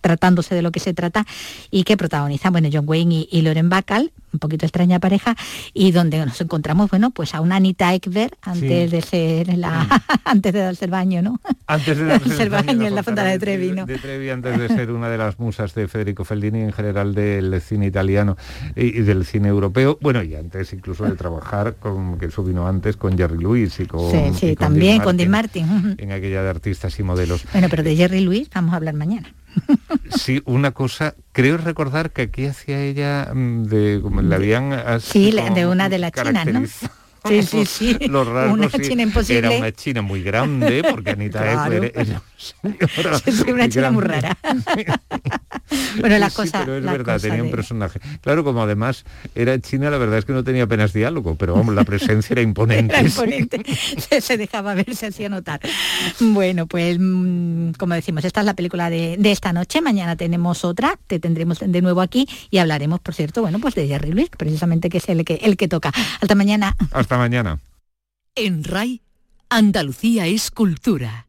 tratándose 0.02 0.56
de 0.56 0.62
lo 0.62 0.72
que 0.72 0.80
se 0.80 0.93
trata, 0.93 1.26
y 1.72 1.84
que 1.84 1.98
protagoniza, 1.98 2.50
bueno, 2.50 2.70
John 2.72 2.86
Wayne 2.88 3.13
y, 3.15 3.30
y 3.32 3.41
Loren 3.41 3.70
Un 4.34 4.40
poquito 4.40 4.66
extraña 4.66 5.00
pareja, 5.00 5.36
y 5.74 5.92
donde 5.92 6.24
nos 6.24 6.40
encontramos, 6.42 6.90
bueno, 6.92 7.10
pues 7.12 7.34
a 7.34 7.42
una 7.42 7.56
Anita 7.56 7.94
Ekberg 7.96 8.36
antes 8.42 8.90
Sí. 8.90 8.96
de 8.96 9.02
ser 9.02 9.58
la, 9.58 9.88
antes 10.26 10.54
de 10.54 10.60
darse 10.60 10.86
el 10.86 10.92
baño, 10.92 11.22
¿no? 11.22 11.40
Antes 11.66 11.98
de 11.98 12.04
Darse 12.06 12.44
el 12.44 12.50
baño 12.50 12.86
en 12.86 12.94
la 12.94 13.04
Fontana 13.04 13.30
de 13.30 13.40
Trevi, 13.40 13.72
¿no? 13.72 13.86
de 13.86 13.98
Trevi, 13.98 14.30
antes 14.30 14.60
de 14.60 14.68
ser 14.68 14.92
una 14.92 15.10
de 15.10 15.18
las 15.18 15.40
musas 15.40 15.74
de 15.74 15.88
Federico 15.88 16.24
Fellini 16.26 16.60
en 16.62 16.74
general 16.74 17.16
del 17.16 17.60
cine 17.62 17.88
italiano 17.88 18.36
y, 18.76 19.00
y 19.00 19.02
del 19.02 19.26
cine 19.26 19.48
europeo, 19.48 19.98
bueno, 20.02 20.22
y 20.22 20.36
antes 20.36 20.72
incluso 20.74 21.06
de 21.06 21.14
trabajar 21.16 21.76
con, 21.80 22.20
que 22.20 22.26
eso 22.28 22.44
vino 22.44 22.68
antes, 22.68 22.98
con 22.98 23.18
Jerry 23.18 23.38
Lewis 23.40 23.80
y 23.80 23.86
con, 23.86 24.12
Sí, 24.12 24.18
sí, 24.40 24.46
y 24.48 24.56
con 24.56 24.66
también 24.68 24.96
Dean 24.98 25.04
con 25.06 25.18
Dean 25.18 25.30
Martin, 25.32 25.68
Martin. 25.68 25.96
en 26.00 26.12
aquella 26.12 26.44
de 26.44 26.50
artistas 26.50 27.00
y 27.00 27.04
modelos. 27.04 27.44
Bueno, 27.54 27.68
pero 27.70 27.82
de 27.82 27.96
Jerry 27.96 28.20
Lewis 28.20 28.50
vamos 28.54 28.74
a 28.74 28.78
hablar 28.78 28.94
mañana. 28.94 29.34
Sí, 30.15 30.41
una 30.46 30.72
cosa, 30.72 31.15
creo 31.32 31.58
recordar 31.58 32.12
que 32.12 32.24
aquí 32.24 32.46
hacía 32.46 32.82
ella 32.82 33.32
mm, 33.34 33.63
de 33.65 34.00
como 34.02 34.22
le 34.22 34.36
habían 34.36 34.74
así 34.74 35.12
Sí, 35.12 35.32
la- 35.32 35.50
de 35.50 35.65
una 35.67 35.89
de 35.89 35.98
la 35.98 36.12
China, 36.12 36.46
¿no? 36.46 36.63
Sí, 37.26 37.43
sí, 37.43 37.65
sí. 37.65 37.98
Los 38.08 38.28
rasgos, 38.28 38.58
Una 38.58 38.70
sí. 38.70 38.82
China 38.82 39.04
imposible. 39.04 39.39
Era 39.39 39.52
una 39.52 39.72
china 39.72 40.02
muy 40.02 40.24
grande, 40.24 40.84
porque 40.89 41.12
Anita 41.12 41.41
Claro. 41.41 41.74
Ekberg 41.84 41.91
era 42.08 42.22
sí, 42.38 42.54
una 43.47 43.63
muy 43.63 43.69
china 43.69 43.91
muy 43.91 44.04
rara. 44.04 44.38
bueno, 46.00 46.17
la 46.17 46.30
Sí, 46.30 46.36
cosa... 46.36 46.60
pero 46.60 46.78
es 46.78 46.84
la 46.84 46.91
verdad, 46.91 47.19
tenía 47.19 47.43
un 47.43 47.52
personaje. 47.52 48.00
Claro, 48.21 48.43
como 48.43 48.62
además 48.62 49.06
era 49.36 49.60
china, 49.60 49.89
la 49.89 49.97
verdad 49.97 50.19
es 50.19 50.26
que 50.26 50.34
no 50.34 50.43
tenía 50.43 50.63
apenas 50.63 50.93
diálogo, 50.93 51.36
pero 51.36 51.56
vamos, 51.56 51.73
la 51.76 51.84
presencia 51.84 52.34
era 52.34 52.41
imponente. 52.41 52.93
Era 52.93 53.04
imponente, 53.08 53.63
se, 53.97 54.21
se 54.21 54.38
dejaba 54.38 54.73
ver, 54.76 54.95
se 54.95 55.08
hacía 55.08 55.30
notar. 55.30 55.60
Bueno, 56.19 56.67
pues 56.67 56.97
mm, 57.00 57.71
como 57.71 57.93
decimos, 57.95 58.23
esta 58.26 58.41
es 58.41 58.45
la 58.45 58.54
película 58.56 58.89
de, 58.89 59.17
de 59.17 59.32
esta 59.32 59.54
noche, 59.54 59.82
mañana 59.82 60.15
tenemos 60.15 60.63
otra, 60.63 60.97
te 61.08 61.19
tendremos 61.19 61.60
de 61.60 61.82
nuevo 61.82 62.02
aquí 62.02 62.28
y 62.50 62.60
hablaremos, 62.60 63.00
por 63.00 63.13
cierto, 63.13 63.41
bueno, 63.41 63.60
pues 63.60 63.76
de 63.76 63.88
Jerry 63.88 64.12
Lewis, 64.12 64.30
precisamente 64.38 64.89
que 64.89 65.00
es 65.00 65.10
el 65.10 65.26
que, 65.26 65.36
el 65.36 65.58
que 65.58 65.67
toca. 65.67 65.91
Hasta 66.21 66.36
mañana. 66.36 66.76
Hasta 66.91 67.17
mañana. 67.17 67.60
En 68.36 68.63
RAI, 68.63 69.02
Andalucía 69.50 70.28
es 70.28 70.52
cultura. 70.52 71.27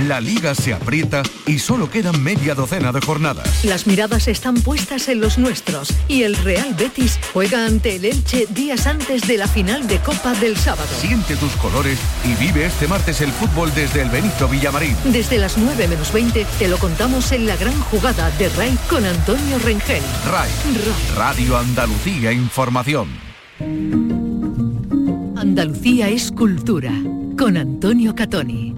La 0.00 0.20
liga 0.20 0.54
se 0.54 0.72
aprieta 0.72 1.22
y 1.46 1.58
solo 1.58 1.90
quedan 1.90 2.22
media 2.22 2.54
docena 2.54 2.92
de 2.92 3.00
jornadas. 3.00 3.64
Las 3.64 3.86
miradas 3.86 4.26
están 4.26 4.54
puestas 4.54 5.08
en 5.08 5.20
los 5.20 5.38
nuestros 5.38 5.92
y 6.08 6.22
el 6.22 6.34
Real 6.36 6.74
Betis 6.74 7.20
juega 7.32 7.66
ante 7.66 7.96
el 7.96 8.06
Elche 8.06 8.46
días 8.50 8.86
antes 8.86 9.28
de 9.28 9.36
la 9.36 9.46
final 9.46 9.86
de 9.86 9.98
Copa 9.98 10.32
del 10.34 10.56
sábado. 10.56 10.88
Siente 11.00 11.36
tus 11.36 11.52
colores 11.52 11.98
y 12.24 12.34
vive 12.42 12.66
este 12.66 12.88
martes 12.88 13.20
el 13.20 13.30
fútbol 13.32 13.72
desde 13.74 14.02
el 14.02 14.08
Benito 14.08 14.48
Villamarín. 14.48 14.96
Desde 15.04 15.38
las 15.38 15.58
9 15.58 15.86
menos 15.86 16.12
20 16.12 16.46
te 16.58 16.68
lo 16.68 16.78
contamos 16.78 17.30
en 17.32 17.46
la 17.46 17.56
gran 17.56 17.78
jugada 17.82 18.30
de 18.38 18.48
RAI 18.48 18.76
con 18.88 19.04
Antonio 19.04 19.58
Rengel. 19.58 20.02
RAI, 20.26 20.50
Radio 21.16 21.58
Andalucía 21.58 22.32
Información. 22.32 23.08
Andalucía 25.36 26.08
es 26.08 26.32
cultura 26.32 26.92
con 27.36 27.56
Antonio 27.56 28.14
Catoni. 28.14 28.74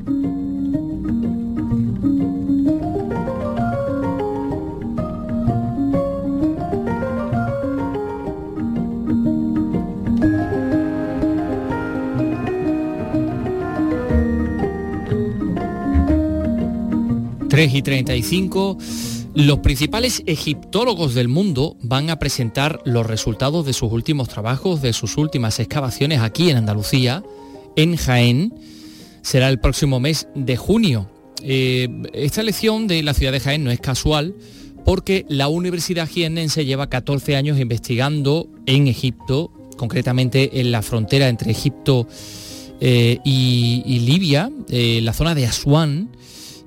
Tres 17.55 17.73
y 17.73 17.83
35. 17.83 18.79
Los 19.37 19.61
principales 19.61 20.25
egiptólogos 20.27 21.15
del 21.15 21.29
mundo 21.29 21.77
van 21.83 22.11
a 22.11 22.19
presentar 22.19 22.81
los 22.85 23.07
resultados 23.07 23.65
de 23.65 23.73
sus 23.73 23.93
últimos 23.93 24.29
trabajos, 24.29 24.83
de 24.83 24.93
sus 24.93 25.17
últimas 25.19 25.61
excavaciones 25.61 26.19
aquí 26.19 26.51
en 26.51 26.57
Andalucía, 26.57 27.23
en 27.77 27.95
Jaén. 27.95 28.55
Será 29.23 29.49
el 29.51 29.61
próximo 29.61 30.01
mes 30.01 30.27
de 30.35 30.57
junio. 30.57 31.09
Eh, 31.45 31.89
esta 32.13 32.41
elección 32.41 32.89
de 32.89 33.05
la 33.05 33.15
ciudad 33.15 33.31
de 33.31 33.39
Jaén 33.39 33.63
no 33.63 33.71
es 33.71 33.79
casual 33.79 34.35
porque 34.85 35.25
la 35.29 35.47
Universidad 35.47 36.09
Jiennense 36.09 36.65
lleva 36.65 36.91
14 36.91 37.37
años 37.37 37.61
investigando 37.61 38.49
en 38.67 38.89
Egipto, 38.89 39.53
concretamente 39.77 40.59
en 40.61 40.73
la 40.73 40.83
frontera 40.83 41.29
entre 41.29 41.53
Egipto 41.53 42.09
eh, 42.81 43.19
y, 43.25 43.85
y 43.87 44.01
Libia, 44.01 44.51
eh, 44.71 44.99
la 45.05 45.13
zona 45.13 45.37
de 45.37 45.47
Asuán, 45.47 46.11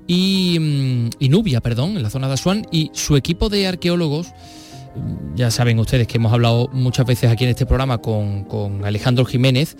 y, 0.08 0.58
mm, 0.58 1.10
y 1.20 1.28
Nubia, 1.28 1.60
perdón, 1.60 1.96
en 1.96 2.02
la 2.02 2.10
zona 2.10 2.26
de 2.26 2.34
Asuán, 2.34 2.66
y 2.72 2.90
su 2.94 3.14
equipo 3.14 3.50
de 3.50 3.66
arqueólogos, 3.66 4.28
mm, 4.28 5.36
ya 5.36 5.50
saben 5.50 5.78
ustedes 5.78 6.08
que 6.08 6.16
hemos 6.16 6.32
hablado 6.32 6.68
muchas 6.72 7.06
veces 7.06 7.30
aquí 7.30 7.44
en 7.44 7.50
este 7.50 7.66
programa 7.66 7.98
con, 7.98 8.84
Alejandro 8.84 9.26
Jiménez, 9.26 9.76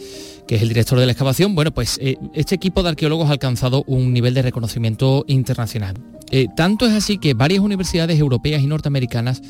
que 0.46 0.56
es 0.56 0.62
el 0.62 0.68
director 0.68 1.00
de 1.00 1.06
la 1.06 1.12
excavación, 1.12 1.54
bueno, 1.54 1.72
pues 1.72 1.98
eh, 2.00 2.18
este 2.34 2.54
equipo 2.54 2.82
de 2.82 2.90
arqueólogos 2.90 3.28
ha 3.28 3.32
alcanzado 3.32 3.84
un 3.86 4.12
nivel 4.12 4.34
de 4.34 4.42
reconocimiento 4.42 5.24
internacional. 5.26 5.96
Eh, 6.30 6.46
tanto 6.54 6.86
es 6.86 6.92
así 6.92 7.16
que 7.16 7.32
varias 7.32 7.60
universidades 7.60 8.20
europeas 8.20 8.62
y 8.62 8.66
norteamericanas 8.66 9.40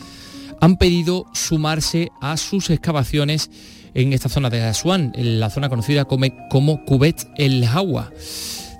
han 0.61 0.76
pedido 0.76 1.26
sumarse 1.35 2.11
a 2.20 2.37
sus 2.37 2.70
excavaciones 2.70 3.51
en 3.95 4.12
esta 4.12 4.29
zona 4.29 4.49
de 4.49 4.62
Asuán, 4.62 5.12
en 5.16 5.41
la 5.41 5.51
zona 5.51 5.68
conocida 5.68 6.05
como, 6.05 6.26
como 6.51 6.85
Cubet 6.85 7.29
el 7.37 7.64
Agua. 7.64 8.12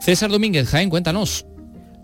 César 0.01 0.31
Domínguez, 0.31 0.69
Jaén, 0.69 0.91
cuéntanos. 0.91 1.48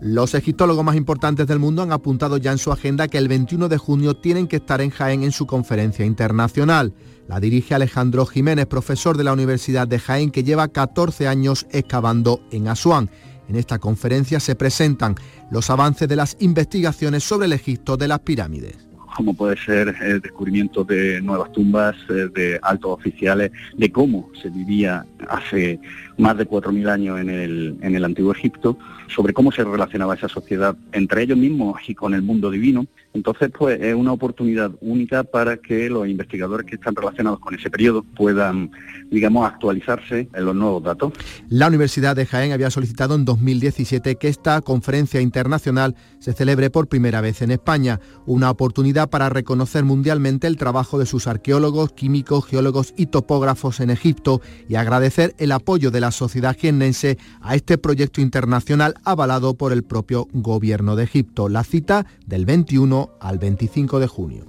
Los 0.01 0.33
egiptólogos 0.33 0.83
más 0.83 0.97
importantes 0.97 1.47
del 1.47 1.59
mundo 1.59 1.81
han 1.81 1.93
apuntado 1.93 2.37
ya 2.37 2.51
en 2.51 2.57
su 2.57 2.71
agenda 2.71 3.07
que 3.07 3.17
el 3.17 3.27
21 3.27 3.69
de 3.69 3.77
junio 3.77 4.15
tienen 4.15 4.47
que 4.47 4.57
estar 4.57 4.81
en 4.81 4.89
Jaén 4.89 5.23
en 5.23 5.31
su 5.31 5.47
conferencia 5.47 6.05
internacional. 6.05 6.93
La 7.27 7.39
dirige 7.39 7.75
Alejandro 7.75 8.25
Jiménez, 8.25 8.65
profesor 8.65 9.17
de 9.17 9.23
la 9.23 9.33
Universidad 9.33 9.87
de 9.87 9.99
Jaén, 9.99 10.31
que 10.31 10.43
lleva 10.43 10.67
14 10.67 11.27
años 11.27 11.65
excavando 11.71 12.41
en 12.51 12.67
Asuán. 12.67 13.09
En 13.47 13.55
esta 13.55 13.79
conferencia 13.79 14.39
se 14.39 14.55
presentan 14.55 15.15
los 15.49 15.69
avances 15.69 16.07
de 16.07 16.15
las 16.17 16.35
investigaciones 16.39 17.23
sobre 17.23 17.45
el 17.45 17.53
Egipto 17.53 17.95
de 17.95 18.07
las 18.07 18.19
pirámides 18.19 18.84
como 19.15 19.33
puede 19.33 19.57
ser 19.57 19.95
el 20.01 20.19
descubrimiento 20.19 20.83
de 20.83 21.21
nuevas 21.21 21.51
tumbas 21.53 21.95
eh, 22.09 22.27
de 22.33 22.59
altos 22.61 22.91
oficiales, 22.91 23.51
de 23.75 23.91
cómo 23.91 24.29
se 24.41 24.49
vivía 24.49 25.05
hace 25.29 25.79
más 26.17 26.37
de 26.37 26.47
4.000 26.47 26.89
años 26.89 27.19
en 27.19 27.29
el, 27.29 27.77
en 27.81 27.95
el 27.95 28.03
antiguo 28.03 28.33
Egipto, 28.33 28.77
sobre 29.07 29.33
cómo 29.33 29.51
se 29.51 29.63
relacionaba 29.63 30.15
esa 30.15 30.27
sociedad 30.27 30.75
entre 30.91 31.23
ellos 31.23 31.37
mismos 31.37 31.79
y 31.87 31.95
con 31.95 32.13
el 32.13 32.21
mundo 32.21 32.51
divino. 32.51 32.85
Entonces, 33.15 33.49
pues 33.57 33.81
es 33.81 33.95
una 33.95 34.11
oportunidad 34.11 34.71
única 34.81 35.23
para 35.23 35.55
que 35.55 35.89
los 35.89 36.05
investigadores 36.05 36.67
que 36.67 36.75
están 36.75 36.95
relacionados 36.95 37.39
con 37.39 37.55
ese 37.55 37.69
periodo 37.69 38.03
puedan, 38.03 38.71
digamos, 39.09 39.47
actualizarse 39.47 40.27
en 40.33 40.45
los 40.45 40.53
nuevos 40.53 40.83
datos. 40.83 41.13
La 41.47 41.67
Universidad 41.67 42.17
de 42.17 42.25
Jaén 42.25 42.51
había 42.51 42.69
solicitado 42.69 43.15
en 43.15 43.23
2017 43.23 44.17
que 44.17 44.27
esta 44.27 44.59
conferencia 44.59 45.21
internacional 45.21 45.95
se 46.19 46.33
celebre 46.33 46.69
por 46.69 46.89
primera 46.89 47.21
vez 47.21 47.41
en 47.41 47.51
España, 47.51 48.01
una 48.25 48.51
oportunidad 48.51 49.09
para 49.09 49.29
reconocer 49.29 49.85
mundialmente 49.85 50.47
el 50.47 50.57
trabajo 50.57 50.99
de 50.99 51.05
sus 51.05 51.27
arqueólogos, 51.27 51.93
químicos, 51.93 52.45
geólogos 52.45 52.93
y 52.97 53.05
topógrafos 53.05 53.79
en 53.79 53.91
Egipto 53.91 54.41
y 54.67 54.75
agradecer 54.75 55.35
el 55.37 55.53
apoyo 55.53 55.89
de 55.89 56.01
la 56.01 56.11
sociedad 56.11 56.57
jiennense 56.57 57.17
a 57.39 57.55
este 57.55 57.77
proyecto 57.77 58.19
internacional 58.19 58.95
avalado 59.05 59.53
por 59.53 59.71
el 59.71 59.83
propio 59.83 60.27
gobierno 60.33 60.97
de 60.97 61.05
Egipto. 61.05 61.47
La 61.47 61.63
cita 61.63 62.05
del 62.25 62.45
21 62.45 63.04
al 63.19 63.37
25 63.37 63.99
de 63.99 64.07
junio. 64.07 64.45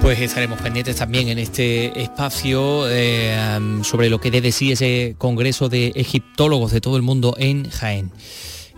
Pues 0.00 0.18
estaremos 0.20 0.60
pendientes 0.60 0.96
también 0.96 1.28
en 1.28 1.38
este 1.38 2.02
espacio 2.02 2.88
eh, 2.88 3.32
sobre 3.84 4.10
lo 4.10 4.20
que 4.20 4.30
de 4.30 4.50
sí 4.50 4.72
ese 4.72 5.14
Congreso 5.18 5.68
de 5.68 5.92
Egiptólogos 5.94 6.72
de 6.72 6.80
todo 6.80 6.96
el 6.96 7.02
mundo 7.02 7.36
en 7.38 7.70
Jaén. 7.70 8.10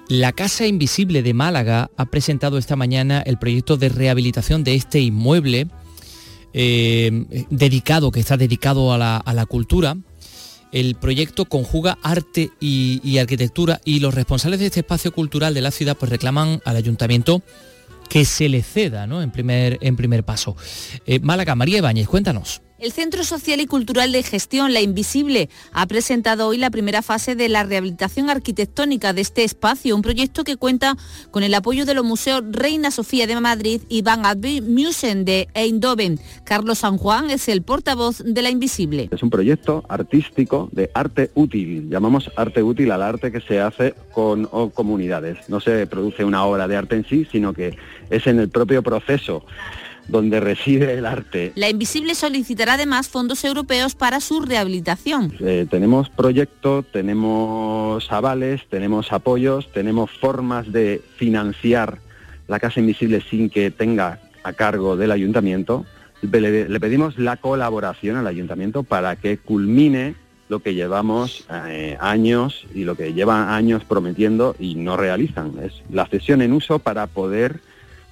La 0.08 0.32
Casa 0.32 0.66
Invisible 0.66 1.22
de 1.22 1.32
Málaga 1.32 1.90
ha 1.96 2.04
presentado 2.04 2.58
esta 2.58 2.76
mañana 2.76 3.22
el 3.24 3.38
proyecto 3.38 3.78
de 3.78 3.88
rehabilitación 3.88 4.62
de 4.62 4.74
este 4.74 5.00
inmueble 5.00 5.68
eh, 6.52 7.46
dedicado, 7.50 8.10
que 8.10 8.20
está 8.20 8.36
dedicado 8.36 8.92
a 8.92 8.98
la, 8.98 9.16
a 9.16 9.34
la 9.34 9.46
cultura. 9.46 9.96
El 10.72 10.94
proyecto 10.94 11.44
conjuga 11.44 11.98
arte 12.02 12.50
y, 12.58 13.00
y 13.04 13.18
arquitectura 13.18 13.80
y 13.84 14.00
los 14.00 14.14
responsables 14.14 14.60
de 14.60 14.66
este 14.66 14.80
espacio 14.80 15.12
cultural 15.12 15.52
de 15.52 15.60
la 15.60 15.70
ciudad 15.70 15.96
pues 15.98 16.10
reclaman 16.10 16.62
al 16.64 16.76
ayuntamiento 16.76 17.42
que 18.08 18.24
se 18.26 18.48
le 18.48 18.62
ceda 18.62 19.06
¿no? 19.06 19.22
en, 19.22 19.30
primer, 19.30 19.78
en 19.80 19.96
primer 19.96 20.22
paso. 20.24 20.54
Eh, 21.06 21.18
Málaga, 21.20 21.54
María 21.54 21.78
Ibáñez, 21.78 22.08
cuéntanos. 22.08 22.60
El 22.82 22.90
Centro 22.90 23.22
Social 23.22 23.60
y 23.60 23.66
Cultural 23.66 24.10
de 24.10 24.24
Gestión, 24.24 24.72
La 24.72 24.80
Invisible, 24.80 25.48
ha 25.72 25.86
presentado 25.86 26.48
hoy 26.48 26.58
la 26.58 26.68
primera 26.68 27.00
fase 27.00 27.36
de 27.36 27.48
la 27.48 27.62
rehabilitación 27.62 28.28
arquitectónica 28.28 29.12
de 29.12 29.20
este 29.20 29.44
espacio, 29.44 29.94
un 29.94 30.02
proyecto 30.02 30.42
que 30.42 30.56
cuenta 30.56 30.96
con 31.30 31.44
el 31.44 31.54
apoyo 31.54 31.86
de 31.86 31.94
los 31.94 32.04
museos 32.04 32.42
Reina 32.50 32.90
Sofía 32.90 33.28
de 33.28 33.40
Madrid 33.40 33.82
y 33.88 34.02
Van 34.02 34.26
Advent 34.26 34.66
Museum 34.66 35.24
de 35.24 35.46
Eindhoven. 35.54 36.18
Carlos 36.42 36.80
San 36.80 36.98
Juan 36.98 37.30
es 37.30 37.46
el 37.46 37.62
portavoz 37.62 38.18
de 38.18 38.42
La 38.42 38.50
Invisible. 38.50 39.10
Es 39.12 39.22
un 39.22 39.30
proyecto 39.30 39.84
artístico 39.88 40.68
de 40.72 40.90
arte 40.92 41.30
útil. 41.34 41.88
Llamamos 41.88 42.32
arte 42.34 42.64
útil 42.64 42.90
al 42.90 43.02
arte 43.02 43.30
que 43.30 43.40
se 43.40 43.60
hace 43.60 43.94
con 44.10 44.46
comunidades. 44.70 45.48
No 45.48 45.60
se 45.60 45.86
produce 45.86 46.24
una 46.24 46.44
obra 46.44 46.66
de 46.66 46.76
arte 46.76 46.96
en 46.96 47.06
sí, 47.06 47.28
sino 47.30 47.52
que 47.52 47.76
es 48.10 48.26
en 48.26 48.40
el 48.40 48.48
propio 48.48 48.82
proceso 48.82 49.44
donde 50.08 50.40
reside 50.40 50.94
el 50.94 51.06
arte. 51.06 51.52
La 51.54 51.68
Invisible 51.68 52.14
solicitará 52.14 52.74
además 52.74 53.08
fondos 53.08 53.44
europeos 53.44 53.94
para 53.94 54.20
su 54.20 54.40
rehabilitación. 54.40 55.34
Eh, 55.40 55.66
tenemos 55.70 56.10
proyectos, 56.10 56.84
tenemos 56.92 58.10
avales, 58.10 58.62
tenemos 58.68 59.12
apoyos, 59.12 59.70
tenemos 59.72 60.10
formas 60.10 60.70
de 60.72 61.02
financiar 61.16 61.98
la 62.48 62.58
Casa 62.60 62.80
Invisible 62.80 63.22
sin 63.28 63.48
que 63.48 63.70
tenga 63.70 64.20
a 64.42 64.52
cargo 64.52 64.96
del 64.96 65.12
ayuntamiento. 65.12 65.86
Le, 66.20 66.68
le 66.68 66.80
pedimos 66.80 67.18
la 67.18 67.36
colaboración 67.36 68.16
al 68.16 68.26
ayuntamiento 68.26 68.82
para 68.82 69.16
que 69.16 69.38
culmine 69.38 70.14
lo 70.52 70.60
que 70.60 70.74
llevamos 70.74 71.46
eh, 71.50 71.96
años 71.98 72.66
y 72.74 72.84
lo 72.84 72.94
que 72.94 73.14
llevan 73.14 73.48
años 73.48 73.84
prometiendo 73.84 74.54
y 74.58 74.74
no 74.74 74.98
realizan. 74.98 75.54
Es 75.62 75.72
la 75.90 76.06
cesión 76.06 76.42
en 76.42 76.52
uso 76.52 76.78
para 76.78 77.06
poder 77.06 77.60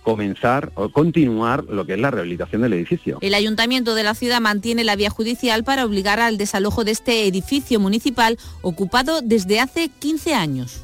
comenzar 0.03 0.73
o 0.75 0.89
continuar 0.89 1.65
lo 1.65 1.87
que 1.87 1.95
es 1.95 1.99
la 1.99 2.11
rehabilitación 2.11 2.63
del 2.63 2.73
edificio. 2.73 3.19
El 3.21 3.35
ayuntamiento 3.35 3.95
de 3.95 4.03
la 4.03 4.15
ciudad 4.15 4.41
mantiene 4.41 4.85
la 4.85 4.97
vía 4.97 5.11
judicial 5.11 5.65
para 5.65 5.85
obligar 5.85 6.21
al 6.21 6.39
desalojo 6.39 6.85
de 6.85 6.93
este 6.93 7.27
edificio 7.27 7.81
municipal 7.81 8.39
ocupado 8.63 9.21
desde 9.23 9.61
hace 9.61 9.89
15 9.89 10.35
años. 10.35 10.83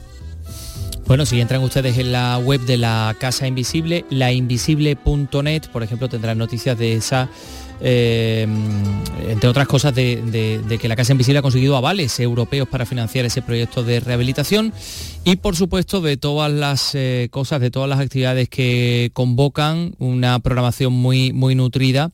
Bueno, 1.07 1.25
si 1.25 1.41
entran 1.41 1.62
ustedes 1.62 1.99
en 1.99 2.11
la 2.11 2.37
web 2.39 2.61
de 2.62 2.77
la 2.77 3.14
Casa 3.21 3.47
Invisible, 3.47 4.05
lainvisible.net, 4.11 5.62
por 5.73 5.85
ejemplo, 5.85 6.09
tendrán 6.09 6.37
noticias 6.37 6.77
de 6.77 6.95
esa, 6.95 7.29
eh, 7.81 8.47
entre 9.29 9.49
otras 9.49 9.66
cosas, 9.66 9.95
de, 9.95 10.79
que 10.81 10.89
la 10.89 10.97
Casa 10.97 11.12
Invisible 11.12 11.39
ha 11.39 11.43
conseguido 11.43 11.77
avales 11.77 12.18
europeos 12.20 12.68
para 12.68 12.87
financiar 12.87 13.24
ese 13.24 13.43
proyecto 13.43 13.83
de 13.83 14.01
rehabilitación 14.01 14.72
y, 15.24 15.37
por 15.37 15.57
supuesto, 15.57 16.01
de 16.01 16.16
todas 16.16 16.53
las 16.53 16.95
eh, 16.95 17.29
cosas, 17.31 17.61
de 17.61 17.70
todas 17.70 17.89
las 17.89 18.01
actividades 18.01 18.49
que 18.49 19.11
convocan, 19.12 19.95
una 19.99 20.39
programación 20.41 20.93
muy, 20.93 21.33
muy 21.33 21.55
nutrida. 21.55 22.11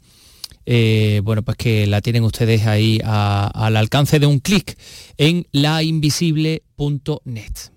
eh, 0.64 1.20
bueno, 1.24 1.42
pues 1.42 1.56
que 1.56 1.88
la 1.88 2.00
tienen 2.00 2.22
ustedes 2.22 2.66
ahí 2.66 3.00
al 3.04 3.76
alcance 3.76 4.20
de 4.20 4.26
un 4.26 4.38
clic 4.38 4.78
en 5.16 5.46
lainvisible.net. 5.52 7.72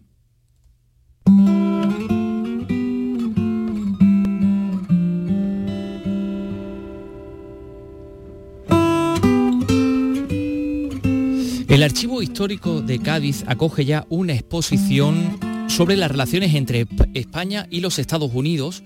El 11.75 11.83
Archivo 11.83 12.21
Histórico 12.21 12.81
de 12.81 12.99
Cádiz 12.99 13.43
acoge 13.47 13.83
ya 13.83 14.05
una 14.07 14.31
exposición 14.31 15.37
sobre 15.67 15.97
las 15.97 16.09
relaciones 16.09 16.55
entre 16.55 16.87
España 17.13 17.67
y 17.69 17.81
los 17.81 17.99
Estados 17.99 18.31
Unidos 18.33 18.81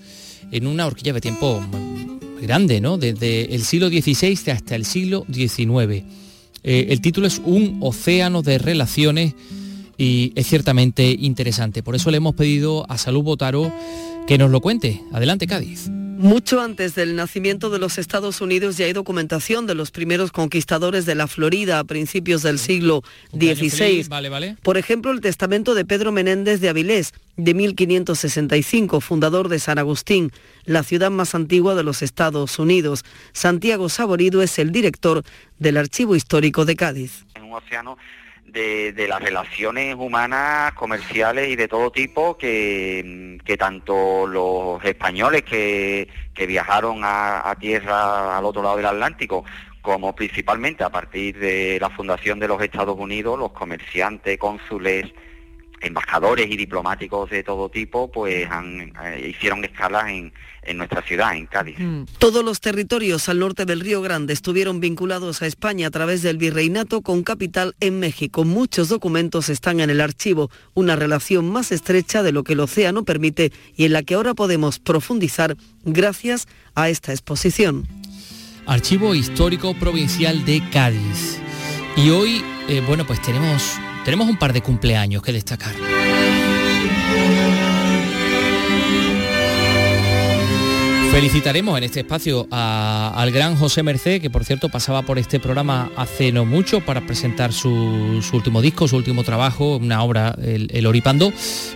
en 0.51 0.65
una 0.65 0.87
horquilla 0.87 1.13
de 1.13 1.21
tiempo 1.21 1.63
grande, 2.41 2.81
¿no? 2.81 2.97
Desde 2.97 3.53
el 3.53 3.61
siglo 3.61 3.89
XVI 3.89 4.49
hasta 4.49 4.75
el 4.75 4.85
siglo 4.85 5.23
XIX. 5.31 6.03
Eh, 6.63 6.87
el 6.89 6.99
título 6.99 7.27
es 7.27 7.39
Un 7.45 7.77
océano 7.81 8.41
de 8.41 8.57
relaciones 8.57 9.35
y 9.95 10.33
es 10.33 10.47
ciertamente 10.47 11.11
interesante. 11.11 11.83
Por 11.83 11.95
eso 11.95 12.09
le 12.09 12.17
hemos 12.17 12.33
pedido 12.33 12.89
a 12.89 12.97
Salud 12.97 13.21
Botaro 13.21 13.71
que 14.25 14.39
nos 14.39 14.49
lo 14.49 14.61
cuente. 14.61 14.99
Adelante, 15.13 15.45
Cádiz. 15.45 15.91
Mucho 16.19 16.59
antes 16.59 16.95
del 16.95 17.15
nacimiento 17.15 17.69
de 17.69 17.79
los 17.79 17.97
Estados 17.97 18.41
Unidos 18.41 18.75
ya 18.75 18.85
hay 18.85 18.91
documentación 18.91 19.65
de 19.67 19.73
los 19.73 19.89
primeros 19.89 20.33
conquistadores 20.33 21.05
de 21.05 21.15
la 21.15 21.27
Florida 21.27 21.79
a 21.79 21.85
principios 21.85 22.43
del 22.43 22.59
siglo 22.59 23.03
XVI. 23.31 24.05
Vale, 24.09 24.27
vale. 24.27 24.57
Por 24.61 24.77
ejemplo, 24.77 25.11
el 25.11 25.21
testamento 25.21 25.75
de 25.75 25.85
Pedro 25.85 26.11
Menéndez 26.11 26.59
de 26.59 26.67
Avilés, 26.67 27.13
de 27.37 27.53
1565, 27.53 28.99
fundador 28.99 29.47
de 29.47 29.59
San 29.59 29.79
Agustín, 29.79 30.33
la 30.65 30.83
ciudad 30.83 31.09
más 31.09 31.35
antigua 31.35 31.73
de 31.73 31.83
los 31.83 32.01
Estados 32.01 32.59
Unidos. 32.59 33.05
Santiago 33.31 33.87
Saborido 33.87 34.41
es 34.41 34.59
el 34.59 34.73
director 34.73 35.23
del 35.57 35.77
Archivo 35.77 36.17
Histórico 36.17 36.65
de 36.65 36.75
Cádiz. 36.75 37.23
en 37.35 37.43
un 37.43 37.53
océano 37.53 37.97
de, 38.51 39.05
las 39.07 39.21
relaciones 39.21 39.95
humanas, 39.95 40.73
comerciales 40.73 41.49
y 41.49 41.55
de 41.55 41.67
todo 41.67 41.91
tipo 41.91 42.37
que, 42.37 43.37
que 43.45 43.57
tanto 43.57 44.27
los 44.27 44.83
españoles 44.83 45.43
que, 45.43 46.07
que 46.33 46.45
viajaron 46.45 47.03
a, 47.03 47.49
a 47.49 47.55
tierra 47.55 48.37
al 48.37 48.45
otro 48.45 48.61
lado 48.63 48.77
del 48.77 48.85
Atlántico, 48.87 49.45
como 49.81 50.15
principalmente 50.15 50.83
a 50.83 50.89
partir 50.89 51.37
de 51.39 51.77
la 51.79 51.89
fundación 51.89 52.39
de 52.39 52.47
los 52.47 52.61
Estados 52.61 52.97
Unidos, 52.97 53.39
los 53.39 53.51
comerciantes, 53.51 54.37
cónsules 54.37 55.11
embajadores 55.81 56.49
y 56.49 56.57
diplomáticos 56.57 57.29
de 57.29 57.43
todo 57.43 57.69
tipo 57.69 58.11
pues 58.11 58.49
han, 58.49 58.93
eh, 59.03 59.33
hicieron 59.35 59.63
escalas 59.63 60.09
en, 60.09 60.33
en 60.63 60.77
nuestra 60.77 61.01
ciudad, 61.01 61.35
en 61.35 61.45
Cádiz. 61.47 61.77
Todos 62.17 62.43
los 62.43 62.59
territorios 62.59 63.29
al 63.29 63.39
norte 63.39 63.65
del 63.65 63.79
Río 63.79 64.01
Grande 64.01 64.33
estuvieron 64.33 64.79
vinculados 64.79 65.41
a 65.41 65.47
España 65.47 65.87
a 65.87 65.91
través 65.91 66.21
del 66.21 66.37
virreinato 66.37 67.01
con 67.01 67.23
capital 67.23 67.75
en 67.79 67.99
México. 67.99 68.43
Muchos 68.43 68.89
documentos 68.89 69.49
están 69.49 69.79
en 69.79 69.89
el 69.89 70.01
archivo, 70.01 70.51
una 70.73 70.95
relación 70.95 71.49
más 71.49 71.71
estrecha 71.71 72.23
de 72.23 72.31
lo 72.31 72.43
que 72.43 72.53
el 72.53 72.59
océano 72.59 73.03
permite 73.03 73.51
y 73.75 73.85
en 73.85 73.93
la 73.93 74.03
que 74.03 74.15
ahora 74.15 74.33
podemos 74.33 74.79
profundizar 74.79 75.55
gracias 75.83 76.47
a 76.75 76.89
esta 76.89 77.11
exposición. 77.11 77.87
Archivo 78.65 79.15
Histórico 79.15 79.73
Provincial 79.73 80.45
de 80.45 80.61
Cádiz. 80.71 81.39
Y 81.95 82.11
hoy, 82.11 82.43
eh, 82.67 82.83
bueno, 82.85 83.05
pues 83.07 83.19
tenemos, 83.21 83.79
tenemos 84.05 84.27
un 84.29 84.37
par 84.37 84.53
de 84.53 84.61
cumpleaños 84.61 85.21
que 85.21 85.31
destacar. 85.31 85.75
Felicitaremos 91.11 91.75
en 91.77 91.83
este 91.83 92.01
espacio 92.01 92.47
al 92.51 93.31
gran 93.31 93.55
José 93.55 93.81
Merced, 93.81 94.21
que 94.21 94.29
por 94.29 94.45
cierto 94.45 94.69
pasaba 94.69 95.01
por 95.01 95.17
este 95.17 95.39
programa 95.39 95.91
hace 95.97 96.31
no 96.31 96.45
mucho 96.45 96.81
para 96.81 97.01
presentar 97.01 97.51
su, 97.51 98.21
último 98.31 98.61
disco, 98.61 98.87
su 98.87 98.95
último 98.95 99.23
trabajo, 99.23 99.77
una 99.77 100.03
obra, 100.03 100.35
el, 100.41 100.69
el 100.71 100.85
Oripando. 100.85 101.33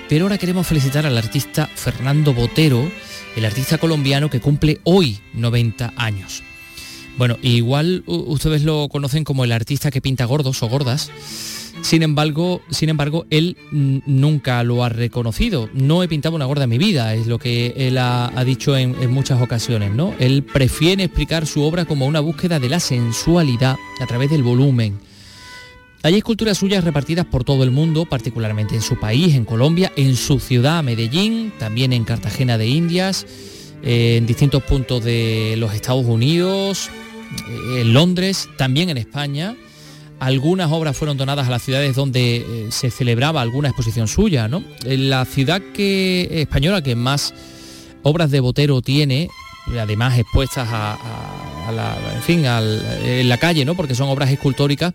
Pero 0.08 0.26
ahora 0.26 0.38
queremos 0.38 0.68
felicitar 0.68 1.08
al 1.08 1.18
artista 1.18 1.68
Fernando 1.74 2.34
Botero, 2.34 2.90
el 3.36 3.44
artista 3.44 3.80
colombiano 3.80 4.30
que 4.30 4.40
cumple 4.40 4.80
hoy 4.84 5.20
90 5.34 5.94
años. 5.98 6.44
Bueno, 7.18 7.38
igual 7.42 8.04
ustedes 8.06 8.64
lo 8.64 8.88
conocen 8.88 9.24
como 9.24 9.44
el 9.44 9.52
artista 9.52 9.92
que 9.92 10.02
pinta 10.02 10.26
gordos 10.26 10.62
o 10.64 10.70
gordas. 10.70 11.12
Sin 11.84 12.02
embargo, 12.02 12.62
sin 12.70 12.88
embargo, 12.88 13.26
él 13.30 13.58
nunca 13.72 14.64
lo 14.64 14.84
ha 14.84 14.90
reconocido. 14.90 15.70
No 15.74 16.02
he 16.02 16.08
pintado 16.08 16.36
una 16.36 16.46
gorda 16.46 16.64
en 16.64 16.70
mi 16.70 16.78
vida, 16.78 17.14
es 17.14 17.28
lo 17.28 17.38
que 17.38 17.74
él 17.76 17.98
ha, 17.98 18.28
ha 18.28 18.44
dicho 18.46 18.76
en, 18.78 18.96
en 19.02 19.12
muchas 19.12 19.42
ocasiones, 19.42 19.92
¿no? 19.92 20.14
Él 20.18 20.44
prefiere 20.44 21.04
explicar 21.04 21.46
su 21.46 21.62
obra 21.62 21.84
como 21.84 22.06
una 22.08 22.22
búsqueda 22.22 22.60
de 22.60 22.70
la 22.70 22.80
sensualidad 22.80 23.76
a 24.00 24.08
través 24.08 24.32
del 24.32 24.44
volumen. 24.44 24.98
Hay 26.06 26.16
esculturas 26.16 26.58
suyas 26.58 26.84
repartidas 26.84 27.26
por 27.26 27.44
todo 27.44 27.64
el 27.64 27.72
mundo, 27.72 28.06
particularmente 28.06 28.76
en 28.76 28.82
su 28.82 29.00
país, 29.00 29.36
en 29.36 29.46
Colombia, 29.46 29.92
en 29.96 30.16
su 30.16 30.40
ciudad, 30.40 30.84
Medellín, 30.84 31.54
también 31.60 31.94
en 31.94 32.06
Cartagena 32.06 32.58
de 32.58 32.68
Indias, 32.68 33.26
eh, 33.84 34.18
en 34.18 34.26
distintos 34.26 34.64
puntos 34.64 35.04
de 35.04 35.56
los 35.58 35.74
Estados 35.74 36.06
Unidos, 36.06 36.90
eh, 37.50 37.82
en 37.82 37.94
Londres, 37.94 38.50
también 38.58 38.90
en 38.90 38.98
España. 38.98 39.56
Algunas 40.24 40.72
obras 40.72 40.96
fueron 40.96 41.18
donadas 41.18 41.48
a 41.48 41.52
las 41.52 41.62
ciudades 41.64 41.96
donde 41.98 42.38
eh, 42.38 42.68
se 42.70 42.90
celebraba 42.92 43.42
alguna 43.42 43.68
exposición 43.68 44.08
suya, 44.08 44.48
¿no? 44.48 44.64
En 44.86 45.10
la 45.10 45.26
ciudad 45.26 45.62
que, 45.74 46.30
española 46.42 46.82
que 46.82 46.96
más 46.96 47.34
obras 48.04 48.32
de 48.32 48.40
Botero 48.40 48.82
tiene, 48.82 49.28
además 49.78 50.18
expuestas 50.18 50.70
a, 50.72 50.94
a- 51.68 51.72
la, 51.74 51.98
en 52.16 52.22
fin, 52.22 52.44
en 52.46 53.28
la 53.28 53.38
calle, 53.38 53.66
¿no? 53.66 53.76
Porque 53.76 53.96
son 53.96 54.08
obras 54.10 54.30
escultóricas, 54.32 54.94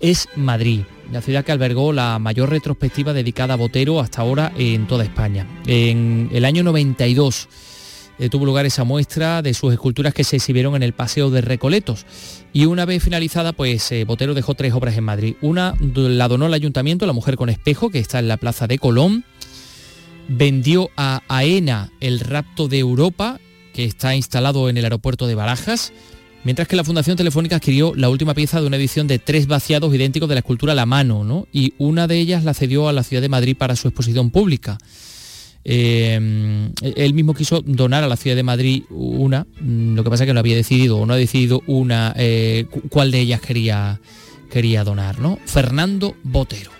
es 0.00 0.28
Madrid, 0.34 0.80
la 1.12 1.20
ciudad 1.20 1.44
que 1.44 1.52
albergó 1.52 1.92
la 1.92 2.18
mayor 2.18 2.48
retrospectiva 2.48 3.12
dedicada 3.12 3.54
a 3.54 3.56
Botero 3.58 4.00
hasta 4.00 4.22
ahora 4.22 4.50
en 4.56 4.86
toda 4.86 5.04
España. 5.04 5.46
En 5.66 6.30
el 6.32 6.44
año 6.46 6.62
92 6.62 7.48
eh, 8.20 8.28
tuvo 8.28 8.44
lugar 8.44 8.66
esa 8.66 8.84
muestra 8.84 9.40
de 9.40 9.54
sus 9.54 9.72
esculturas 9.72 10.12
que 10.12 10.24
se 10.24 10.36
exhibieron 10.36 10.76
en 10.76 10.82
el 10.82 10.92
Paseo 10.92 11.30
de 11.30 11.40
Recoletos. 11.40 12.04
Y 12.52 12.66
una 12.66 12.84
vez 12.84 13.02
finalizada, 13.02 13.54
pues 13.54 13.90
eh, 13.92 14.04
Botero 14.04 14.34
dejó 14.34 14.54
tres 14.54 14.74
obras 14.74 14.96
en 14.98 15.04
Madrid. 15.04 15.36
Una 15.40 15.74
la 15.94 16.28
donó 16.28 16.44
al 16.44 16.52
ayuntamiento, 16.52 17.06
La 17.06 17.14
Mujer 17.14 17.36
con 17.36 17.48
Espejo, 17.48 17.88
que 17.88 17.98
está 17.98 18.18
en 18.18 18.28
la 18.28 18.36
Plaza 18.36 18.66
de 18.66 18.78
Colón. 18.78 19.24
Vendió 20.28 20.90
a 20.98 21.22
AENA 21.28 21.90
el 22.00 22.20
Rapto 22.20 22.68
de 22.68 22.78
Europa, 22.78 23.40
que 23.72 23.86
está 23.86 24.14
instalado 24.14 24.68
en 24.68 24.76
el 24.76 24.84
aeropuerto 24.84 25.26
de 25.26 25.34
Barajas. 25.34 25.94
Mientras 26.44 26.68
que 26.68 26.76
la 26.76 26.84
Fundación 26.84 27.16
Telefónica 27.16 27.56
adquirió 27.56 27.94
la 27.94 28.10
última 28.10 28.34
pieza 28.34 28.60
de 28.60 28.66
una 28.66 28.76
edición 28.76 29.06
de 29.06 29.18
tres 29.18 29.46
vaciados 29.46 29.94
idénticos 29.94 30.28
de 30.28 30.34
la 30.34 30.40
escultura 30.40 30.74
La 30.74 30.84
Mano, 30.84 31.24
¿no? 31.24 31.48
Y 31.52 31.72
una 31.78 32.06
de 32.06 32.18
ellas 32.18 32.44
la 32.44 32.52
cedió 32.52 32.86
a 32.88 32.92
la 32.92 33.02
ciudad 33.02 33.22
de 33.22 33.28
Madrid 33.30 33.56
para 33.56 33.76
su 33.76 33.88
exposición 33.88 34.30
pública. 34.30 34.76
Eh, 35.64 36.70
él 36.96 37.14
mismo 37.14 37.34
quiso 37.34 37.60
donar 37.60 38.02
a 38.02 38.08
la 38.08 38.16
ciudad 38.16 38.36
de 38.36 38.42
Madrid 38.42 38.82
una, 38.90 39.46
mm, 39.60 39.94
lo 39.94 40.04
que 40.04 40.10
pasa 40.10 40.24
es 40.24 40.28
que 40.28 40.34
no 40.34 40.40
había 40.40 40.56
decidido 40.56 40.98
o 40.98 41.06
no 41.06 41.12
ha 41.14 41.16
decidido 41.16 41.62
una 41.66 42.14
eh, 42.16 42.66
cu- 42.70 42.82
cuál 42.88 43.10
de 43.10 43.20
ellas 43.20 43.40
quería, 43.40 44.00
quería 44.50 44.84
donar, 44.84 45.18
¿no? 45.18 45.38
Fernando 45.46 46.14
Botero. 46.22 46.70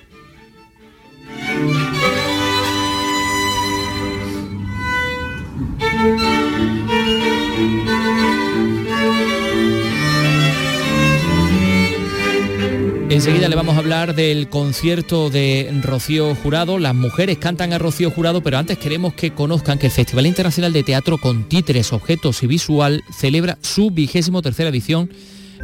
Enseguida 13.11 13.49
le 13.49 13.57
vamos 13.57 13.75
a 13.75 13.81
hablar 13.81 14.15
del 14.15 14.49
concierto 14.49 15.31
de 15.31 15.69
Rocío 15.83 16.33
Jurado. 16.37 16.79
Las 16.79 16.95
mujeres 16.95 17.39
cantan 17.39 17.73
a 17.73 17.79
Rocío 17.79 18.13
Jurado, 18.13 18.41
pero 18.41 18.57
antes 18.57 18.79
queremos 18.79 19.15
que 19.15 19.35
conozcan 19.35 19.81
que 19.81 19.87
el 19.87 19.93
Festival 19.93 20.27
Internacional 20.27 20.73
de 20.73 20.85
Teatro 20.85 21.19
con 21.19 21.49
Títeres, 21.49 21.93
Objetos 21.93 22.41
y 22.45 22.47
Visual 22.47 23.03
celebra 23.13 23.59
su 23.63 23.91
vigésimo 23.91 24.43
tercera 24.43 24.71
edición. 24.71 25.11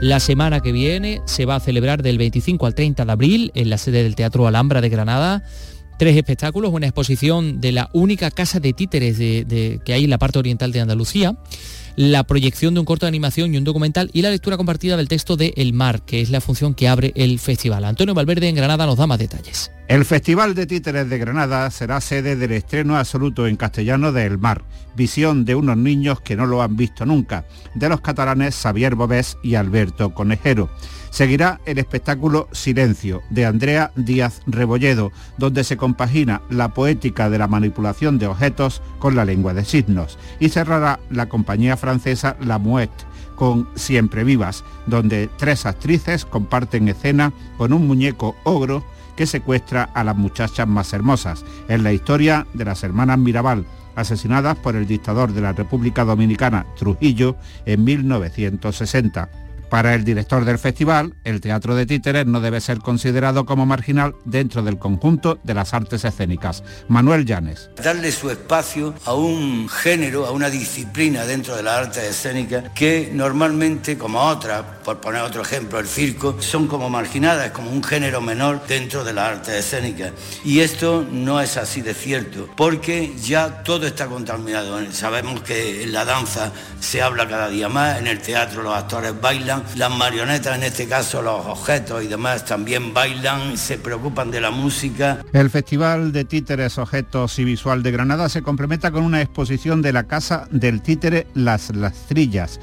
La 0.00 0.18
semana 0.18 0.58
que 0.58 0.72
viene 0.72 1.22
se 1.26 1.44
va 1.44 1.54
a 1.54 1.60
celebrar 1.60 2.02
del 2.02 2.18
25 2.18 2.66
al 2.66 2.74
30 2.74 3.04
de 3.04 3.12
abril 3.12 3.52
en 3.54 3.70
la 3.70 3.78
sede 3.78 4.02
del 4.02 4.16
Teatro 4.16 4.48
Alhambra 4.48 4.80
de 4.80 4.88
Granada. 4.88 5.44
Tres 5.98 6.14
espectáculos, 6.16 6.72
una 6.74 6.86
exposición 6.86 7.60
de 7.60 7.72
la 7.72 7.88
única 7.94 8.30
casa 8.30 8.60
de 8.60 8.74
títeres 8.74 9.16
de- 9.16 9.80
que 9.84 9.94
hay 9.94 10.04
en 10.04 10.10
la 10.10 10.18
parte 10.18 10.38
oriental 10.38 10.70
de 10.70 10.80
Andalucía, 10.82 11.36
la 11.96 12.24
proyección 12.24 12.74
de 12.74 12.80
un 12.80 12.86
corto 12.86 13.06
de 13.06 13.08
animación 13.08 13.54
y 13.54 13.56
un 13.56 13.64
documental 13.64 14.10
y 14.12 14.20
la 14.20 14.28
lectura 14.28 14.58
compartida 14.58 14.98
del 14.98 15.08
texto 15.08 15.38
de 15.38 15.54
El 15.56 15.72
Mar, 15.72 16.02
que 16.02 16.20
es 16.20 16.28
la 16.28 16.42
función 16.42 16.74
que 16.74 16.88
abre 16.88 17.12
el 17.16 17.38
festival. 17.38 17.86
Antonio 17.86 18.12
Valverde 18.12 18.46
en 18.50 18.56
Granada 18.56 18.84
nos 18.84 18.98
da 18.98 19.06
más 19.06 19.18
detalles. 19.18 19.70
El 19.88 20.04
Festival 20.04 20.54
de 20.54 20.66
Títeres 20.66 21.08
de 21.08 21.16
Granada 21.16 21.70
será 21.70 22.00
sede 22.02 22.36
del 22.36 22.52
estreno 22.52 22.98
absoluto 22.98 23.46
en 23.46 23.56
castellano 23.56 24.12
de 24.12 24.26
El 24.26 24.36
Mar, 24.36 24.64
visión 24.96 25.46
de 25.46 25.54
unos 25.54 25.78
niños 25.78 26.20
que 26.20 26.36
no 26.36 26.44
lo 26.44 26.60
han 26.60 26.76
visto 26.76 27.06
nunca, 27.06 27.46
de 27.74 27.88
los 27.88 28.02
catalanes 28.02 28.54
Xavier 28.56 28.96
Bobés 28.96 29.38
y 29.42 29.54
Alberto 29.54 30.12
Conejero. 30.12 30.68
Seguirá 31.16 31.62
el 31.64 31.78
espectáculo 31.78 32.46
Silencio 32.52 33.22
de 33.30 33.46
Andrea 33.46 33.90
Díaz 33.96 34.42
Rebolledo, 34.46 35.12
donde 35.38 35.64
se 35.64 35.78
compagina 35.78 36.42
la 36.50 36.74
poética 36.74 37.30
de 37.30 37.38
la 37.38 37.48
manipulación 37.48 38.18
de 38.18 38.26
objetos 38.26 38.82
con 38.98 39.16
la 39.16 39.24
lengua 39.24 39.54
de 39.54 39.64
signos. 39.64 40.18
Y 40.40 40.50
cerrará 40.50 41.00
la 41.08 41.30
compañía 41.30 41.78
francesa 41.78 42.36
La 42.42 42.58
Mouette 42.58 43.06
con 43.34 43.66
Siempre 43.76 44.24
Vivas, 44.24 44.62
donde 44.86 45.30
tres 45.38 45.64
actrices 45.64 46.26
comparten 46.26 46.86
escena 46.86 47.32
con 47.56 47.72
un 47.72 47.86
muñeco 47.86 48.36
ogro 48.44 48.84
que 49.16 49.24
secuestra 49.24 49.84
a 49.84 50.04
las 50.04 50.18
muchachas 50.18 50.68
más 50.68 50.92
hermosas. 50.92 51.46
Es 51.66 51.80
la 51.80 51.94
historia 51.94 52.46
de 52.52 52.66
las 52.66 52.84
hermanas 52.84 53.16
Mirabal, 53.16 53.64
asesinadas 53.94 54.58
por 54.58 54.76
el 54.76 54.86
dictador 54.86 55.32
de 55.32 55.40
la 55.40 55.54
República 55.54 56.04
Dominicana, 56.04 56.66
Trujillo, 56.76 57.36
en 57.64 57.84
1960. 57.84 59.45
Para 59.70 59.94
el 59.94 60.04
director 60.04 60.44
del 60.44 60.58
festival, 60.58 61.14
el 61.24 61.40
teatro 61.40 61.74
de 61.74 61.86
títeres 61.86 62.26
no 62.26 62.40
debe 62.40 62.60
ser 62.60 62.78
considerado 62.78 63.44
como 63.46 63.66
marginal 63.66 64.14
dentro 64.24 64.62
del 64.62 64.78
conjunto 64.78 65.38
de 65.42 65.54
las 65.54 65.74
artes 65.74 66.04
escénicas. 66.04 66.62
Manuel 66.88 67.26
Llanes. 67.26 67.70
darle 67.82 68.12
su 68.12 68.30
espacio 68.30 68.94
a 69.04 69.14
un 69.14 69.68
género, 69.68 70.26
a 70.26 70.30
una 70.30 70.50
disciplina 70.50 71.24
dentro 71.24 71.56
de 71.56 71.62
las 71.62 71.86
artes 71.86 72.04
escénicas 72.04 72.70
que 72.74 73.10
normalmente, 73.12 73.98
como 73.98 74.20
otras, 74.20 74.62
por 74.84 75.00
poner 75.00 75.22
otro 75.22 75.42
ejemplo, 75.42 75.78
el 75.78 75.86
circo, 75.86 76.36
son 76.40 76.68
como 76.68 76.88
marginadas, 76.88 77.50
como 77.50 77.70
un 77.70 77.82
género 77.82 78.20
menor 78.20 78.64
dentro 78.66 79.04
de 79.04 79.12
las 79.12 79.30
artes 79.30 79.54
escénicas. 79.54 80.12
Y 80.44 80.60
esto 80.60 81.06
no 81.10 81.40
es 81.40 81.56
así 81.56 81.80
de 81.82 81.94
cierto, 81.94 82.48
porque 82.56 83.14
ya 83.20 83.62
todo 83.62 83.86
está 83.86 84.06
contaminado. 84.06 84.78
Sabemos 84.92 85.40
que 85.40 85.82
en 85.82 85.92
la 85.92 86.04
danza 86.04 86.52
se 86.80 87.02
habla 87.02 87.28
cada 87.28 87.48
día 87.48 87.68
más, 87.68 87.98
en 87.98 88.06
el 88.06 88.20
teatro 88.20 88.62
los 88.62 88.74
actores 88.74 89.18
bailan, 89.20 89.62
las 89.74 89.90
marionetas, 89.90 90.56
en 90.56 90.62
este 90.62 90.86
caso 90.86 91.22
los 91.22 91.44
objetos 91.46 92.04
y 92.04 92.06
demás, 92.06 92.44
también 92.44 92.94
bailan, 92.94 93.58
se 93.58 93.78
preocupan 93.78 94.30
de 94.30 94.40
la 94.40 94.50
música. 94.50 95.24
El 95.32 95.50
Festival 95.50 96.12
de 96.12 96.24
Títeres, 96.24 96.78
Objetos 96.78 97.38
y 97.38 97.44
Visual 97.44 97.82
de 97.82 97.90
Granada 97.90 98.28
se 98.28 98.42
complementa 98.42 98.90
con 98.90 99.04
una 99.04 99.20
exposición 99.20 99.82
de 99.82 99.92
la 99.92 100.04
Casa 100.04 100.46
del 100.50 100.82
Títere 100.82 101.26
Las 101.34 101.74
Lastrillas 101.74 102.60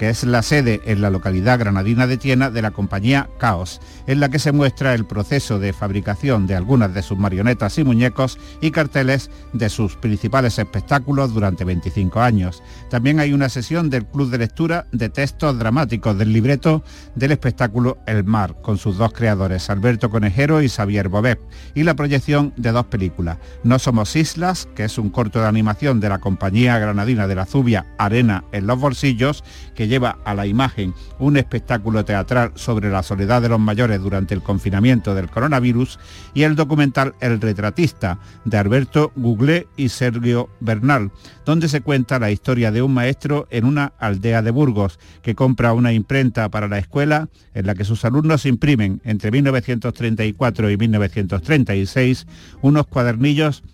que 0.00 0.08
es 0.08 0.24
la 0.24 0.40
sede 0.40 0.80
en 0.86 1.02
la 1.02 1.10
localidad 1.10 1.58
granadina 1.58 2.06
de 2.06 2.16
Tiena 2.16 2.48
de 2.48 2.62
la 2.62 2.70
compañía 2.70 3.28
Caos, 3.38 3.82
en 4.06 4.18
la 4.18 4.30
que 4.30 4.38
se 4.38 4.50
muestra 4.50 4.94
el 4.94 5.04
proceso 5.04 5.58
de 5.58 5.74
fabricación 5.74 6.46
de 6.46 6.54
algunas 6.54 6.94
de 6.94 7.02
sus 7.02 7.18
marionetas 7.18 7.76
y 7.76 7.84
muñecos 7.84 8.38
y 8.62 8.70
carteles 8.70 9.30
de 9.52 9.68
sus 9.68 9.96
principales 9.96 10.58
espectáculos 10.58 11.34
durante 11.34 11.66
25 11.66 12.18
años. 12.18 12.62
También 12.88 13.20
hay 13.20 13.34
una 13.34 13.50
sesión 13.50 13.90
del 13.90 14.06
Club 14.06 14.30
de 14.30 14.38
Lectura 14.38 14.86
de 14.90 15.10
textos 15.10 15.58
dramáticos 15.58 16.16
del 16.16 16.32
libreto 16.32 16.82
del 17.14 17.32
espectáculo 17.32 17.98
El 18.06 18.24
Mar, 18.24 18.56
con 18.62 18.78
sus 18.78 18.96
dos 18.96 19.12
creadores, 19.12 19.68
Alberto 19.68 20.08
Conejero 20.08 20.62
y 20.62 20.70
Xavier 20.70 21.10
Bobet, 21.10 21.40
y 21.74 21.82
la 21.82 21.92
proyección 21.92 22.54
de 22.56 22.72
dos 22.72 22.86
películas, 22.86 23.36
No 23.64 23.78
somos 23.78 24.16
islas, 24.16 24.66
que 24.74 24.84
es 24.84 24.96
un 24.96 25.10
corto 25.10 25.42
de 25.42 25.48
animación 25.48 26.00
de 26.00 26.08
la 26.08 26.20
compañía 26.20 26.78
granadina 26.78 27.26
de 27.26 27.34
la 27.34 27.44
Zubia, 27.44 27.84
Arena 27.98 28.44
en 28.52 28.66
los 28.66 28.80
bolsillos, 28.80 29.44
que 29.74 29.89
lleva 29.90 30.18
a 30.24 30.34
la 30.34 30.46
imagen 30.46 30.94
un 31.18 31.36
espectáculo 31.36 32.04
teatral 32.04 32.52
sobre 32.54 32.90
la 32.90 33.02
soledad 33.02 33.42
de 33.42 33.48
los 33.48 33.60
mayores 33.60 34.00
durante 34.00 34.34
el 34.34 34.42
confinamiento 34.42 35.14
del 35.14 35.28
coronavirus, 35.28 35.98
y 36.32 36.44
el 36.44 36.54
documental 36.54 37.14
El 37.20 37.40
retratista, 37.40 38.18
de 38.44 38.56
Alberto 38.56 39.12
Google 39.16 39.66
y 39.76 39.88
Sergio 39.88 40.48
Bernal, 40.60 41.10
donde 41.44 41.68
se 41.68 41.80
cuenta 41.80 42.18
la 42.18 42.30
historia 42.30 42.70
de 42.70 42.82
un 42.82 42.94
maestro 42.94 43.48
en 43.50 43.64
una 43.64 43.92
aldea 43.98 44.42
de 44.42 44.52
Burgos, 44.52 44.98
que 45.22 45.34
compra 45.34 45.72
una 45.72 45.92
imprenta 45.92 46.48
para 46.48 46.68
la 46.68 46.78
escuela 46.78 47.28
en 47.54 47.66
la 47.66 47.74
que 47.74 47.84
sus 47.84 48.04
alumnos 48.04 48.46
imprimen 48.46 49.00
entre 49.04 49.32
1934 49.32 50.70
y 50.70 50.76
1936 50.76 52.26
unos 52.62 52.86
cuadernillos 52.86 53.64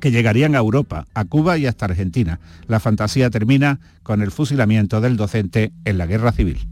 que 0.00 0.10
llegarían 0.10 0.54
a 0.54 0.58
Europa, 0.58 1.06
a 1.14 1.24
Cuba 1.24 1.58
y 1.58 1.66
hasta 1.66 1.86
Argentina. 1.86 2.40
La 2.66 2.80
fantasía 2.80 3.30
termina 3.30 3.80
con 4.02 4.22
el 4.22 4.30
fusilamiento 4.30 5.00
del 5.00 5.16
docente 5.16 5.72
en 5.84 5.98
la 5.98 6.06
guerra 6.06 6.32
civil. 6.32 6.68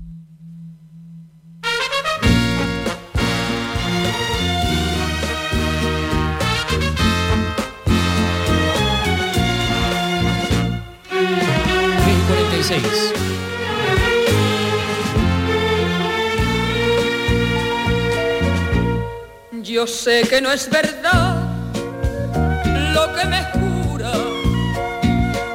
Yo 19.62 19.86
sé 19.86 20.22
que 20.28 20.40
no 20.40 20.52
es 20.52 20.68
verdad 20.70 21.41
lo 22.92 23.14
que 23.14 23.24
me 23.26 23.42
jura, 23.52 24.12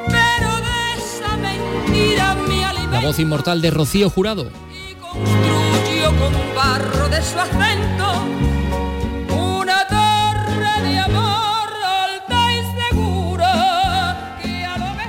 pero 0.08 0.50
de 0.66 0.94
esa 0.98 1.36
mentira 1.36 2.34
mi 2.34 2.62
alimento 2.64 2.92
La 2.92 3.00
voz 3.00 3.18
inmortal 3.18 3.60
de 3.60 3.70
Rocío 3.70 4.10
Jurado. 4.10 4.50
construyo 5.00 6.08
con 6.18 6.32
barro 6.54 7.08
de 7.08 7.22
su 7.22 7.38
acento 7.38 8.24
una 9.36 9.86
torre 9.86 10.82
de 10.88 10.98
amor 10.98 11.27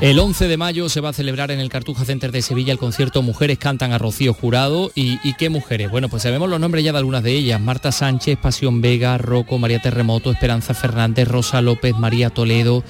El 0.02 0.18
11 0.18 0.48
de 0.48 0.56
mayo 0.56 0.88
se 0.88 1.02
va 1.02 1.10
a 1.10 1.14
celebrar 1.14 1.52
en 1.52 1.60
el 1.60 1.68
Cartuja 1.68 2.06
Center 2.06 2.32
de 2.32 2.42
Sevilla 2.42 2.72
el 2.72 2.80
concierto 2.80 3.22
Mujeres 3.22 3.58
cantan 3.58 3.92
a 3.92 3.98
Rocío 3.98 4.34
Jurado. 4.34 4.94
¿Y, 4.96 5.34
qué 5.34 5.50
mujeres? 5.50 5.92
Bueno, 5.92 6.08
pues 6.08 6.24
sabemos 6.24 6.50
los 6.50 6.62
nombres 6.62 6.86
ya 6.86 6.94
de 6.94 7.00
algunas 7.00 7.22
de 7.22 7.34
ellas. 7.34 7.60
Marta 7.60 7.92
Sánchez, 7.92 8.38
Pasión 8.38 8.80
Vega, 8.80 9.18
Rocco, 9.18 9.58
María 9.58 9.80
Terremoto, 9.80 10.32
Esperanza 10.32 10.74
Fernández, 10.74 11.28
Rosa 11.28 11.62
López, 11.62 11.98
María 11.98 12.30
Toledo. 12.30 12.82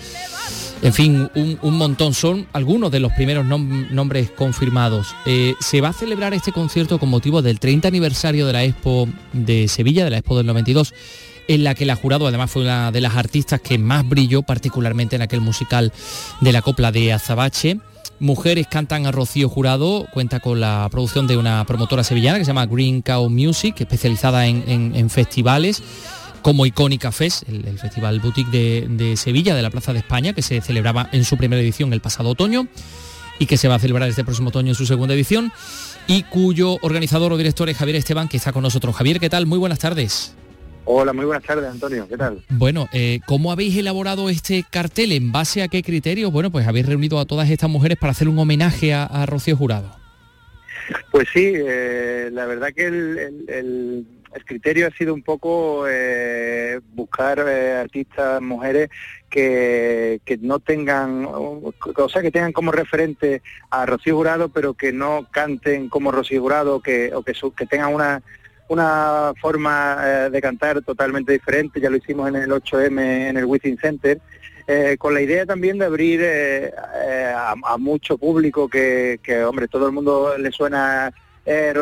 En 0.82 0.94
fin, 0.94 1.30
un, 1.36 1.60
un 1.62 1.78
montón. 1.78 2.14
Son 2.14 2.48
algunos 2.54 2.90
de 2.92 3.02
los 3.02 3.12
primeros 3.14 3.46
nom- 3.46 3.90
nombres 3.90 4.32
confirmados. 4.32 5.14
Eh, 5.26 5.54
se 5.60 5.82
va 5.82 5.90
a 5.90 5.94
celebrar 5.94 6.34
este 6.34 6.54
concierto 6.54 7.00
con 7.00 7.10
motivo 7.10 7.42
del 7.42 7.60
30 7.60 7.90
aniversario 7.90 8.48
de 8.48 8.54
la 8.54 8.64
Expo 8.64 9.10
de 9.34 9.68
Sevilla, 9.68 10.06
de 10.06 10.12
la 10.12 10.18
Expo 10.20 10.38
del 10.38 10.46
92 10.48 10.94
en 11.50 11.64
la 11.64 11.74
que 11.74 11.84
la 11.86 11.96
jurado 11.96 12.28
además 12.28 12.52
fue 12.52 12.62
una 12.62 12.92
de 12.92 13.02
las 13.02 13.16
artistas 13.16 13.60
que 13.60 13.80
más 13.80 14.08
brilló, 14.08 14.44
particularmente 14.44 15.16
en 15.16 15.24
aquel 15.24 15.42
musical 15.42 15.92
de 16.42 16.52
la 16.52 16.62
copla 16.62 16.92
de 16.92 17.12
Azabache. 17.12 17.80
Mujeres 18.20 18.68
cantan 18.70 19.08
a 19.08 19.12
Rocío 19.12 19.50
Jurado, 19.50 20.06
cuenta 20.14 20.40
con 20.42 20.60
la 20.60 20.88
producción 20.92 21.26
de 21.26 21.38
una 21.38 21.66
promotora 21.66 22.04
sevillana 22.04 22.38
que 22.38 22.46
se 22.46 22.50
llama 22.50 22.68
Green 22.68 23.02
Cow 23.02 23.28
Music, 23.32 23.82
especializada 23.82 24.46
en- 24.46 24.94
en 24.96 25.10
festivales 25.10 25.82
como 26.42 26.66
Icónica 26.66 27.12
Fest, 27.12 27.48
el, 27.50 27.66
el 27.68 27.80
festival 27.80 28.20
boutique 28.20 28.50
de, 28.52 28.88
de 28.90 29.18
Sevilla, 29.18 29.56
de 29.56 29.62
la 29.62 29.70
Plaza 29.70 29.94
de 29.94 30.00
España, 30.00 30.34
que 30.34 30.42
se 30.42 30.62
celebraba 30.62 31.10
en 31.12 31.24
su 31.26 31.38
primera 31.38 31.62
edición 31.62 31.94
el 31.94 32.02
pasado 32.02 32.30
otoño 32.30 32.68
y 33.40 33.46
que 33.46 33.58
se 33.58 33.68
va 33.68 33.76
a 33.76 33.80
celebrar 33.80 34.10
este 34.10 34.24
próximo 34.24 34.50
otoño 34.50 34.70
en 34.70 34.76
su 34.76 34.86
segunda 34.86 35.14
edición 35.14 35.52
y 36.08 36.24
cuyo 36.24 36.78
organizador 36.82 37.32
o 37.34 37.38
director 37.38 37.70
es 37.70 37.78
Javier 37.78 37.98
Esteban, 37.98 38.28
que 38.28 38.38
está 38.38 38.52
con 38.52 38.64
nosotros. 38.64 38.96
Javier, 38.96 39.20
¿qué 39.20 39.30
tal? 39.30 39.46
Muy 39.46 39.58
buenas 39.60 39.80
tardes. 39.80 40.34
Hola, 40.86 41.14
muy 41.14 41.26
buenas 41.26 41.44
tardes, 41.44 41.70
Antonio. 41.70 42.08
¿Qué 42.10 42.18
tal? 42.18 42.44
Bueno, 42.50 42.88
eh, 42.94 43.20
¿cómo 43.28 43.52
habéis 43.52 43.78
elaborado 43.78 44.28
este 44.30 44.66
cartel? 44.70 45.12
¿En 45.12 45.32
base 45.32 45.62
a 45.62 45.68
qué 45.68 45.84
criterios? 45.84 46.32
Bueno, 46.32 46.50
pues 46.52 46.66
habéis 46.68 46.88
reunido 46.88 47.20
a 47.20 47.26
todas 47.26 47.48
estas 47.50 47.70
mujeres 47.70 47.98
para 48.00 48.12
hacer 48.12 48.28
un 48.28 48.40
homenaje 48.40 48.94
a, 48.94 49.04
a 49.04 49.26
Rocío 49.28 49.56
Jurado. 49.56 49.96
Pues 51.12 51.28
sí, 51.32 51.44
eh, 51.46 52.30
la 52.34 52.46
verdad 52.48 52.70
que 52.76 52.88
el, 52.88 53.18
el- 53.20 53.46
el- 53.50 54.06
el 54.34 54.46
criterio 54.46 54.88
ha 54.88 54.92
sido 54.92 55.14
un 55.14 55.24
poco 55.24 55.86
eh, 55.88 56.80
buscar 56.94 57.44
eh, 57.48 57.78
artistas, 57.78 58.42
mujeres 58.42 58.90
que, 59.30 60.20
que 60.26 60.38
no 60.38 60.60
tengan, 60.60 61.26
o 61.26 61.74
sea, 62.12 62.22
que 62.22 62.32
tengan 62.32 62.52
como 62.54 62.72
referente 62.72 63.42
a 63.70 63.86
Rocío 63.86 64.16
Jurado, 64.16 64.50
pero 64.50 64.74
que 64.74 64.92
no 64.92 65.28
canten 65.32 65.90
como 65.90 66.12
Rocío 66.12 66.42
Jurado, 66.42 66.80
que, 66.82 67.14
o 67.14 67.24
que, 67.24 67.34
su- 67.34 67.54
que 67.54 67.66
tengan 67.66 67.94
una 67.94 68.22
una 68.72 69.34
forma 69.42 69.98
eh, 70.06 70.30
de 70.30 70.42
cantar 70.42 70.80
totalmente 70.84 71.32
diferente, 71.34 71.82
ya 71.82 71.90
lo 71.90 71.98
hicimos 71.98 72.30
en 72.30 72.36
el 72.36 72.52
8M 72.52 73.30
en 73.30 73.38
el 73.38 73.46
Within 73.46 73.80
Center, 73.80 74.20
eh, 74.68 74.96
con 75.00 75.16
la 75.16 75.22
idea 75.22 75.44
también 75.48 75.80
de 75.80 75.86
abrir 75.86 76.22
eh, 76.22 76.72
eh, 77.04 77.34
a, 77.36 77.56
a 77.64 77.78
mucho 77.80 78.20
público 78.20 78.70
que, 78.70 79.20
que, 79.24 79.44
hombre, 79.44 79.68
todo 79.68 79.88
el 79.88 79.92
mundo 79.92 80.38
le 80.38 80.52
suena 80.52 81.12
eh, 81.50 81.74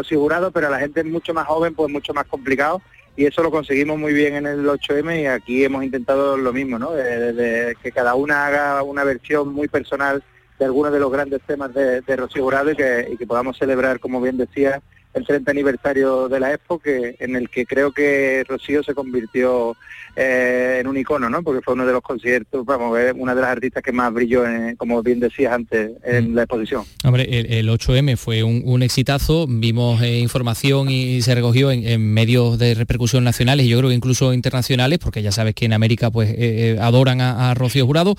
pero 0.51 0.69
la 0.69 0.79
gente 0.79 1.03
mucho 1.03 1.33
más 1.33 1.45
joven, 1.47 1.75
pues 1.75 1.91
mucho 1.91 2.13
más 2.13 2.25
complicado. 2.25 2.81
Y 3.15 3.25
eso 3.25 3.41
lo 3.41 3.49
conseguimos 3.51 3.97
muy 3.97 4.13
bien 4.13 4.35
en 4.35 4.45
el 4.45 4.65
8M 4.67 5.21
y 5.21 5.25
aquí 5.25 5.63
hemos 5.63 5.83
intentado 5.83 6.37
lo 6.37 6.53
mismo, 6.53 6.77
¿no? 6.77 6.91
De- 6.91 7.33
de- 7.33 7.75
que 7.81 7.91
cada 7.91 8.13
una 8.15 8.45
haga 8.45 8.83
una 8.83 9.03
versión 9.03 9.51
muy 9.53 9.67
personal 9.67 10.23
de 10.59 10.65
algunos 10.65 10.91
de 10.93 10.99
los 10.99 11.11
grandes 11.11 11.41
temas 11.41 11.73
de, 11.73 12.01
de 12.01 12.15
Rocío 12.15 12.45
y 12.71 12.75
que, 12.75 13.09
y 13.11 13.17
que 13.17 13.25
podamos 13.27 13.57
celebrar, 13.57 13.99
como 13.99 14.21
bien 14.21 14.37
decía, 14.37 14.81
el 15.17 15.25
30 15.25 15.51
aniversario 15.51 16.29
de 16.29 16.39
la 16.39 16.53
Expo, 16.53 16.79
que, 16.79 17.15
en 17.19 17.35
el 17.35 17.49
que 17.49 17.65
creo 17.65 17.91
que 17.91 18.43
Rocío 18.47 18.83
se 18.83 18.93
convirtió 18.93 19.75
eh, 20.15 20.77
en 20.81 20.87
un 20.87 20.97
icono, 20.97 21.29
¿no? 21.29 21.43
Porque 21.43 21.61
fue 21.61 21.73
uno 21.75 21.85
de 21.85 21.91
los 21.93 22.01
conciertos, 22.01 22.65
vamos, 22.65 22.97
una 23.15 23.35
de 23.35 23.41
las 23.41 23.51
artistas 23.51 23.83
que 23.83 23.91
más 23.91 24.11
brilló, 24.11 24.45
en- 24.47 24.75
como 24.75 25.03
bien 25.03 25.19
decías 25.19 25.53
antes, 25.53 25.91
en 26.03 26.33
la 26.33 26.43
exposición. 26.43 26.83
Hombre, 27.03 27.23
el, 27.29 27.45
el 27.53 27.69
8M 27.69 28.17
fue 28.17 28.41
un, 28.43 28.61
un 28.65 28.81
exitazo, 28.81 29.45
vimos 29.47 30.01
eh, 30.01 30.17
información 30.19 30.89
y 30.89 31.21
se 31.21 31.35
recogió 31.35 31.71
en, 31.71 31.85
en 31.87 32.01
medios 32.13 32.57
de 32.57 32.73
repercusión 32.73 33.23
nacionales 33.23 33.65
y 33.65 33.69
yo 33.69 33.77
creo 33.77 33.89
que 33.89 33.95
incluso 33.95 34.33
internacionales, 34.33 34.97
porque 34.99 35.21
ya 35.21 35.31
sabes 35.31 35.53
que 35.53 35.65
en 35.65 35.73
América 35.73 36.09
pues 36.09 36.33
eh, 36.35 36.77
adoran 36.81 37.21
a, 37.21 37.51
a 37.51 37.53
Rocío 37.53 37.85
Jurado, 37.85 38.15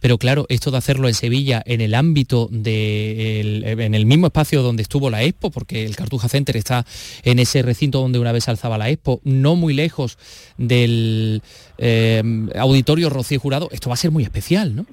pero 0.00 0.16
claro, 0.18 0.46
esto 0.48 0.70
de 0.70 0.78
hacerlo 0.78 1.06
en 1.08 1.14
Sevilla, 1.14 1.62
en 1.66 1.80
el 1.82 1.94
ámbito 1.94 2.48
de, 2.50 3.40
el- 3.40 3.64
en 3.64 3.94
el 3.94 4.06
mismo 4.06 4.26
espacio 4.28 4.62
donde 4.62 4.82
estuvo 4.82 5.10
la 5.10 5.22
Expo, 5.22 5.50
porque 5.50 5.84
el 5.84 5.96
Cartuja 5.96 6.28
Está 6.44 6.84
en 7.22 7.38
ese 7.38 7.62
recinto 7.62 8.00
donde 8.00 8.18
una 8.18 8.32
vez 8.32 8.48
alzaba 8.48 8.78
la 8.78 8.90
Expo, 8.90 9.20
no 9.24 9.56
muy 9.56 9.74
lejos 9.74 10.18
del 10.58 11.42
eh, 11.78 12.22
auditorio 12.56 13.10
Rocío 13.10 13.40
Jurado, 13.40 13.68
esto 13.72 13.88
va 13.88 13.94
a 13.94 13.98
ser 13.98 14.10
muy 14.10 14.24
especial, 14.24 14.74
¿no? 14.74 14.86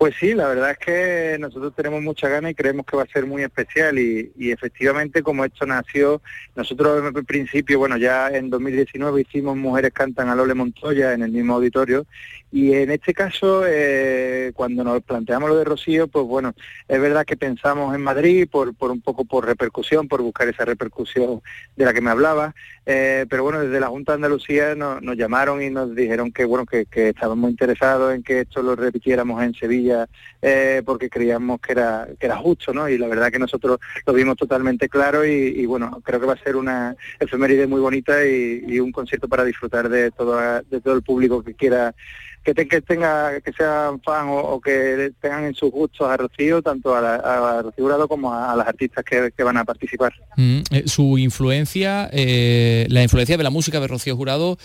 Pues 0.00 0.14
sí, 0.18 0.32
la 0.32 0.48
verdad 0.48 0.70
es 0.70 0.78
que 0.78 1.36
nosotros 1.38 1.74
tenemos 1.76 2.00
mucha 2.00 2.26
ganas 2.26 2.52
y 2.52 2.54
creemos 2.54 2.86
que 2.86 2.96
va 2.96 3.02
a 3.02 3.06
ser 3.06 3.26
muy 3.26 3.42
especial 3.42 3.98
y, 3.98 4.32
y 4.34 4.50
efectivamente 4.50 5.22
como 5.22 5.44
esto 5.44 5.66
nació, 5.66 6.22
nosotros 6.56 7.04
en 7.14 7.26
principio, 7.26 7.78
bueno, 7.78 7.98
ya 7.98 8.28
en 8.28 8.48
2019 8.48 9.20
hicimos 9.20 9.58
Mujeres 9.58 9.92
Cantan 9.92 10.30
a 10.30 10.34
Lole 10.34 10.54
Montoya 10.54 11.12
en 11.12 11.20
el 11.20 11.32
mismo 11.32 11.52
auditorio 11.52 12.06
y 12.52 12.72
en 12.72 12.90
este 12.90 13.14
caso, 13.14 13.62
eh, 13.64 14.52
cuando 14.54 14.82
nos 14.82 15.02
planteamos 15.02 15.48
lo 15.48 15.56
de 15.56 15.64
Rocío, 15.64 16.08
pues 16.08 16.24
bueno, 16.24 16.54
es 16.88 17.00
verdad 17.00 17.24
que 17.24 17.36
pensamos 17.36 17.94
en 17.94 18.00
Madrid 18.00 18.48
por, 18.50 18.74
por 18.74 18.90
un 18.90 19.00
poco 19.00 19.24
por 19.24 19.46
repercusión, 19.46 20.08
por 20.08 20.20
buscar 20.22 20.48
esa 20.48 20.64
repercusión 20.64 21.42
de 21.76 21.84
la 21.84 21.92
que 21.92 22.00
me 22.00 22.10
hablaba, 22.10 22.54
eh, 22.92 23.24
pero 23.30 23.44
bueno, 23.44 23.60
desde 23.60 23.78
la 23.78 23.86
Junta 23.86 24.10
de 24.10 24.16
Andalucía 24.16 24.74
nos, 24.74 25.00
nos 25.00 25.16
llamaron 25.16 25.62
y 25.62 25.70
nos 25.70 25.94
dijeron 25.94 26.32
que 26.32 26.44
bueno, 26.44 26.66
que, 26.66 26.86
que 26.86 27.10
estaban 27.10 27.38
muy 27.38 27.52
interesados 27.52 28.12
en 28.12 28.24
que 28.24 28.40
esto 28.40 28.62
lo 28.62 28.74
repitiéramos 28.74 29.40
en 29.44 29.54
Sevilla 29.54 30.08
eh, 30.42 30.82
porque 30.84 31.08
creíamos 31.08 31.60
que 31.60 31.70
era 31.70 32.08
que 32.18 32.26
era 32.26 32.36
justo, 32.38 32.74
¿no? 32.74 32.88
Y 32.88 32.98
la 32.98 33.06
verdad 33.06 33.30
que 33.30 33.38
nosotros 33.38 33.78
lo 34.04 34.12
vimos 34.12 34.36
totalmente 34.36 34.88
claro 34.88 35.24
y, 35.24 35.64
bueno, 35.66 36.00
creo 36.02 36.18
que 36.18 36.26
va 36.26 36.32
a 36.32 36.42
ser 36.42 36.56
una 36.56 36.96
efeméride 37.20 37.68
muy 37.68 37.80
bonita 37.80 38.26
y, 38.26 38.64
y 38.66 38.80
un 38.80 38.90
concierto 38.90 39.28
para 39.28 39.44
disfrutar 39.44 39.88
de 39.88 40.10
todo 40.10 40.40
de 40.62 40.80
todo 40.80 40.94
el 40.94 41.02
público 41.02 41.44
que 41.44 41.54
quiera 41.54 41.94
que, 42.42 42.54
tenga 42.54 43.40
que 43.40 43.52
sean 43.52 44.00
fan 44.00 44.26
o, 44.28 44.60
que 44.60 45.12
tengan 45.20 45.44
en 45.44 45.54
sus 45.54 45.70
gustos 45.70 46.08
a 46.08 46.16
Rocío, 46.16 46.62
tanto 46.62 46.94
a, 46.94 47.00
la, 47.00 47.62
Rocío 47.62 47.84
Jurado 47.84 48.08
como 48.08 48.32
a, 48.32 48.56
las 48.56 48.66
artistas 48.66 49.04
que, 49.04 49.42
van 49.42 49.58
a 49.58 49.64
participar. 49.64 50.12
Mm, 50.36 50.60
eh, 50.70 50.82
su 50.86 51.18
influencia, 51.18 52.08
eh, 52.12 52.86
la 52.88 53.02
influencia 53.02 53.36
de 53.36 53.44
la 53.44 53.50
música 53.50 53.80
de 53.80 53.88
Rocío 53.88 54.16
Jurado 54.16 54.56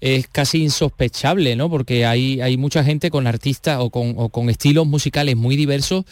es 0.00 0.28
casi 0.28 0.62
insospechable, 0.62 1.56
¿no? 1.56 1.68
Porque 1.68 2.06
hay, 2.06 2.40
hay 2.40 2.56
mucha 2.56 2.84
gente 2.84 3.10
con 3.10 3.26
artistas 3.26 3.78
o 3.80 3.90
con, 3.90 4.48
estilos 4.48 4.86
musicales 4.86 5.36
muy 5.36 5.56
diversos 5.56 6.04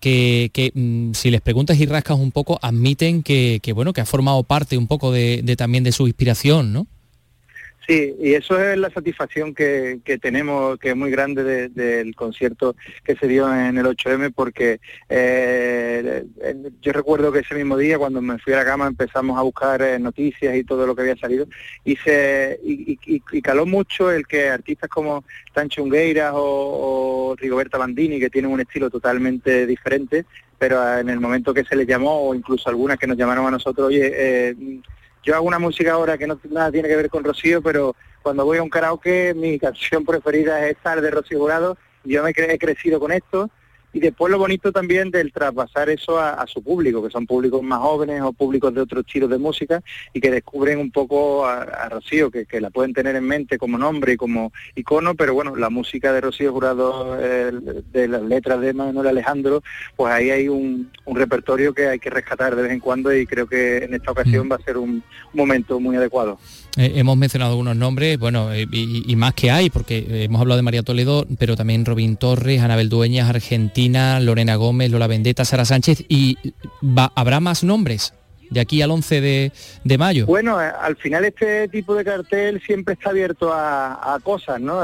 que, 0.00 0.70
mm, 0.74 1.12
si 1.12 1.30
les 1.30 1.40
preguntas 1.40 1.78
y 1.78 1.86
rascas 1.86 2.18
un 2.18 2.30
poco, 2.30 2.58
admiten 2.62 3.22
que, 3.22 3.60
bueno, 3.74 3.92
que 3.92 4.00
ha 4.00 4.06
formado 4.06 4.42
parte 4.44 4.78
un 4.78 4.86
poco 4.86 5.12
de 5.12 5.56
también 5.56 5.84
de 5.84 5.92
su 5.92 6.06
inspiración, 6.06 6.72
¿no? 6.72 6.86
Sí, 7.86 8.14
y 8.18 8.32
eso 8.32 8.58
es 8.58 8.78
la 8.78 8.88
satisfacción 8.88 9.54
que, 9.54 10.00
tenemos, 10.22 10.78
que 10.78 10.90
es 10.90 10.96
muy 10.96 11.10
grande 11.10 11.68
del 11.68 12.14
concierto 12.14 12.76
que 13.04 13.14
se 13.14 13.28
dio 13.28 13.52
en 13.54 13.76
el 13.76 13.84
8M, 13.84 14.32
porque 14.34 14.80
eh, 15.10 16.24
yo 16.80 16.92
recuerdo 16.92 17.30
que 17.30 17.40
ese 17.40 17.54
mismo 17.54 17.76
día, 17.76 17.98
cuando 17.98 18.22
me 18.22 18.38
fui 18.38 18.54
a 18.54 18.58
la 18.58 18.64
cama, 18.64 18.86
empezamos 18.86 19.38
a 19.38 19.42
buscar 19.42 19.82
eh, 19.82 19.98
noticias 19.98 20.56
y 20.56 20.64
todo 20.64 20.86
lo 20.86 20.94
que 20.94 21.02
había 21.02 21.16
salido, 21.16 21.46
y, 21.84 21.96
se, 21.96 22.58
y, 22.62 23.42
caló 23.42 23.66
mucho 23.66 24.10
el 24.10 24.26
que 24.26 24.48
artistas 24.48 24.88
como 24.88 25.24
Tancho 25.52 25.82
Ungueiras 25.82 26.32
o, 26.34 27.34
Rigoberta 27.36 27.76
Bandini, 27.76 28.18
que 28.18 28.30
tienen 28.30 28.50
un 28.50 28.60
estilo 28.60 28.88
totalmente 28.88 29.66
diferente, 29.66 30.24
pero 30.58 30.98
en 30.98 31.10
el 31.10 31.20
momento 31.20 31.52
que 31.52 31.64
se 31.64 31.76
les 31.76 31.86
llamó, 31.86 32.28
o 32.28 32.34
incluso 32.34 32.70
algunas 32.70 32.98
que 32.98 33.06
nos 33.06 33.18
llamaron 33.18 33.46
a 33.46 33.50
nosotros, 33.50 33.88
oye, 33.88 34.10
eh, 34.14 34.56
yo 35.24 35.34
hago 35.34 35.46
una 35.46 35.58
música 35.58 35.92
ahora 35.92 36.18
que 36.18 36.26
no 36.26 36.38
nada 36.50 36.70
tiene 36.70 36.88
que 36.88 36.96
ver 36.96 37.08
con 37.08 37.24
Rocío, 37.24 37.62
pero 37.62 37.96
cuando 38.22 38.44
voy 38.44 38.58
a 38.58 38.62
un 38.62 38.70
karaoke 38.70 39.34
mi 39.34 39.58
canción 39.58 40.04
preferida 40.04 40.64
es 40.64 40.76
esta 40.76 41.00
de 41.00 41.10
Rocío 41.10 41.38
Jurado. 41.38 41.76
Yo 42.04 42.22
me 42.22 42.30
he 42.30 42.58
crecido 42.58 43.00
con 43.00 43.12
esto 43.12 43.50
y 43.94 44.00
después 44.00 44.30
lo 44.30 44.38
bonito 44.38 44.72
también 44.72 45.12
del 45.12 45.32
traspasar 45.32 45.88
eso 45.88 46.18
a, 46.18 46.44
su 46.48 46.62
público, 46.62 47.02
que 47.02 47.10
son 47.10 47.26
públicos 47.26 47.62
más 47.62 47.78
jóvenes 47.78 48.20
o 48.22 48.32
públicos 48.32 48.74
de 48.74 48.80
otros 48.80 49.06
estilos 49.06 49.30
de 49.30 49.38
música 49.38 49.82
y 50.12 50.20
que 50.20 50.32
descubren 50.32 50.78
un 50.78 50.90
poco 50.90 51.46
a, 51.46 51.88
Rocío, 51.88 52.30
que, 52.30 52.60
la 52.60 52.70
pueden 52.70 52.92
tener 52.92 53.14
en 53.14 53.24
mente 53.24 53.56
como 53.56 53.78
nombre 53.78 54.14
y 54.14 54.16
como 54.16 54.52
icono, 54.74 55.14
pero 55.14 55.32
bueno, 55.32 55.54
la 55.54 55.70
música 55.70 56.12
de 56.12 56.20
Rocío 56.20 56.52
Jurado, 56.52 57.16
de 57.16 58.08
las 58.08 58.22
letras 58.22 58.60
de 58.60 58.74
Manuel 58.74 59.06
Alejandro, 59.06 59.62
pues 59.94 60.12
ahí 60.12 60.30
hay 60.30 60.48
un, 60.48 60.90
repertorio 61.06 61.72
que 61.72 61.86
hay 61.86 62.00
que 62.00 62.10
rescatar 62.10 62.56
de 62.56 62.62
vez 62.62 62.72
en 62.72 62.80
cuando 62.80 63.14
y 63.14 63.24
creo 63.26 63.46
que 63.46 63.78
en 63.78 63.94
esta 63.94 64.10
ocasión 64.10 64.48
mm. 64.48 64.52
va 64.52 64.56
a 64.56 64.62
ser 64.62 64.76
un 64.76 65.04
momento 65.32 65.78
muy 65.78 65.96
adecuado. 65.96 66.38
Eh, 66.76 66.94
hemos 66.96 67.16
mencionado 67.16 67.52
algunos 67.52 67.76
nombres, 67.76 68.18
bueno, 68.18 68.52
eh, 68.52 68.66
y, 68.72 69.14
más 69.14 69.34
que 69.34 69.50
hay, 69.50 69.70
porque 69.70 70.24
hemos 70.24 70.40
hablado 70.40 70.56
de 70.56 70.62
María 70.62 70.82
Toledo, 70.82 71.24
pero 71.38 71.56
también 71.56 71.84
Robin 71.84 72.16
Torres, 72.16 72.62
Anabel 72.62 72.88
Dueñas, 72.88 73.30
Argentina, 73.30 74.18
Lorena 74.18 74.56
Gómez, 74.56 74.90
Lola 74.90 75.06
Vendetta, 75.06 75.44
Sara 75.44 75.64
Sánchez, 75.64 76.04
y 76.08 76.36
¿habrá 77.14 77.40
más 77.40 77.62
nombres? 77.64 78.14
de 78.50 78.60
aquí 78.60 78.82
al 78.82 78.90
11 78.90 79.20
de, 79.82 79.98
mayo? 79.98 80.26
Bueno, 80.26 80.62
eh, 80.62 80.70
al 80.80 80.96
final 80.96 81.24
este 81.24 81.66
tipo 81.68 81.94
de 81.96 82.04
cartel 82.04 82.62
siempre 82.64 82.94
está 82.94 83.10
abierto 83.10 83.50
a, 83.52 84.16
cosas, 84.22 84.60
¿no? 84.60 84.82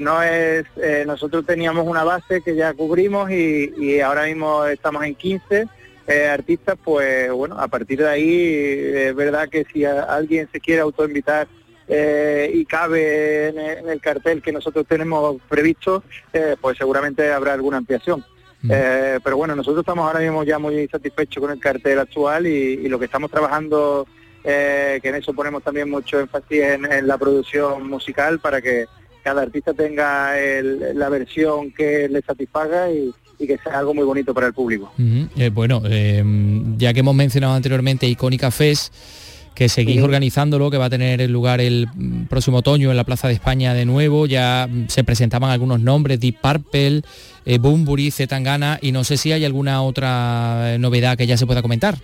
no 0.00 0.22
es, 0.22 0.64
nosotros 1.04 1.44
teníamos 1.44 1.86
una 1.86 2.04
base 2.04 2.40
que 2.40 2.54
ya 2.54 2.72
cubrimos 2.72 3.30
y 3.30 4.00
ahora 4.00 4.24
mismo 4.26 4.64
estamos 4.64 5.04
en 5.04 5.14
15 5.14 5.68
eh, 6.06 6.26
artistas, 6.26 6.76
pues 6.82 7.30
bueno, 7.30 7.58
a 7.58 7.68
partir 7.68 8.00
de 8.00 8.08
ahí 8.08 8.54
es 8.94 9.14
verdad 9.14 9.48
que 9.48 9.64
si 9.72 9.84
alguien 9.84 10.48
se 10.50 10.58
quiere 10.58 10.80
autoinvitar 10.80 11.46
eh, 11.86 12.50
y 12.52 12.64
cabe 12.64 13.48
en 13.48 13.88
el, 13.88 14.00
cartel 14.00 14.42
que 14.42 14.52
nosotros 14.52 14.86
tenemos 14.88 15.40
previsto, 15.48 16.02
eh, 16.32 16.56
pues 16.60 16.78
seguramente 16.78 17.30
habrá 17.32 17.52
alguna 17.52 17.76
ampliación. 17.78 18.24
Mm. 18.62 18.68
pero 19.24 19.38
bueno, 19.38 19.56
nosotros 19.56 19.80
estamos 19.80 20.06
ahora 20.06 20.20
mismo 20.20 20.44
ya 20.44 20.58
muy 20.58 20.86
satisfechos 20.86 21.40
con 21.40 21.50
el 21.50 21.58
cartel 21.58 21.98
actual 21.98 22.46
y, 22.46 22.88
lo 22.88 22.98
que 22.98 23.06
estamos 23.06 23.30
trabajando, 23.30 24.06
que 24.42 25.00
en 25.02 25.14
eso 25.14 25.32
ponemos 25.32 25.62
también 25.62 25.88
mucho 25.88 26.20
énfasis 26.20 26.60
en, 26.60 27.06
la 27.06 27.16
producción 27.16 27.88
musical 27.88 28.38
para 28.38 28.60
que 28.60 28.84
cada 29.24 29.40
artista 29.40 29.72
tenga 29.72 30.34
la 30.92 31.08
versión 31.08 31.72
que 31.72 32.06
le 32.10 32.20
satisfaga 32.20 32.90
y, 32.90 33.14
y 33.40 33.46
que 33.46 33.58
sea 33.58 33.78
algo 33.78 33.94
muy 33.94 34.04
bonito 34.04 34.34
para 34.34 34.46
el 34.46 34.52
público. 34.52 34.92
Eh, 35.36 35.50
bueno, 35.52 35.82
eh, 35.86 36.22
ya 36.76 36.92
que 36.92 37.00
hemos 37.00 37.14
mencionado 37.14 37.54
anteriormente 37.54 38.06
Icónica 38.06 38.50
Fest, 38.50 38.92
que 39.54 39.68
seguís 39.68 40.02
organizándolo, 40.02 40.70
que 40.70 40.76
va 40.76 40.86
a 40.86 40.90
tener 40.90 41.28
lugar 41.28 41.60
el 41.60 41.88
próximo 42.28 42.58
otoño 42.58 42.90
en 42.90 42.96
la 42.96 43.04
Plaza 43.04 43.28
de 43.28 43.34
España 43.34 43.74
de 43.74 43.84
nuevo, 43.84 44.26
ya 44.26 44.68
se 44.88 45.04
presentaban 45.04 45.50
algunos 45.50 45.80
nombres, 45.80 46.20
Deep 46.20 46.36
Purple, 46.40 47.02
eh, 47.46 47.58
Bumburi, 47.58 48.10
Zetangana, 48.10 48.78
y 48.80 48.92
no 48.92 49.04
sé 49.04 49.16
si 49.16 49.32
hay 49.32 49.44
alguna 49.44 49.82
otra 49.82 50.76
novedad 50.78 51.16
que 51.16 51.26
ya 51.26 51.36
se 51.36 51.46
pueda 51.46 51.62
comentar. 51.62 51.96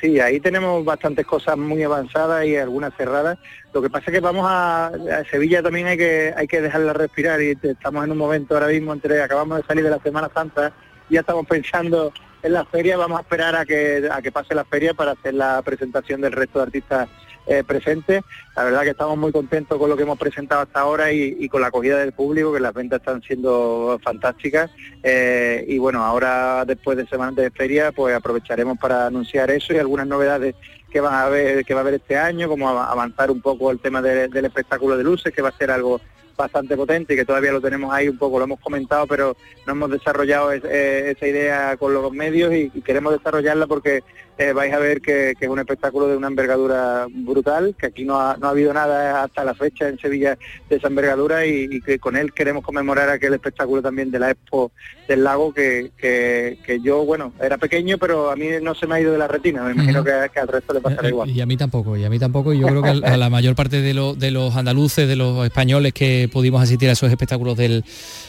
Sí, 0.00 0.18
ahí 0.18 0.40
tenemos 0.40 0.82
bastantes 0.82 1.26
cosas 1.26 1.58
muy 1.58 1.82
avanzadas 1.82 2.46
y 2.46 2.56
algunas 2.56 2.94
cerradas. 2.96 3.38
Lo 3.74 3.82
que 3.82 3.90
pasa 3.90 4.06
es 4.06 4.12
que 4.12 4.20
vamos 4.20 4.46
a, 4.48 4.90
Sevilla 5.30 5.62
también 5.62 5.88
hay 5.88 5.98
que 5.98 6.32
hay 6.34 6.46
que 6.46 6.62
dejarla 6.62 6.94
respirar 6.94 7.42
y 7.42 7.56
estamos 7.62 8.04
en 8.04 8.12
un 8.12 8.18
momento 8.18 8.54
ahora 8.54 8.68
mismo 8.68 8.94
entre 8.94 9.22
acabamos 9.22 9.58
de 9.58 9.66
salir 9.66 9.84
de 9.84 9.90
la 9.90 9.98
Semana 9.98 10.30
Santa, 10.32 10.72
ya 11.10 11.20
estamos 11.20 11.46
pensando 11.46 12.12
en 12.42 12.54
la 12.54 12.64
feria, 12.64 12.96
vamos 12.96 13.18
a 13.18 13.22
esperar 13.22 13.54
a 13.54 13.66
que 13.66 14.08
a 14.10 14.22
que 14.22 14.32
pase 14.32 14.54
la 14.54 14.64
feria 14.64 14.94
para 14.94 15.12
hacer 15.12 15.34
la 15.34 15.60
presentación 15.60 16.22
del 16.22 16.32
resto 16.32 16.60
de 16.60 16.64
artistas 16.64 17.08
eh. 17.50 18.22
La 18.56 18.64
verdad 18.64 18.82
que 18.82 18.90
estamos 18.90 19.18
muy 19.18 19.32
contentos 19.32 19.76
con 19.76 19.90
lo 19.90 19.96
que 19.96 20.04
hemos 20.04 20.18
presentado 20.18 20.62
hasta 20.62 20.80
ahora 20.80 21.12
y, 21.12 21.48
con 21.48 21.60
la 21.60 21.66
acogida 21.66 21.98
del 21.98 22.12
público, 22.12 22.52
que 22.52 22.60
las 22.60 22.72
ventas 22.72 23.00
están 23.00 23.22
siendo 23.22 23.98
fantásticas. 24.02 24.70
Eh, 25.02 25.64
y 25.66 25.78
bueno, 25.78 26.04
ahora 26.04 26.64
después 26.64 26.96
de 26.96 27.06
Semana 27.06 27.32
de 27.32 27.50
Feria, 27.50 27.90
pues 27.92 28.14
aprovecharemos 28.14 28.78
para 28.78 29.06
anunciar 29.06 29.50
eso 29.50 29.72
y 29.72 29.78
algunas 29.78 30.06
novedades 30.06 30.54
que 30.90 31.00
van 31.00 31.14
a 31.14 31.28
ver, 31.28 31.64
que 31.64 31.74
va 31.74 31.80
a 31.80 31.82
haber 31.82 31.94
este 31.94 32.16
año, 32.16 32.48
como 32.48 32.68
avanzar 32.68 33.30
un 33.30 33.40
poco 33.40 33.70
el 33.70 33.80
tema 33.80 34.00
del 34.02 34.44
espectáculo 34.44 34.96
de 34.96 35.04
luces, 35.04 35.32
que 35.32 35.42
va 35.42 35.48
a 35.48 35.58
ser 35.58 35.70
algo 35.70 36.00
bastante 36.40 36.76
potente 36.76 37.14
y 37.14 37.16
que 37.16 37.24
todavía 37.24 37.52
lo 37.52 37.60
tenemos 37.60 37.92
ahí 37.92 38.08
un 38.08 38.18
poco, 38.18 38.38
lo 38.38 38.44
hemos 38.44 38.60
comentado, 38.60 39.06
pero 39.06 39.36
no 39.66 39.72
hemos 39.72 39.90
desarrollado 39.90 40.52
eh, 40.52 41.10
esa 41.10 41.26
idea 41.26 41.76
con 41.76 41.92
los 41.92 42.10
medios 42.12 42.52
y, 42.54 42.70
queremos 42.80 43.12
desarrollarla 43.12 43.66
porque 43.66 44.02
eh, 44.38 44.52
vais 44.52 44.72
a 44.72 44.78
ver 44.78 45.00
que, 45.00 45.34
es 45.38 45.48
un 45.48 45.58
espectáculo 45.58 46.08
de 46.08 46.16
una 46.16 46.28
envergadura 46.28 47.06
brutal, 47.08 47.74
que 47.78 47.86
aquí 47.86 48.04
no 48.04 48.20
ha, 48.20 48.36
no 48.36 48.46
ha 48.46 48.50
habido 48.50 48.72
nada 48.72 49.22
hasta 49.22 49.44
la 49.44 49.54
fecha 49.54 49.88
en 49.88 49.98
Sevilla 49.98 50.38
de 50.68 50.76
esa 50.76 50.88
envergadura 50.88 51.46
y, 51.46 51.80
que 51.80 51.98
con 51.98 52.16
él 52.16 52.32
queremos 52.32 52.64
conmemorar 52.64 53.08
aquel 53.08 53.34
espectáculo 53.34 53.82
también 53.82 54.10
de 54.10 54.18
la 54.18 54.30
Expo 54.30 54.72
del 55.08 55.24
Lago 55.24 55.52
que, 55.52 55.90
que, 55.96 56.80
yo, 56.82 57.04
bueno, 57.04 57.32
era 57.42 57.58
pequeño, 57.58 57.98
pero 57.98 58.30
a 58.30 58.36
mí 58.36 58.46
no 58.62 58.74
se 58.74 58.86
me 58.86 58.94
ha 58.94 59.00
ido 59.00 59.12
de 59.12 59.18
la 59.18 59.28
retina, 59.28 59.62
me 59.62 59.72
imagino 59.72 60.04
que, 60.04 60.12
al 60.12 60.48
resto 60.48 60.72
le 60.72 60.80
pasará 60.80 61.08
eh, 61.08 61.10
igual. 61.10 61.30
Y 61.30 61.40
a 61.40 61.46
mí 61.46 61.56
tampoco, 61.56 61.96
y 61.96 62.04
a 62.04 62.10
mí 62.10 62.18
tampoco, 62.18 62.54
y 62.54 62.60
yo 62.60 62.66
creo 62.68 62.82
que 62.82 62.88
a, 62.88 63.16
la 63.16 63.28
mayor 63.28 63.54
parte 63.54 63.82
de, 63.82 64.14
de 64.16 64.30
los 64.30 64.56
andaluces, 64.56 65.08
de 65.08 65.16
los 65.16 65.44
españoles 65.44 65.92
que 65.92 66.28
pudimos 66.32 66.62
asistir 66.62 66.88
a 66.88 66.92
esos 66.92 67.10
espectáculos 67.10 67.56
del, 67.56 67.84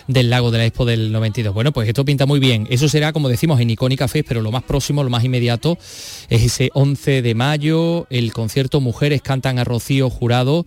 lago 0.07 0.51
de 0.51 0.57
la 0.57 0.65
Expo 0.65 0.85
del 0.85 1.11
92. 1.11 1.53
Bueno, 1.53 1.71
pues 1.71 1.87
esto 1.87 2.05
pinta 2.05 2.25
muy 2.25 2.39
bien. 2.39 2.67
Eso 2.69 2.89
será, 2.89 3.13
como 3.13 3.29
decimos, 3.29 3.59
en 3.59 3.69
Icónica 3.69 4.07
Fest, 4.07 4.27
pero 4.27 4.41
lo 4.41 4.51
más 4.51 4.63
próximo, 4.63 5.03
lo 5.03 5.09
más 5.09 5.23
inmediato, 5.23 5.77
es 6.29 6.43
ese 6.43 6.69
11 6.73 7.21
de 7.21 7.35
mayo, 7.35 8.07
el 8.09 8.33
concierto 8.33 8.81
Mujeres 8.81 9.21
Cantan 9.21 9.59
a 9.59 9.63
Rocío 9.63 10.09
Jurado. 10.09 10.65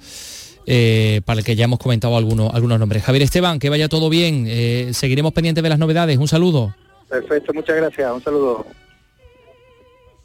Eh, 0.67 1.21
para 1.27 1.41
el 1.41 1.45
que 1.45 1.57
ya 1.57 1.65
hemos 1.65 1.79
comentado 1.79 2.17
algunos, 2.17 2.55
algunos 2.55 2.79
nombres. 2.79 3.03
Javier 3.03 3.23
Esteban, 3.23 3.59
que 3.59 3.69
vaya 3.69 3.89
todo 3.89 4.09
bien. 4.09 4.47
Eh, 4.49 4.91
seguiremos 4.93 5.33
pendientes 5.33 5.63
de 5.63 5.69
las 5.69 5.79
novedades. 5.79 6.17
Un 6.19 6.29
saludo. 6.29 6.75
Perfecto, 7.09 7.53
muchas 7.53 7.77
gracias. 7.77 8.13
Un 8.13 8.23
saludo. 8.23 8.67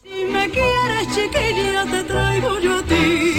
Si 0.04 0.26
me 0.26 0.50
quieres, 0.50 1.08
te 1.91 2.04
traigo 2.04 2.60
yo 2.60 2.78
a 2.78 2.84
ti. 2.84 3.39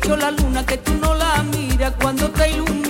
La 0.00 0.30
luna 0.30 0.64
que 0.64 0.78
tú 0.78 0.92
no 1.02 1.12
la 1.14 1.42
miras 1.42 1.92
cuando 2.00 2.30
te 2.30 2.50
ilumina 2.50 2.81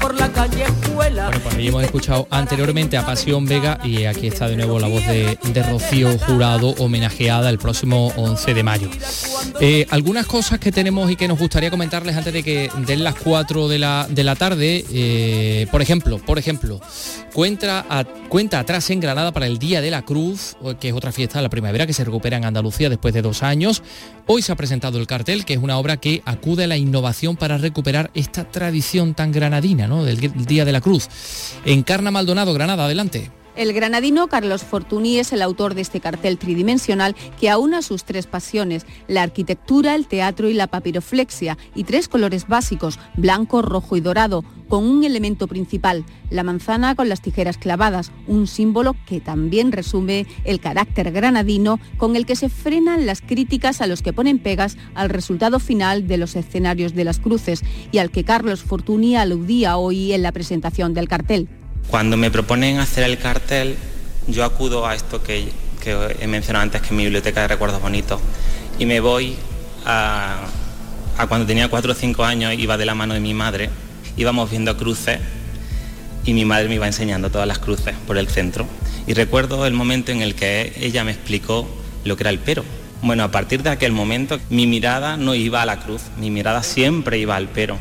por 0.00 0.18
la 0.18 0.32
calle 0.32 0.64
escuela. 0.64 1.26
Bueno, 1.26 1.40
pues 1.42 1.54
ahí 1.54 1.68
hemos 1.68 1.84
escuchado 1.84 2.26
anteriormente 2.30 2.96
a 2.96 3.04
Pasión 3.04 3.44
Vega 3.44 3.78
y 3.84 4.04
aquí 4.04 4.26
está 4.26 4.48
de 4.48 4.56
nuevo 4.56 4.78
la 4.80 4.88
voz 4.88 5.06
de, 5.06 5.38
Rocío 5.70 6.18
Jurado 6.18 6.74
homenajeada 6.78 7.50
el 7.50 7.58
próximo 7.58 8.12
11 8.16 8.54
de 8.54 8.62
mayo. 8.62 8.88
Eh, 9.60 9.86
algunas 9.90 10.26
cosas 10.26 10.58
que 10.58 10.72
tenemos 10.72 11.10
y 11.10 11.16
que 11.16 11.28
nos 11.28 11.38
gustaría 11.38 11.70
comentarles 11.70 12.16
antes 12.16 12.32
de 12.32 12.42
que 12.42 12.70
den 12.86 13.04
las 13.04 13.14
4 13.16 13.68
de 13.68 13.78
la, 13.78 14.06
de 14.08 14.24
la 14.24 14.36
tarde. 14.36 14.84
Eh, 14.90 15.66
por 15.70 15.82
ejemplo, 15.82 16.18
por 16.18 16.38
ejemplo, 16.38 16.80
cuenta, 17.34 17.84
cuenta 18.28 18.58
atrás 18.58 18.88
en 18.90 19.00
Granada 19.00 19.32
para 19.32 19.46
el 19.46 19.58
Día 19.58 19.82
de 19.82 19.90
la 19.90 20.02
Cruz, 20.02 20.56
que 20.80 20.88
es 20.88 20.94
otra 20.94 21.12
fiesta 21.12 21.38
de 21.38 21.42
la 21.42 21.50
primavera 21.50 21.86
que 21.86 21.92
se 21.92 22.04
recupera 22.04 22.38
en 22.38 22.46
Andalucía 22.46 22.88
después 22.88 23.12
de 23.12 23.22
dos 23.22 23.42
años. 23.42 23.82
Hoy 24.26 24.42
se 24.42 24.52
ha 24.52 24.56
presentado 24.56 24.98
el 24.98 25.06
cartel, 25.06 25.44
que 25.44 25.54
es 25.54 25.58
una 25.58 25.76
obra 25.76 25.98
que 25.98 26.22
acude 26.24 26.64
a 26.64 26.66
la 26.66 26.76
innovación 26.76 27.36
para 27.36 27.58
recuperar 27.58 28.10
esta 28.14 28.44
tradición 28.44 29.14
tan 29.14 29.32
granadina 29.32 29.89
del 29.98 30.46
Día 30.46 30.64
de 30.64 30.72
la 30.72 30.80
Cruz. 30.80 31.08
En 31.64 31.80
Encarna 31.80 32.10
Maldonado, 32.10 32.54
Granada, 32.54 32.84
adelante. 32.84 33.30
El 33.56 33.72
granadino 33.72 34.28
Carlos 34.28 34.62
Fortuny 34.62 35.18
es 35.18 35.32
el 35.32 35.42
autor 35.42 35.74
de 35.74 35.82
este 35.82 36.00
cartel 36.00 36.38
tridimensional 36.38 37.16
que 37.38 37.50
aúna 37.50 37.82
sus 37.82 38.04
tres 38.04 38.26
pasiones, 38.26 38.86
la 39.08 39.22
arquitectura, 39.22 39.96
el 39.96 40.06
teatro 40.06 40.48
y 40.48 40.54
la 40.54 40.68
papiroflexia, 40.68 41.58
y 41.74 41.82
tres 41.84 42.08
colores 42.08 42.46
básicos, 42.46 43.00
blanco, 43.16 43.60
rojo 43.60 43.96
y 43.96 44.00
dorado, 44.00 44.44
con 44.68 44.86
un 44.86 45.02
elemento 45.02 45.48
principal, 45.48 46.04
la 46.30 46.44
manzana 46.44 46.94
con 46.94 47.08
las 47.08 47.20
tijeras 47.20 47.58
clavadas, 47.58 48.12
un 48.28 48.46
símbolo 48.46 48.94
que 49.04 49.20
también 49.20 49.72
resume 49.72 50.26
el 50.44 50.60
carácter 50.60 51.10
granadino 51.10 51.80
con 51.96 52.14
el 52.14 52.26
que 52.26 52.36
se 52.36 52.48
frenan 52.48 53.04
las 53.04 53.20
críticas 53.20 53.80
a 53.80 53.88
los 53.88 54.00
que 54.00 54.12
ponen 54.12 54.38
pegas 54.38 54.78
al 54.94 55.10
resultado 55.10 55.58
final 55.58 56.06
de 56.06 56.18
los 56.18 56.36
escenarios 56.36 56.94
de 56.94 57.04
las 57.04 57.18
cruces 57.18 57.64
y 57.90 57.98
al 57.98 58.12
que 58.12 58.22
Carlos 58.22 58.62
Fortuny 58.62 59.16
aludía 59.16 59.76
hoy 59.76 60.12
en 60.12 60.22
la 60.22 60.30
presentación 60.30 60.94
del 60.94 61.08
cartel. 61.08 61.48
Cuando 61.90 62.16
me 62.16 62.30
proponen 62.30 62.78
hacer 62.78 63.02
el 63.02 63.18
cartel, 63.18 63.76
yo 64.28 64.44
acudo 64.44 64.86
a 64.86 64.94
esto 64.94 65.24
que, 65.24 65.48
he 65.84 66.26
mencionado 66.28 66.62
antes, 66.62 66.80
que 66.80 66.86
es 66.86 66.92
mi 66.92 67.02
biblioteca 67.02 67.40
de 67.40 67.48
recuerdos 67.48 67.82
bonitos, 67.82 68.20
y 68.78 68.86
me 68.86 69.00
voy 69.00 69.34
a, 69.84 70.36
a 71.18 71.26
cuando 71.26 71.48
tenía 71.48 71.68
cuatro 71.68 71.90
o 71.90 71.94
cinco 71.96 72.24
años, 72.24 72.54
iba 72.54 72.76
de 72.76 72.86
la 72.86 72.94
mano 72.94 73.14
de 73.14 73.20
mi 73.20 73.34
madre, 73.34 73.70
íbamos 74.16 74.50
viendo 74.50 74.76
cruces 74.76 75.18
y 76.24 76.32
mi 76.32 76.44
madre 76.44 76.68
me 76.68 76.76
iba 76.76 76.86
enseñando 76.86 77.30
todas 77.30 77.48
las 77.48 77.58
cruces 77.58 77.94
por 78.06 78.18
el 78.18 78.28
centro. 78.28 78.66
Y 79.08 79.14
recuerdo 79.14 79.66
el 79.66 79.72
momento 79.72 80.12
en 80.12 80.22
el 80.22 80.36
que 80.36 80.72
ella 80.80 81.02
me 81.02 81.10
explicó 81.10 81.68
lo 82.04 82.16
que 82.16 82.22
era 82.22 82.30
el 82.30 82.38
pero. 82.38 82.64
Bueno, 83.02 83.24
a 83.24 83.32
partir 83.32 83.64
de 83.64 83.70
aquel 83.70 83.90
momento 83.90 84.38
mi 84.48 84.68
mirada 84.68 85.16
no 85.16 85.34
iba 85.34 85.62
a 85.62 85.66
la 85.66 85.80
cruz, 85.80 86.02
mi 86.18 86.30
mirada 86.30 86.62
siempre 86.62 87.18
iba 87.18 87.34
al 87.34 87.48
pero. 87.48 87.78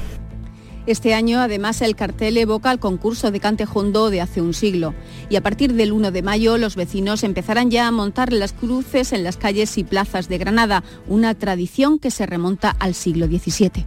Este 0.89 1.13
año, 1.13 1.39
además, 1.39 1.83
el 1.83 1.95
cartel 1.95 2.35
evoca 2.37 2.71
el 2.71 2.79
concurso 2.79 3.29
de 3.29 3.39
cante 3.39 3.67
hondo 3.71 4.09
de 4.09 4.21
hace 4.21 4.41
un 4.41 4.55
siglo. 4.55 4.95
Y 5.29 5.35
a 5.35 5.41
partir 5.41 5.73
del 5.73 5.91
1 5.91 6.09
de 6.09 6.23
mayo, 6.23 6.57
los 6.57 6.75
vecinos 6.75 7.23
empezarán 7.23 7.69
ya 7.69 7.87
a 7.87 7.91
montar 7.91 8.33
las 8.33 8.53
cruces 8.53 9.13
en 9.13 9.23
las 9.23 9.37
calles 9.37 9.77
y 9.77 9.83
plazas 9.83 10.29
de 10.29 10.39
Granada, 10.39 10.83
una 11.07 11.35
tradición 11.35 11.99
que 11.99 12.09
se 12.09 12.25
remonta 12.25 12.71
al 12.79 12.95
siglo 12.95 13.27
XVII. 13.27 13.85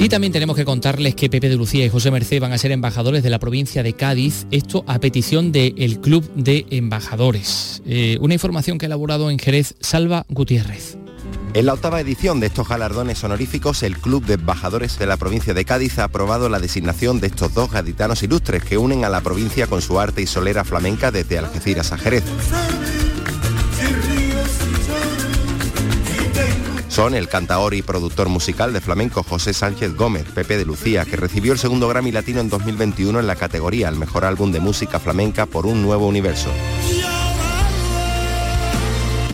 Y 0.00 0.08
también 0.08 0.32
tenemos 0.32 0.56
que 0.56 0.64
contarles 0.64 1.14
que 1.14 1.30
Pepe 1.30 1.48
de 1.48 1.54
Lucía 1.54 1.84
y 1.86 1.90
José 1.90 2.10
Merced 2.10 2.40
van 2.40 2.52
a 2.52 2.58
ser 2.58 2.72
embajadores 2.72 3.22
de 3.22 3.30
la 3.30 3.38
provincia 3.38 3.84
de 3.84 3.92
Cádiz, 3.92 4.48
esto 4.50 4.82
a 4.88 4.98
petición 4.98 5.52
del 5.52 6.00
Club 6.00 6.28
de 6.34 6.66
Embajadores. 6.70 7.84
Eh, 7.86 8.18
una 8.20 8.34
información 8.34 8.78
que 8.78 8.86
ha 8.86 8.88
elaborado 8.88 9.30
en 9.30 9.38
Jerez 9.38 9.76
Salva 9.78 10.26
Gutiérrez. 10.28 10.98
En 11.54 11.66
la 11.66 11.74
octava 11.74 12.00
edición 12.00 12.40
de 12.40 12.46
estos 12.46 12.66
galardones 12.66 13.22
honoríficos, 13.24 13.82
el 13.82 13.98
Club 13.98 14.24
de 14.24 14.34
Embajadores 14.34 14.98
de 14.98 15.04
la 15.06 15.18
provincia 15.18 15.52
de 15.52 15.66
Cádiz 15.66 15.98
ha 15.98 16.04
aprobado 16.04 16.48
la 16.48 16.58
designación 16.58 17.20
de 17.20 17.26
estos 17.26 17.52
dos 17.52 17.70
gaditanos 17.70 18.22
ilustres 18.22 18.64
que 18.64 18.78
unen 18.78 19.04
a 19.04 19.10
la 19.10 19.20
provincia 19.20 19.66
con 19.66 19.82
su 19.82 20.00
arte 20.00 20.22
y 20.22 20.26
solera 20.26 20.64
flamenca 20.64 21.10
desde 21.10 21.36
Algeciras 21.36 21.92
a 21.92 21.98
Jerez. 21.98 22.24
Son 26.88 27.14
el 27.14 27.28
cantaor 27.28 27.74
y 27.74 27.82
productor 27.82 28.30
musical 28.30 28.72
de 28.72 28.80
flamenco 28.80 29.22
José 29.22 29.52
Sánchez 29.52 29.94
Gómez, 29.94 30.24
Pepe 30.34 30.56
de 30.56 30.64
Lucía, 30.64 31.04
que 31.04 31.16
recibió 31.16 31.52
el 31.52 31.58
segundo 31.58 31.86
Grammy 31.86 32.12
Latino 32.12 32.40
en 32.40 32.48
2021 32.48 33.20
en 33.20 33.26
la 33.26 33.36
categoría 33.36 33.88
al 33.88 33.96
mejor 33.96 34.24
álbum 34.24 34.52
de 34.52 34.60
música 34.60 34.98
flamenca 34.98 35.44
por 35.44 35.66
un 35.66 35.82
nuevo 35.82 36.06
universo 36.06 36.50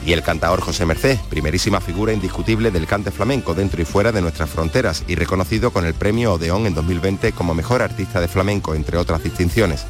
y 0.08 0.14
el 0.14 0.22
cantaor 0.22 0.62
José 0.62 0.86
Merced, 0.86 1.18
primerísima 1.28 1.82
figura 1.82 2.14
indiscutible 2.14 2.70
del 2.70 2.86
cante 2.86 3.10
flamenco 3.10 3.54
dentro 3.54 3.82
y 3.82 3.84
fuera 3.84 4.10
de 4.10 4.22
nuestras 4.22 4.48
fronteras 4.48 5.04
y 5.06 5.16
reconocido 5.16 5.70
con 5.70 5.84
el 5.84 5.92
premio 5.92 6.32
Odeón 6.32 6.64
en 6.64 6.72
2020 6.72 7.32
como 7.32 7.54
mejor 7.54 7.82
artista 7.82 8.18
de 8.18 8.26
flamenco, 8.26 8.74
entre 8.74 8.96
otras 8.96 9.22
distinciones. 9.22 9.84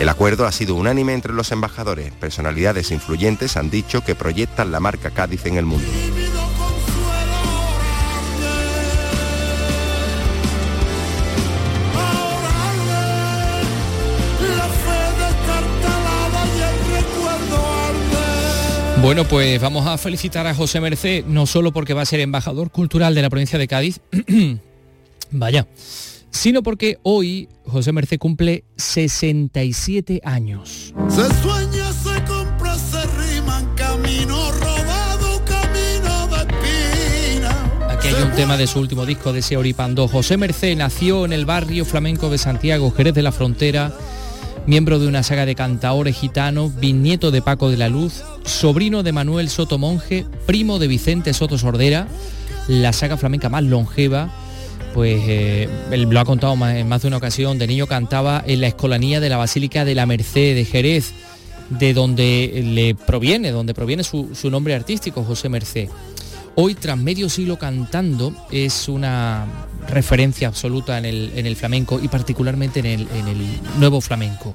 El 0.00 0.08
acuerdo 0.08 0.44
ha 0.44 0.50
sido 0.50 0.74
unánime 0.74 1.14
entre 1.14 1.32
los 1.32 1.52
embajadores. 1.52 2.10
Personalidades 2.10 2.90
influyentes 2.90 3.56
han 3.56 3.70
dicho 3.70 4.02
que 4.02 4.16
proyectan 4.16 4.72
la 4.72 4.80
marca 4.80 5.10
Cádiz 5.10 5.46
en 5.46 5.58
el 5.58 5.64
mundo. 5.64 5.86
Bueno, 19.02 19.24
pues 19.24 19.60
vamos 19.60 19.84
a 19.88 19.98
felicitar 19.98 20.46
a 20.46 20.54
José 20.54 20.80
Merced, 20.80 21.24
no 21.26 21.44
solo 21.46 21.72
porque 21.72 21.92
va 21.92 22.02
a 22.02 22.06
ser 22.06 22.20
embajador 22.20 22.70
cultural 22.70 23.16
de 23.16 23.22
la 23.22 23.30
provincia 23.30 23.58
de 23.58 23.66
Cádiz, 23.66 24.00
vaya, 25.32 25.66
sino 26.30 26.62
porque 26.62 26.98
hoy 27.02 27.48
José 27.66 27.90
Merced 27.90 28.20
cumple 28.20 28.62
67 28.76 30.20
años. 30.22 30.94
Se 31.08 31.42
sueña, 31.42 31.92
se 31.92 32.24
compra, 32.24 32.78
se 32.78 33.02
riman, 33.18 33.74
camino 33.74 34.52
rodado, 34.52 35.44
camino 35.46 36.28
de 36.28 37.46
Aquí 37.90 38.06
hay 38.06 38.22
un 38.22 38.30
tema 38.36 38.56
de 38.56 38.68
su 38.68 38.78
último 38.78 39.04
disco 39.04 39.32
de 39.32 39.42
Seoripando. 39.42 40.06
José 40.06 40.36
Merced 40.36 40.76
nació 40.76 41.24
en 41.24 41.32
el 41.32 41.44
barrio 41.44 41.84
flamenco 41.84 42.30
de 42.30 42.38
Santiago, 42.38 42.92
Jerez 42.92 43.14
de 43.14 43.22
la 43.22 43.32
Frontera, 43.32 43.92
miembro 44.66 44.98
de 44.98 45.08
una 45.08 45.22
saga 45.22 45.46
de 45.46 45.54
cantaores 45.54 46.16
gitanos, 46.16 46.76
bisnieto 46.76 47.30
de 47.30 47.42
Paco 47.42 47.70
de 47.70 47.76
la 47.76 47.88
Luz, 47.88 48.22
sobrino 48.44 49.02
de 49.02 49.12
Manuel 49.12 49.48
Soto 49.48 49.78
Monje, 49.78 50.24
primo 50.46 50.78
de 50.78 50.88
Vicente 50.88 51.34
Soto 51.34 51.58
Sordera, 51.58 52.06
la 52.68 52.92
saga 52.92 53.16
flamenca 53.16 53.48
más 53.48 53.64
longeva, 53.64 54.32
pues 54.94 55.20
eh, 55.26 55.68
él 55.90 56.02
lo 56.02 56.20
ha 56.20 56.24
contado 56.24 56.54
en 56.68 56.88
más 56.88 57.02
de 57.02 57.08
una 57.08 57.16
ocasión, 57.16 57.58
de 57.58 57.66
niño 57.66 57.86
cantaba 57.86 58.42
en 58.46 58.60
la 58.60 58.68
escolanía 58.68 59.20
de 59.20 59.28
la 59.28 59.36
Basílica 59.36 59.84
de 59.84 59.94
la 59.94 60.06
Merced 60.06 60.54
de 60.54 60.64
Jerez, 60.64 61.12
de 61.70 61.94
donde 61.94 62.62
le 62.64 62.94
proviene, 62.94 63.50
donde 63.50 63.74
proviene 63.74 64.04
su 64.04 64.50
nombre 64.50 64.74
artístico, 64.74 65.24
José 65.24 65.48
Merced. 65.48 65.88
Hoy, 66.54 66.74
tras 66.74 66.98
medio 66.98 67.30
siglo 67.30 67.58
cantando, 67.58 68.34
es 68.50 68.88
una 68.88 69.46
referencia 69.88 70.48
absoluta 70.48 70.98
en 70.98 71.06
el, 71.06 71.56
flamenco 71.56 71.98
y 72.02 72.08
particularmente 72.08 72.80
en 72.80 72.86
el, 72.86 73.60
nuevo 73.78 74.00
flamenco. 74.00 74.54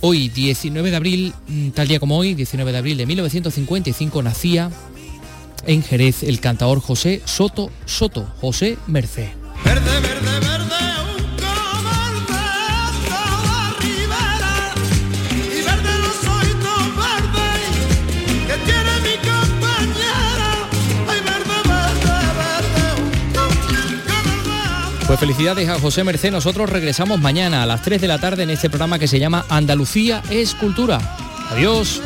Hoy, 0.00 0.28
19 0.28 0.90
de 0.90 0.96
abril, 0.96 1.34
mm, 1.46 1.68
tal 1.70 1.88
día 1.88 2.00
como 2.00 2.18
hoy, 2.18 2.34
19 2.34 2.72
de 2.72 2.78
abril 2.78 2.96
de 2.98 3.06
1955, 3.06 4.22
nacía 4.22 4.70
en 5.66 5.82
Jerez 5.82 6.24
el 6.24 6.40
cantador 6.40 6.80
José 6.80 7.22
Soto 7.24 7.70
Soto, 7.86 8.26
José 8.40 8.76
Merced. 8.86 9.28
Pues 25.14 25.20
felicidades 25.20 25.68
a 25.68 25.78
José 25.78 26.02
Merced. 26.02 26.32
Nosotros 26.32 26.68
regresamos 26.68 27.20
mañana 27.20 27.62
a 27.62 27.66
las 27.66 27.82
3 27.82 28.00
de 28.00 28.08
la 28.08 28.18
tarde 28.18 28.42
en 28.42 28.50
este 28.50 28.68
programa 28.68 28.98
que 28.98 29.06
se 29.06 29.20
llama 29.20 29.46
Andalucía 29.48 30.20
es 30.28 30.56
Cultura. 30.56 30.98
Adiós. 31.50 32.02